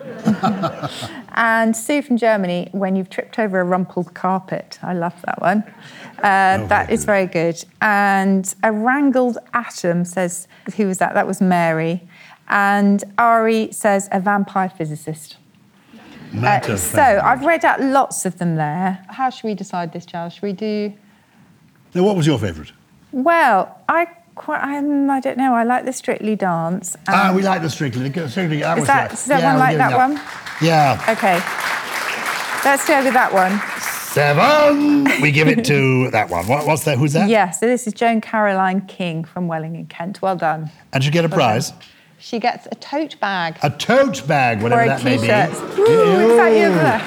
and 1.34 1.74
Sue 1.74 2.02
from 2.02 2.16
Germany, 2.18 2.68
when 2.72 2.94
you've 2.94 3.08
tripped 3.08 3.38
over 3.38 3.60
a 3.60 3.64
rumpled 3.64 4.12
carpet. 4.14 4.78
I 4.82 4.92
love 4.92 5.14
that 5.24 5.40
one. 5.40 5.64
Uh, 6.18 6.66
that 6.66 6.90
is 6.90 7.04
very 7.04 7.26
good. 7.26 7.62
And 7.80 8.54
a 8.62 8.70
wrangled 8.70 9.38
atom 9.54 10.04
says, 10.04 10.46
who 10.76 10.86
was 10.86 10.98
that? 10.98 11.14
That 11.14 11.26
was 11.26 11.40
Mary. 11.40 12.06
And 12.48 13.02
Ari 13.16 13.72
says, 13.72 14.08
a 14.12 14.20
vampire 14.20 14.68
physicist. 14.68 15.38
Uh, 16.36 16.76
so 16.76 17.00
I've 17.00 17.44
read 17.44 17.64
out 17.64 17.80
lots 17.80 18.26
of 18.26 18.38
them 18.38 18.56
there. 18.56 19.04
How 19.08 19.30
should 19.30 19.44
we 19.44 19.54
decide 19.54 19.92
this, 19.92 20.04
Gyles? 20.04 20.34
Should 20.34 20.42
we 20.42 20.52
do? 20.52 20.92
Now, 21.94 22.02
what 22.02 22.16
was 22.16 22.26
your 22.26 22.38
favourite? 22.38 22.72
Well, 23.12 23.78
I 23.88 24.08
quite, 24.34 24.60
I'm, 24.60 25.08
I 25.10 25.20
don't 25.20 25.36
know. 25.38 25.54
I 25.54 25.62
like 25.64 25.84
the 25.84 25.92
Strictly 25.92 26.36
dance. 26.36 26.96
ah, 27.08 27.32
we 27.34 27.42
like 27.42 27.62
the 27.62 27.70
Strictly. 27.70 28.10
Strictly 28.28 28.60
that 28.60 28.76
Is 28.78 28.80
was 28.82 28.86
that- 28.88 29.10
does 29.10 29.24
that 29.26 29.40
yeah, 29.40 29.56
like 29.56 29.76
that 29.76 29.96
one? 29.96 30.20
Yeah. 30.62 31.00
Okay. 31.08 31.40
Let's 32.64 32.86
go 32.88 33.04
with 33.04 33.12
that 33.14 33.32
one. 33.32 33.60
Seven. 34.14 35.04
we 35.20 35.30
give 35.32 35.48
it 35.48 35.64
to 35.66 36.10
that 36.12 36.30
one. 36.30 36.46
What, 36.46 36.66
what's 36.66 36.84
that? 36.84 36.98
Who's 36.98 37.12
that? 37.14 37.28
Yeah, 37.28 37.50
so 37.50 37.66
this 37.66 37.86
is 37.86 37.92
Joan 37.92 38.20
Caroline 38.20 38.82
King 38.86 39.24
from 39.24 39.48
Welling 39.48 39.74
in 39.76 39.86
Kent. 39.86 40.22
Well 40.22 40.36
done. 40.36 40.70
And 40.92 41.04
you 41.04 41.10
get 41.10 41.24
a 41.24 41.28
prize. 41.28 41.72
She 42.18 42.38
gets 42.38 42.66
a 42.72 42.74
tote 42.76 43.18
bag 43.20 43.58
A 43.62 43.68
tote 43.70 44.26
bag, 44.26 44.62
whatever 44.62 44.86
that 44.86 45.04
may 45.04 45.16
be. 45.16 45.22
t-shirt. 45.22 45.50
Woo, 45.76 45.84
is 46.30 46.36
that 46.38 46.48
you 46.56 46.64
over 46.66 46.78
there? 46.78 47.00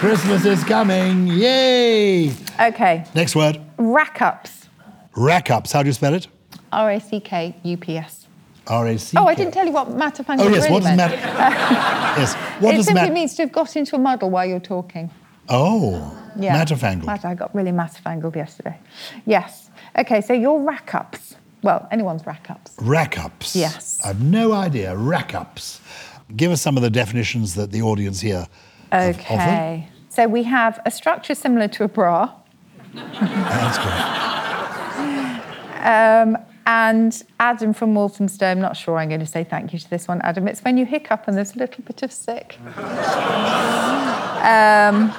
Christmas 0.00 0.44
is 0.44 0.64
coming. 0.64 1.28
Yay. 1.28 2.30
Okay, 2.60 3.04
Next 3.14 3.36
word. 3.36 3.60
rack 3.78 4.20
ups. 4.20 4.66
Rack 5.14 5.48
ups. 5.50 5.70
How 5.70 5.82
do 5.84 5.88
you 5.88 5.92
spell 5.92 6.14
it? 6.14 6.26
R 6.72 6.90
A 6.92 7.00
C 7.00 7.20
K 7.20 7.54
U 7.62 7.76
P 7.76 7.96
S. 7.98 8.26
R 8.66 8.86
A 8.88 8.98
C. 8.98 9.16
Oh, 9.18 9.26
I 9.26 9.34
didn't 9.34 9.52
tell 9.52 9.66
you 9.66 9.72
what 9.72 9.88
matterfangle 9.88 10.40
Oh, 10.40 10.48
yes. 10.48 10.62
really 10.62 10.70
What 10.72 10.82
does 10.84 10.96
meant. 10.96 10.96
matter? 10.96 11.16
yes. 12.20 12.34
What 12.60 12.74
it 12.74 12.76
does 12.78 12.86
simply 12.86 13.02
matter? 13.02 13.12
means 13.14 13.34
to 13.34 13.42
have 13.42 13.52
got 13.52 13.76
into 13.76 13.96
a 13.96 13.98
muddle 13.98 14.30
while 14.30 14.46
you're 14.46 14.60
talking. 14.60 15.10
Oh. 15.48 16.16
Yeah. 16.38 16.62
Matterfangled. 16.64 17.04
Matter, 17.06 17.28
I 17.28 17.34
got 17.34 17.54
really 17.54 17.72
matterfangled 17.72 18.36
yesterday. 18.36 18.78
Yes. 19.26 19.70
Okay, 19.98 20.20
so 20.20 20.32
your 20.32 20.60
rack 20.62 20.94
ups. 20.94 21.34
Well, 21.62 21.86
anyone's 21.90 22.24
rack 22.26 22.50
ups. 22.50 22.74
Rack 22.80 23.18
ups. 23.18 23.54
Yes. 23.54 24.00
I've 24.04 24.22
no 24.22 24.52
idea. 24.52 24.96
Rack 24.96 25.34
ups. 25.34 25.80
Give 26.36 26.50
us 26.52 26.62
some 26.62 26.76
of 26.76 26.82
the 26.82 26.90
definitions 26.90 27.54
that 27.56 27.70
the 27.72 27.82
audience 27.82 28.20
here. 28.20 28.46
Okay. 28.92 29.88
So 30.08 30.26
we 30.28 30.44
have 30.44 30.80
a 30.86 30.90
structure 30.90 31.34
similar 31.34 31.68
to 31.68 31.84
a 31.84 31.88
bra. 31.88 32.30
That's 32.94 33.78
good. 33.78 35.38
Um, 35.82 36.36
and 36.66 37.22
Adam 37.40 37.72
from 37.72 37.94
Walthamstow, 37.94 38.46
I'm 38.46 38.60
not 38.60 38.76
sure 38.76 38.98
I'm 38.98 39.08
going 39.08 39.20
to 39.20 39.26
say 39.26 39.44
thank 39.44 39.72
you 39.72 39.78
to 39.78 39.90
this 39.90 40.06
one, 40.08 40.20
Adam. 40.22 40.46
It's 40.48 40.60
when 40.62 40.76
you 40.76 40.86
hiccup 40.86 41.26
and 41.26 41.36
there's 41.36 41.54
a 41.54 41.58
little 41.58 41.82
bit 41.84 42.02
of 42.02 42.12
sick. 42.12 42.56
um, 44.42 45.12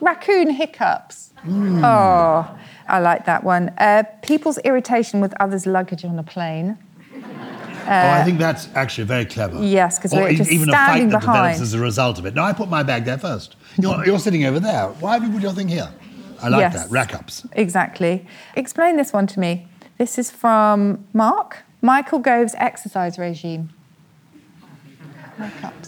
raccoon 0.00 0.50
hiccups. 0.50 1.30
Oh, 1.48 2.58
I 2.88 3.00
like 3.00 3.24
that 3.26 3.44
one. 3.44 3.70
Uh, 3.78 4.04
people's 4.22 4.58
irritation 4.58 5.20
with 5.20 5.34
others' 5.40 5.66
luggage 5.66 6.04
on 6.04 6.18
a 6.18 6.22
plane. 6.22 6.78
oh, 7.14 7.86
I 7.88 8.22
think 8.24 8.38
that's 8.38 8.68
actually 8.74 9.04
very 9.04 9.24
clever. 9.24 9.62
Yes, 9.62 9.98
because 9.98 10.12
we're 10.12 10.32
just 10.34 10.50
even 10.50 10.68
a 10.68 10.72
fight 10.72 10.84
standing 10.86 11.08
that 11.08 11.20
develops 11.20 11.60
as 11.60 11.74
a 11.74 11.80
result 11.80 12.18
of 12.18 12.26
it. 12.26 12.34
No, 12.34 12.42
I 12.42 12.52
put 12.52 12.68
my 12.68 12.82
bag 12.82 13.04
there 13.04 13.18
first. 13.18 13.56
You're, 13.78 14.04
you're 14.04 14.18
sitting 14.18 14.44
over 14.44 14.60
there. 14.60 14.88
Why 15.00 15.14
have 15.14 15.24
you 15.24 15.30
put 15.32 15.42
your 15.42 15.52
thing 15.52 15.68
here? 15.68 15.88
I 16.40 16.48
like 16.48 16.60
Yes. 16.60 16.74
that. 16.74 16.90
Rack 16.90 17.14
ups. 17.14 17.46
Exactly. 17.52 18.26
Explain 18.56 18.96
this 18.96 19.12
one 19.12 19.26
to 19.28 19.40
me. 19.40 19.68
This 19.98 20.18
is 20.18 20.30
from 20.30 21.04
Mark. 21.12 21.58
Michael 21.80 22.18
Gove's 22.18 22.54
exercise 22.58 23.18
regime. 23.18 23.70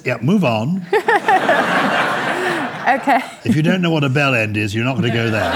Yeah, 0.04 0.18
move 0.20 0.44
on. 0.44 0.84
Okay. 2.84 3.18
if 3.46 3.56
you 3.56 3.62
don't 3.62 3.80
know 3.80 3.90
what 3.90 4.04
a 4.04 4.10
bell 4.10 4.34
end 4.34 4.58
is, 4.58 4.74
you're 4.74 4.84
not 4.84 4.98
going 4.98 5.10
to 5.10 5.16
go 5.16 5.30
there. 5.30 5.52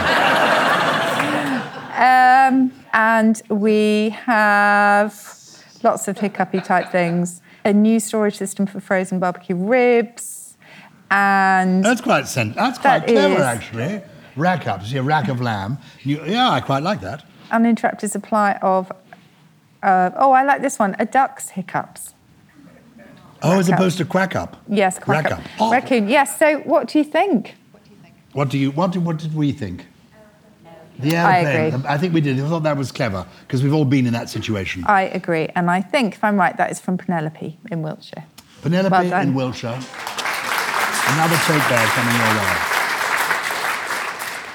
Um, 2.48 2.72
and 2.94 3.42
we 3.50 4.16
have 4.24 5.12
lots 5.82 6.08
of 6.08 6.16
hiccupy 6.18 6.60
type 6.62 6.90
things. 6.90 7.42
A 7.66 7.72
new 7.74 8.00
storage 8.00 8.34
system 8.34 8.64
for 8.64 8.80
frozen 8.80 9.18
barbecue 9.18 9.56
ribs. 9.56 10.56
And 11.10 11.84
That's 11.84 12.00
quite 12.00 12.26
sen- 12.28 12.52
That's 12.54 12.78
quite 12.78 13.00
That 13.00 13.08
clever, 13.08 13.34
is. 13.34 13.40
actually. 13.40 14.00
Rack 14.34 14.66
up. 14.66 14.80
ups. 14.80 14.90
Yeah, 14.90 15.02
rack 15.04 15.28
of 15.28 15.42
lamb. 15.42 15.76
You, 16.04 16.24
yeah, 16.24 16.48
I 16.50 16.60
quite 16.60 16.82
like 16.82 17.02
that. 17.02 17.24
Uninterrupted 17.50 18.10
supply 18.10 18.52
of. 18.62 18.90
Uh, 19.82 20.10
oh, 20.16 20.32
I 20.32 20.42
like 20.44 20.62
this 20.62 20.78
one. 20.78 20.96
A 20.98 21.06
duck's 21.06 21.50
hiccups. 21.50 22.14
Oh, 23.42 23.58
as 23.58 23.68
up. 23.68 23.76
opposed 23.76 23.98
to 23.98 24.04
quack 24.04 24.34
up. 24.34 24.56
Yes, 24.68 24.98
quack 24.98 25.24
Rack 25.24 25.32
up. 25.32 25.38
up. 25.38 25.44
Oh. 25.60 25.70
Raccoon. 25.70 26.08
Yes. 26.08 26.38
So, 26.38 26.58
what 26.60 26.88
do 26.88 26.98
you 26.98 27.04
think? 27.04 27.54
What 28.32 28.48
do 28.48 28.58
you? 28.58 28.70
What, 28.72 28.92
do, 28.92 29.00
what 29.00 29.18
did 29.18 29.34
we 29.34 29.52
think? 29.52 29.86
The 30.98 31.16
I 31.16 31.42
airplane. 31.42 31.74
agree. 31.74 31.88
I 31.88 31.96
think 31.96 32.12
we 32.12 32.20
did. 32.20 32.40
I 32.40 32.48
thought 32.48 32.64
that 32.64 32.76
was 32.76 32.90
clever 32.90 33.24
because 33.46 33.62
we've 33.62 33.72
all 33.72 33.84
been 33.84 34.06
in 34.06 34.12
that 34.14 34.28
situation. 34.28 34.82
I 34.86 35.02
agree, 35.02 35.48
and 35.54 35.70
I 35.70 35.80
think, 35.80 36.14
if 36.14 36.24
I'm 36.24 36.36
right, 36.36 36.56
that 36.56 36.72
is 36.72 36.80
from 36.80 36.98
Penelope 36.98 37.56
in 37.70 37.82
Wiltshire. 37.82 38.24
Penelope 38.62 38.90
Well 38.90 39.22
in 39.22 39.34
Wiltshire. 39.34 39.78
Another 41.10 41.36
take 41.46 41.62
bag 41.70 41.88
coming 41.90 42.16
your 42.16 42.42
way. 42.74 42.77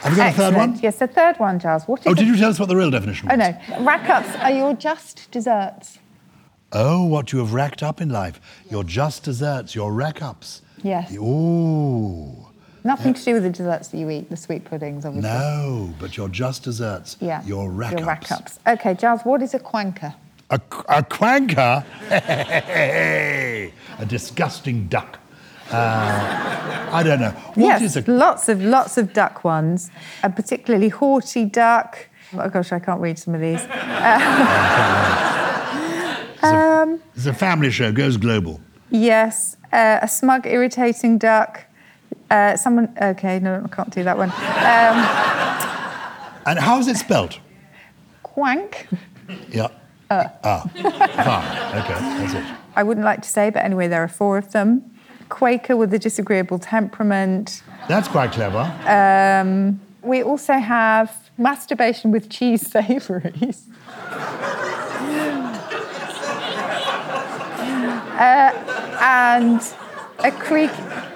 Have 0.04 0.12
you 0.12 0.18
got 0.18 0.34
a 0.34 0.36
third 0.36 0.56
one? 0.56 0.80
Yes, 0.82 1.00
the 1.00 1.08
third 1.08 1.38
one, 1.40 1.60
Gyles. 1.60 1.88
What 1.88 2.02
is 2.02 2.08
Oh, 2.08 2.14
did 2.14 2.28
you 2.28 2.36
tell 2.36 2.50
us 2.50 2.60
what 2.60 2.68
the 2.70 2.76
real 2.76 2.92
definition 2.92 3.28
was? 3.30 3.34
Oh 3.34 3.38
no, 3.38 3.86
rack 3.86 4.10
ups 4.10 4.36
are 4.38 4.52
your 4.52 4.74
just 4.74 5.30
desserts. 5.32 6.00
Oh, 6.74 7.06
what 7.06 7.32
you 7.32 7.40
have 7.40 7.54
racked 7.54 7.82
up 7.84 8.02
in 8.02 8.10
life. 8.10 8.42
Your 8.70 8.84
just 8.84 9.24
desserts, 9.24 9.76
your 9.76 9.94
rack 9.94 10.22
ups. 10.22 10.62
Yes. 10.84 11.14
Ooh. 11.14 12.36
Nothing 12.84 13.14
to 13.14 13.24
do 13.24 13.34
with 13.36 13.44
the 13.44 13.50
desserts 13.50 13.88
that 13.90 13.98
you 13.98 14.10
eat, 14.10 14.30
the 14.30 14.36
sweet 14.36 14.66
puddings, 14.66 15.06
obviously. 15.06 15.30
No, 15.30 15.94
but 16.00 16.18
your 16.18 16.28
just 16.28 16.64
desserts. 16.64 17.16
Yeah. 17.22 17.42
Your 17.46 17.70
rack 17.72 17.92
Your 17.98 18.10
ups. 18.10 18.30
rack 18.30 18.40
ups. 18.42 18.60
Okay, 18.68 18.94
Gyles, 18.94 19.22
what 19.24 19.42
is 19.42 19.54
a 19.54 19.60
quanker? 19.60 20.14
A, 20.50 20.60
a 20.90 21.02
quanker? 21.04 21.86
a 22.12 23.72
disgusting 24.08 24.88
duck. 24.88 25.20
Uh, 25.72 26.90
I 26.92 27.02
don't 27.04 27.20
know. 27.20 27.32
What 27.32 27.58
yes, 27.58 27.82
is 27.82 27.98
a 27.98 28.12
lots 28.12 28.50
of 28.50 28.62
lots 28.62 28.98
of 28.98 29.14
duck 29.14 29.44
ones, 29.44 29.90
a 30.24 30.30
particularly 30.30 30.90
haughty 30.90 31.46
duck. 31.46 32.10
Oh 32.34 32.50
gosh, 32.50 32.72
I 32.72 32.80
can't 32.80 33.00
read 33.02 33.18
some 33.20 33.36
of 33.36 33.42
these. 33.42 33.62
Um, 36.44 37.00
It's 37.16 37.26
a 37.26 37.34
family 37.34 37.72
show, 37.72 37.94
goes 37.94 38.18
global. 38.18 38.60
Yes, 38.90 39.56
uh, 39.72 40.00
a 40.02 40.08
smug, 40.10 40.46
irritating 40.46 41.18
duck. 41.18 41.64
Uh, 42.30 42.58
someone. 42.58 42.94
Okay, 43.02 43.40
no, 43.40 43.62
I 43.64 43.68
can't 43.74 43.90
do 43.90 44.04
that 44.04 44.18
one. 44.18 44.30
Um, 44.30 44.98
And 46.46 46.60
how 46.60 46.80
is 46.80 46.88
it 46.90 46.98
spelled? 46.98 47.40
quank. 48.24 48.88
Yeah. 49.50 49.68
Ah, 50.10 50.68
fine. 50.74 51.82
Okay, 51.82 52.00
that's 52.20 52.34
it. 52.34 52.44
I 52.76 52.84
wouldn't 52.84 53.06
like 53.06 53.22
to 53.22 53.30
say, 53.30 53.50
but 53.50 53.64
anyway, 53.64 53.88
there 53.88 54.04
are 54.04 54.08
four 54.10 54.38
of 54.38 54.52
them. 54.52 54.92
Quaker 55.34 55.76
with 55.76 55.92
a 55.96 55.98
disagreeable 55.98 56.60
temperament. 56.60 57.64
That's 57.88 58.08
quite 58.08 58.32
clever. 58.32 58.72
Um, 58.86 59.82
we 60.04 60.22
also 60.22 60.54
have 60.54 61.32
masturbation 61.40 62.12
with 62.12 62.30
cheese 62.30 62.70
savouries. 62.70 63.66
uh, 68.14 68.52
and 69.02 69.60
a 70.20 70.32
creak, 70.32 70.70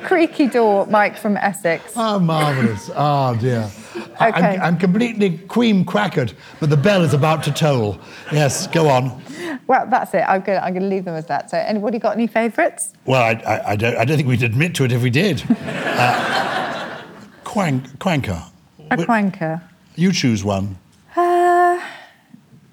creaky 0.08 0.48
door, 0.48 0.88
Mike 0.88 1.18
from 1.18 1.36
Essex. 1.38 1.94
Oh, 1.96 2.18
marvellous. 2.20 2.90
Oh, 2.96 3.36
dear. 3.36 3.70
Okay. 3.96 4.08
I'm, 4.22 4.62
I'm 4.62 4.78
completely 4.78 5.38
cream 5.38 5.84
crackered, 5.84 6.34
but 6.60 6.70
the 6.70 6.78
bell 6.78 7.04
is 7.04 7.14
about 7.14 7.44
to 7.44 7.52
toll. 7.52 8.00
Yes, 8.32 8.68
go 8.68 8.88
on. 8.88 9.22
Well, 9.68 9.86
that's 9.90 10.14
it. 10.14 10.24
I'm 10.28 10.42
going 10.42 10.60
I'm 10.60 10.74
to 10.76 10.80
leave 10.80 11.06
them 11.06 11.16
as 11.16 11.26
that. 11.28 11.50
So, 11.50 11.58
anybody 11.58 12.00
got 12.00 12.16
any 12.16 12.28
favourites? 12.28 12.94
Well, 13.06 13.22
I, 13.22 13.34
I, 13.46 13.72
I, 13.72 13.76
don't, 13.76 13.98
I 13.98 14.06
don't 14.06 14.18
think 14.18 14.30
we'd 14.30 14.44
admit 14.44 14.76
to 14.76 14.86
it 14.86 14.92
if 14.92 15.04
we 15.04 15.10
did. 15.10 15.44
Uh, 15.50 17.02
quank, 17.44 18.00
quanker. 18.00 18.42
A 18.90 19.04
quanker. 19.04 19.62
You 19.96 20.14
choose 20.14 20.44
one. 20.44 20.78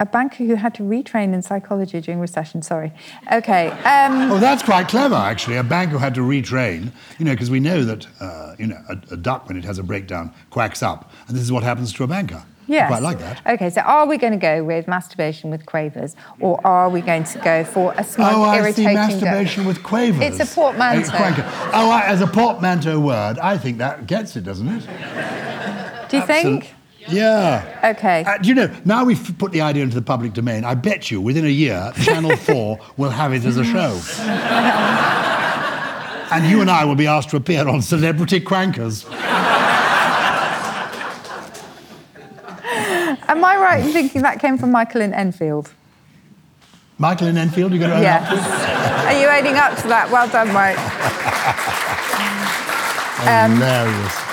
A 0.04 0.06
banker 0.06 0.44
who 0.44 0.54
had 0.56 0.74
to 0.74 0.82
retrain 0.82 1.32
in 1.32 1.40
psychology 1.40 1.98
during 1.98 2.20
recession. 2.20 2.60
Sorry. 2.60 2.92
Okay. 3.32 3.68
Um, 3.70 4.30
Oh, 4.32 4.38
that's 4.38 4.62
quite 4.62 4.86
clever, 4.86 5.14
actually. 5.14 5.56
A 5.56 5.62
bank 5.64 5.90
who 5.92 5.96
had 5.96 6.14
to 6.16 6.20
retrain, 6.20 6.92
you 7.18 7.24
know, 7.24 7.30
because 7.32 7.50
we 7.50 7.58
know 7.58 7.84
that, 7.84 8.06
uh, 8.20 8.54
you 8.58 8.66
know, 8.66 8.76
a, 8.90 8.98
a 9.12 9.16
duck, 9.16 9.48
when 9.48 9.56
it 9.56 9.64
has 9.64 9.78
a 9.78 9.82
breakdown, 9.82 10.30
quacks 10.50 10.82
up. 10.82 11.10
And 11.26 11.34
this 11.34 11.42
is 11.42 11.50
what 11.50 11.62
happens 11.62 11.90
to 11.94 12.04
a 12.04 12.06
banker. 12.06 12.42
I 12.68 12.86
quite 12.86 13.02
like 13.02 13.18
that. 13.20 13.40
Okay. 13.46 13.70
So, 13.70 13.80
are 13.80 14.06
we 14.06 14.18
going 14.18 14.34
to 14.34 14.38
go 14.38 14.62
with 14.62 14.86
masturbation 14.88 15.48
with 15.50 15.64
quavers, 15.64 16.16
or 16.38 16.60
are 16.66 16.90
we 16.90 17.00
going 17.00 17.24
to 17.24 17.38
go 17.38 17.64
for 17.64 17.94
a 17.96 18.04
smug, 18.04 18.34
Oh, 18.34 18.42
I 18.42 18.56
see 18.72 18.82
irritating 18.82 18.94
duck? 18.94 19.10
masturbation 19.10 19.64
with 19.64 19.82
quavers. 19.82 20.38
It's 20.38 20.52
a 20.52 20.54
portmanteau. 20.54 21.12
Oh, 21.72 21.90
I, 21.90 22.02
as 22.06 22.20
a 22.20 22.26
portmanteau 22.26 23.00
word, 23.00 23.38
I 23.38 23.56
think 23.56 23.78
that 23.78 24.06
gets 24.06 24.36
it, 24.36 24.44
doesn't 24.44 24.68
it? 24.68 26.08
Do 26.10 26.18
you 26.18 26.26
think? 26.26 26.73
Yeah. 27.08 27.92
Okay. 27.96 28.24
Uh, 28.24 28.38
do 28.38 28.48
you 28.48 28.54
know, 28.54 28.70
now 28.84 29.04
we've 29.04 29.36
put 29.38 29.52
the 29.52 29.60
idea 29.60 29.82
into 29.82 29.94
the 29.94 30.02
public 30.02 30.32
domain, 30.32 30.64
I 30.64 30.74
bet 30.74 31.10
you 31.10 31.20
within 31.20 31.44
a 31.44 31.48
year, 31.50 31.92
Channel 32.02 32.36
4 32.38 32.78
will 32.96 33.10
have 33.10 33.32
it 33.32 33.44
as 33.44 33.56
a 33.56 33.64
show. 33.64 34.00
and 36.32 36.46
you 36.50 36.60
and 36.60 36.70
I 36.70 36.84
will 36.84 36.94
be 36.94 37.06
asked 37.06 37.30
to 37.30 37.36
appear 37.36 37.68
on 37.68 37.82
Celebrity 37.82 38.40
Crankers. 38.40 39.04
Am 43.26 43.44
I 43.44 43.56
right 43.56 43.84
in 43.84 43.92
thinking 43.92 44.22
that 44.22 44.40
came 44.40 44.58
from 44.58 44.70
Michael 44.72 45.00
in 45.00 45.12
Enfield? 45.14 45.72
Michael 46.98 47.26
in 47.28 47.36
Enfield, 47.36 47.72
you're 47.72 47.80
going 47.80 47.90
to 47.90 47.96
own 47.96 48.02
Yes. 48.02 48.22
up 48.30 48.38
to? 48.38 49.08
Are 49.14 49.20
you 49.20 49.26
owning 49.28 49.56
up 49.56 49.76
to 49.82 49.88
that? 49.88 50.10
Well 50.10 50.28
done, 50.28 50.52
Mike. 50.52 50.78
Um, 53.26 53.58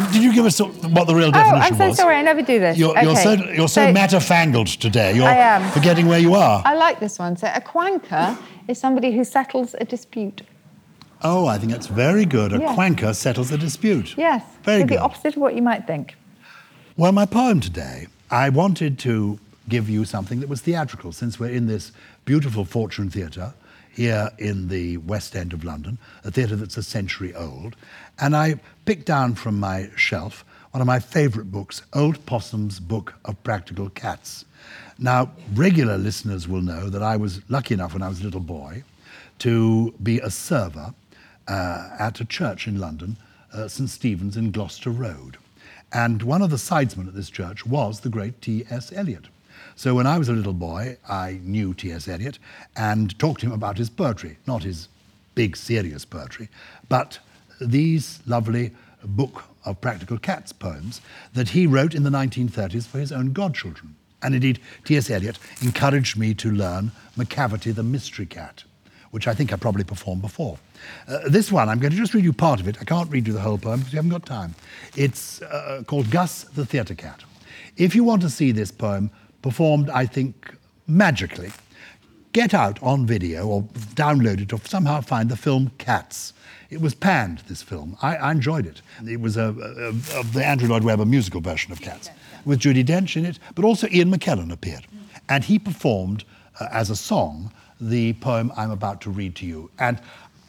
Did 0.00 0.22
you 0.22 0.32
give 0.32 0.46
us 0.46 0.58
what 0.60 1.06
the 1.06 1.14
real 1.14 1.28
Oh, 1.28 1.32
definition 1.32 1.62
I'm 1.72 1.76
so 1.76 1.88
was? 1.88 1.96
sorry. 1.96 2.16
I 2.16 2.22
never 2.22 2.42
do 2.42 2.58
this. 2.58 2.78
You're, 2.78 2.98
you're 3.02 3.16
so, 3.16 3.32
Okay. 3.32 3.56
you're 3.56 3.68
so, 3.68 3.92
matterfangled 3.92 4.76
today. 4.78 5.14
You're 5.14 5.26
I 5.28 5.36
am. 5.36 5.70
forgetting 5.72 6.06
where 6.06 6.18
you 6.18 6.34
are. 6.34 6.62
I 6.64 6.74
like 6.74 6.98
this 7.00 7.18
one. 7.18 7.36
So, 7.36 7.50
a 7.54 7.60
quanker 7.60 8.36
is 8.68 8.78
somebody 8.78 9.12
who 9.12 9.24
settles 9.24 9.74
a 9.78 9.84
dispute. 9.84 10.42
Oh, 11.22 11.46
I 11.46 11.58
think 11.58 11.72
that's 11.72 11.86
very 11.86 12.24
good. 12.24 12.52
A 12.52 12.58
Yeah. 12.58 12.74
quanker 12.74 13.12
settles 13.14 13.52
a 13.52 13.58
dispute. 13.58 14.14
Yes. 14.16 14.42
Very 14.64 14.80
so 14.80 14.86
good. 14.86 14.98
the 14.98 15.02
opposite 15.02 15.36
of 15.36 15.42
what 15.42 15.54
you 15.54 15.62
might 15.62 15.86
think. 15.86 16.16
Well, 16.96 17.12
my 17.12 17.26
poem 17.26 17.60
today, 17.60 18.06
I 18.30 18.48
wanted 18.48 18.98
to 19.00 19.38
give 19.68 19.88
you 19.88 20.04
something 20.04 20.40
that 20.40 20.48
was 20.48 20.60
theatrical, 20.62 21.12
since 21.12 21.38
we're 21.38 21.50
in 21.50 21.66
this 21.66 21.92
beautiful 22.24 22.64
Fortune 22.64 23.08
Theatre 23.10 23.54
here 23.92 24.30
in 24.38 24.68
the 24.68 24.96
West 24.98 25.36
End 25.36 25.52
of 25.52 25.64
London, 25.64 25.98
a 26.24 26.30
theatre 26.30 26.56
that's 26.56 26.76
a 26.76 26.82
century 26.82 27.34
old. 27.34 27.76
And 28.18 28.34
I 28.34 28.60
picked 28.84 29.06
down 29.06 29.34
from 29.34 29.60
my 29.60 29.90
shelf 29.96 30.44
one 30.72 30.80
of 30.80 30.86
my 30.86 30.98
favourite 30.98 31.52
books, 31.52 31.82
Old 31.92 32.24
Possum's 32.24 32.80
Book 32.80 33.14
of 33.26 33.42
Practical 33.44 33.90
Cats. 33.90 34.46
Now, 34.98 35.32
regular 35.52 35.98
listeners 35.98 36.48
will 36.48 36.62
know 36.62 36.88
that 36.88 37.02
I 37.02 37.16
was 37.16 37.42
lucky 37.50 37.74
enough 37.74 37.92
when 37.92 38.02
I 38.02 38.08
was 38.08 38.20
a 38.20 38.24
little 38.24 38.40
boy 38.40 38.82
to 39.40 39.92
be 40.02 40.18
a 40.20 40.30
server 40.30 40.94
uh, 41.46 41.90
at 41.98 42.20
a 42.20 42.24
church 42.24 42.66
in 42.66 42.78
London, 42.78 43.18
uh, 43.52 43.68
St 43.68 43.90
Stephen's 43.90 44.36
in 44.36 44.50
Gloucester 44.50 44.90
Road. 44.90 45.36
And 45.92 46.22
one 46.22 46.40
of 46.40 46.48
the 46.48 46.56
sidesmen 46.56 47.06
at 47.08 47.14
this 47.14 47.28
church 47.28 47.66
was 47.66 48.00
the 48.00 48.08
great 48.08 48.40
T.S. 48.40 48.92
Eliot. 48.94 49.26
So 49.76 49.94
when 49.94 50.06
I 50.06 50.18
was 50.18 50.28
a 50.28 50.32
little 50.32 50.52
boy, 50.52 50.96
I 51.08 51.40
knew 51.42 51.74
T.S. 51.74 52.08
Eliot 52.08 52.38
and 52.76 53.18
talked 53.18 53.40
to 53.40 53.46
him 53.46 53.52
about 53.52 53.78
his 53.78 53.90
poetry, 53.90 54.38
not 54.46 54.62
his 54.62 54.88
big, 55.34 55.56
serious 55.56 56.04
poetry, 56.04 56.48
but 56.88 57.18
these 57.60 58.20
lovely 58.26 58.72
book 59.04 59.44
of 59.64 59.80
practical 59.80 60.18
cats 60.18 60.52
poems 60.52 61.00
that 61.34 61.50
he 61.50 61.66
wrote 61.66 61.94
in 61.94 62.02
the 62.02 62.10
1930s 62.10 62.86
for 62.86 62.98
his 62.98 63.12
own 63.12 63.32
godchildren. 63.32 63.96
And 64.22 64.34
indeed, 64.34 64.60
T.S. 64.84 65.10
Eliot 65.10 65.38
encouraged 65.62 66.16
me 66.16 66.34
to 66.34 66.50
learn 66.50 66.92
Macavity 67.16 67.74
the 67.74 67.82
Mystery 67.82 68.26
Cat, 68.26 68.64
which 69.10 69.26
I 69.26 69.34
think 69.34 69.52
I 69.52 69.56
probably 69.56 69.84
performed 69.84 70.22
before. 70.22 70.58
Uh, 71.08 71.28
this 71.28 71.50
one, 71.50 71.68
I'm 71.68 71.80
going 71.80 71.90
to 71.90 71.96
just 71.96 72.14
read 72.14 72.24
you 72.24 72.32
part 72.32 72.60
of 72.60 72.68
it. 72.68 72.76
I 72.80 72.84
can't 72.84 73.10
read 73.10 73.26
you 73.26 73.32
the 73.32 73.40
whole 73.40 73.58
poem 73.58 73.80
because 73.80 73.92
we 73.92 73.96
haven't 73.96 74.12
got 74.12 74.26
time. 74.26 74.54
It's 74.96 75.42
uh, 75.42 75.82
called 75.86 76.10
Gus 76.10 76.44
the 76.44 76.64
Theatre 76.64 76.94
Cat. 76.94 77.24
If 77.76 77.94
you 77.94 78.04
want 78.04 78.22
to 78.22 78.30
see 78.30 78.52
this 78.52 78.70
poem 78.70 79.10
performed, 79.42 79.90
I 79.90 80.06
think, 80.06 80.54
magically, 80.86 81.50
get 82.32 82.54
out 82.54 82.82
on 82.82 83.06
video 83.06 83.46
or 83.46 83.62
download 83.94 84.40
it 84.40 84.52
or 84.52 84.60
somehow 84.64 85.00
find 85.00 85.28
the 85.28 85.36
film 85.36 85.70
Cats. 85.78 86.32
It 86.70 86.80
was 86.80 86.94
panned, 86.94 87.40
this 87.48 87.62
film. 87.62 87.98
I, 88.00 88.16
I 88.16 88.30
enjoyed 88.30 88.66
it. 88.66 88.80
It 89.06 89.20
was 89.20 89.36
a, 89.36 89.48
a, 89.48 89.88
of 90.18 90.32
the 90.32 90.44
Andrew 90.44 90.68
Lloyd 90.68 90.84
Webber 90.84 91.04
musical 91.04 91.42
version 91.42 91.70
of 91.70 91.82
Cats 91.82 92.08
with 92.46 92.60
Judi 92.60 92.84
Dench 92.84 93.16
in 93.16 93.26
it, 93.26 93.38
but 93.54 93.64
also 93.64 93.86
Ian 93.88 94.10
McKellen 94.10 94.50
appeared. 94.50 94.86
And 95.28 95.44
he 95.44 95.58
performed 95.58 96.24
uh, 96.58 96.68
as 96.72 96.88
a 96.88 96.96
song 96.96 97.52
the 97.80 98.14
poem 98.14 98.52
I'm 98.56 98.70
about 98.70 99.00
to 99.02 99.10
read 99.10 99.36
to 99.36 99.46
you. 99.46 99.70
And 99.78 100.00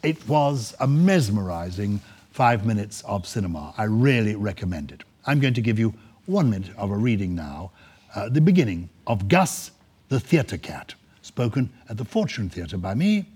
it 0.02 0.26
was 0.28 0.74
a 0.80 0.86
mesmerizing 0.86 2.00
five 2.30 2.64
minutes 2.64 3.02
of 3.02 3.26
cinema. 3.26 3.74
I 3.76 3.84
really 3.84 4.34
recommend 4.34 4.92
it. 4.92 5.02
I'm 5.26 5.40
going 5.40 5.54
to 5.54 5.60
give 5.60 5.78
you 5.78 5.94
one 6.26 6.50
minute 6.50 6.70
of 6.76 6.90
a 6.90 6.96
reading 6.96 7.34
now, 7.34 7.70
uh, 8.14 8.28
the 8.28 8.40
beginning 8.40 8.88
of 9.06 9.28
Gus 9.28 9.70
the 10.08 10.20
Theatre 10.20 10.58
Cat, 10.58 10.94
spoken 11.22 11.72
at 11.88 11.96
the 11.96 12.04
Fortune 12.04 12.48
Theatre 12.48 12.76
by 12.76 12.94
me, 12.94 13.26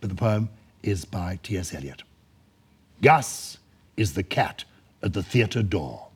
but 0.00 0.10
the 0.10 0.16
poem 0.16 0.48
is 0.82 1.04
by 1.04 1.38
T.S. 1.42 1.74
Eliot. 1.74 2.02
Gus 3.02 3.58
is 3.96 4.14
the 4.14 4.22
cat 4.22 4.64
at 5.02 5.12
the 5.12 5.22
theatre 5.22 5.62
door. 5.62 6.08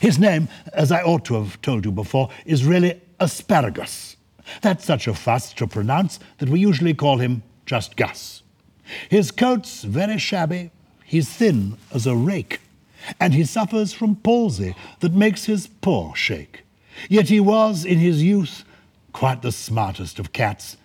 His 0.00 0.18
name, 0.18 0.48
as 0.72 0.90
I 0.90 1.02
ought 1.02 1.24
to 1.26 1.34
have 1.34 1.60
told 1.62 1.84
you 1.84 1.92
before, 1.92 2.30
is 2.44 2.64
really 2.64 3.00
Asparagus. 3.20 4.16
That's 4.62 4.84
such 4.84 5.06
a 5.06 5.14
fuss 5.14 5.52
to 5.54 5.66
pronounce 5.66 6.18
that 6.38 6.48
we 6.48 6.60
usually 6.60 6.94
call 6.94 7.18
him 7.18 7.42
just 7.66 7.96
Gus. 7.96 8.42
His 9.08 9.30
coat's 9.30 9.84
very 9.84 10.18
shabby, 10.18 10.70
he's 11.04 11.28
thin 11.28 11.76
as 11.92 12.06
a 12.06 12.16
rake, 12.16 12.60
and 13.20 13.34
he 13.34 13.44
suffers 13.44 13.92
from 13.92 14.16
palsy 14.16 14.74
that 15.00 15.12
makes 15.12 15.44
his 15.44 15.66
paw 15.66 16.14
shake. 16.14 16.64
Yet 17.08 17.28
he 17.28 17.40
was, 17.40 17.84
in 17.84 17.98
his 17.98 18.22
youth, 18.22 18.64
quite 19.12 19.42
the 19.42 19.52
smartest 19.52 20.18
of 20.18 20.32
cats, 20.32 20.76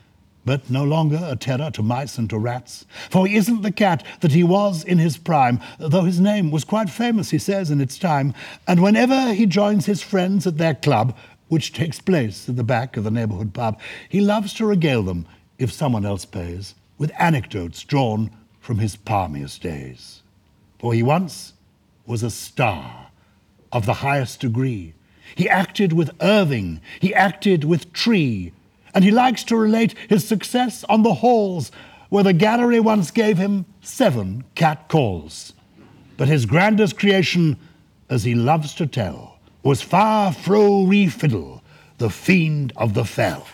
but 0.45 0.70
no 0.70 0.84
longer 0.84 1.20
a 1.24 1.36
terror 1.36 1.72
to 1.72 1.82
mice 1.82 2.18
and 2.18 2.30
to 2.30 2.38
rats. 2.38 2.86
For 3.09 3.26
he 3.28 3.36
isn't 3.36 3.61
the 3.61 3.72
cat 3.72 4.05
that 4.22 4.32
he 4.32 4.43
was 4.43 4.84
in 4.84 4.97
his 4.97 5.18
prime, 5.18 5.59
though 5.80 6.03
his 6.03 6.20
name 6.20 6.51
was 6.51 6.64
quite 6.64 6.89
famous, 6.89 7.30
he 7.30 7.38
says, 7.38 7.72
in 7.72 7.80
its 7.80 7.97
time. 7.97 8.34
And 8.68 8.82
whenever 8.82 9.34
he 9.34 9.45
joins 9.45 9.86
his 9.86 10.01
friends 10.01 10.45
at 10.45 10.57
their 10.57 10.76
club, 10.76 11.16
which 11.47 11.74
takes 11.74 11.99
place 11.99 12.49
at 12.49 12.55
the 12.55 12.64
back 12.64 12.97
of 12.97 13.03
the 13.03 13.11
neighbourhood 13.11 13.53
pub, 13.53 13.80
he 14.09 14.20
loves 14.20 14.53
to 14.55 14.66
regale 14.66 15.03
them, 15.03 15.26
if 15.59 15.72
someone 15.72 16.05
else 16.05 16.26
pays, 16.26 16.76
with 16.97 17.11
anecdotes 17.20 17.84
drawn 17.84 18.32
from 18.59 18.80
his 18.80 18.95
palmiest 18.95 19.61
days. 19.61 20.22
For 20.80 20.93
he 20.93 21.03
once 21.03 21.53
was 22.05 22.24
a 22.24 22.30
star 22.30 23.07
of 23.72 23.86
the 23.86 23.93
highest 23.93 24.39
degree. 24.41 24.93
He 25.36 25.49
acted 25.49 25.93
with 25.93 26.11
Irving, 26.21 26.81
he 26.99 27.13
acted 27.13 27.63
with 27.63 27.91
Tree, 27.93 28.51
and 28.93 29.03
he 29.03 29.11
likes 29.11 29.43
to 29.45 29.57
relate 29.57 29.95
his 30.09 30.27
success 30.27 30.84
on 30.86 31.03
the 31.03 31.15
halls 31.15 31.71
where 32.09 32.23
the 32.23 32.34
gallery 32.34 32.79
once 32.79 33.09
gave 33.09 33.38
him 33.38 33.65
seven 33.81 34.43
cat 34.53 34.88
calls. 34.88 35.53
But 36.15 36.27
his 36.27 36.45
grandest 36.45 36.97
creation, 36.97 37.57
as 38.09 38.23
he 38.23 38.36
loves 38.36 38.75
to 38.75 38.86
tell, 38.86 39.39
was 39.63 39.84
Firefrorefiddle, 39.84 41.61
the 41.97 42.09
fiend 42.11 42.71
of 42.75 42.93
the 42.93 43.05
fell. 43.05 43.47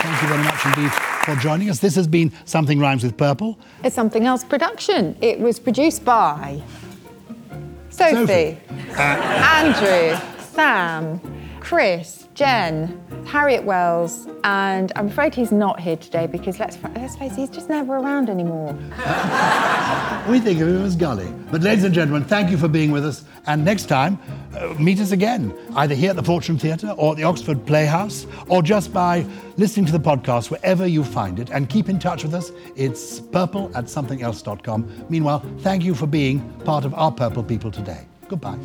Thank 0.00 0.22
you 0.22 0.28
very 0.28 0.42
much 0.42 0.66
indeed 0.66 1.01
for 1.24 1.36
joining 1.36 1.70
us. 1.70 1.78
This 1.78 1.94
has 1.94 2.06
been 2.06 2.32
Something 2.44 2.78
Rhymes 2.78 3.04
with 3.04 3.16
Purple. 3.16 3.58
It's 3.84 3.94
something 3.94 4.26
else 4.26 4.44
production. 4.44 5.16
It 5.20 5.38
was 5.38 5.58
produced 5.60 6.04
by 6.04 6.62
Sophie, 7.90 8.14
Sophie. 8.14 8.58
Andrew, 8.96 10.18
Sam, 10.52 11.20
Chris, 11.62 12.26
Jen, 12.34 13.00
Harriet 13.24 13.62
Wells, 13.62 14.26
and 14.42 14.90
I'm 14.96 15.06
afraid 15.06 15.32
he's 15.32 15.52
not 15.52 15.78
here 15.78 15.96
today 15.96 16.26
because 16.26 16.58
let's, 16.58 16.76
let's 16.96 17.14
face 17.14 17.32
it, 17.32 17.38
he's 17.38 17.50
just 17.50 17.68
never 17.68 17.94
around 17.96 18.28
anymore. 18.28 18.76
We 20.28 20.38
think 20.38 20.60
of 20.60 20.68
him 20.68 20.84
as 20.84 20.94
Gully. 20.94 21.26
But 21.50 21.62
ladies 21.62 21.82
and 21.82 21.92
gentlemen, 21.92 22.24
thank 22.24 22.50
you 22.50 22.56
for 22.56 22.68
being 22.68 22.92
with 22.92 23.04
us. 23.04 23.24
And 23.46 23.64
next 23.64 23.86
time, 23.86 24.20
uh, 24.56 24.74
meet 24.78 25.00
us 25.00 25.10
again, 25.10 25.52
either 25.74 25.96
here 25.96 26.10
at 26.10 26.16
the 26.16 26.22
Fortune 26.22 26.58
Theatre 26.58 26.90
or 26.90 27.12
at 27.12 27.16
the 27.16 27.24
Oxford 27.24 27.66
Playhouse, 27.66 28.26
or 28.46 28.62
just 28.62 28.92
by 28.92 29.26
listening 29.56 29.84
to 29.86 29.92
the 29.92 29.98
podcast 29.98 30.48
wherever 30.48 30.86
you 30.86 31.02
find 31.02 31.40
it. 31.40 31.50
And 31.50 31.68
keep 31.68 31.88
in 31.88 31.98
touch 31.98 32.22
with 32.22 32.34
us. 32.34 32.52
It's 32.76 33.18
purple 33.18 33.72
at 33.76 33.86
somethingelse.com. 33.86 35.06
Meanwhile, 35.08 35.44
thank 35.58 35.82
you 35.82 35.94
for 35.94 36.06
being 36.06 36.40
part 36.60 36.84
of 36.84 36.94
our 36.94 37.10
Purple 37.10 37.42
People 37.42 37.72
today. 37.72 38.06
Goodbye. 38.28 38.58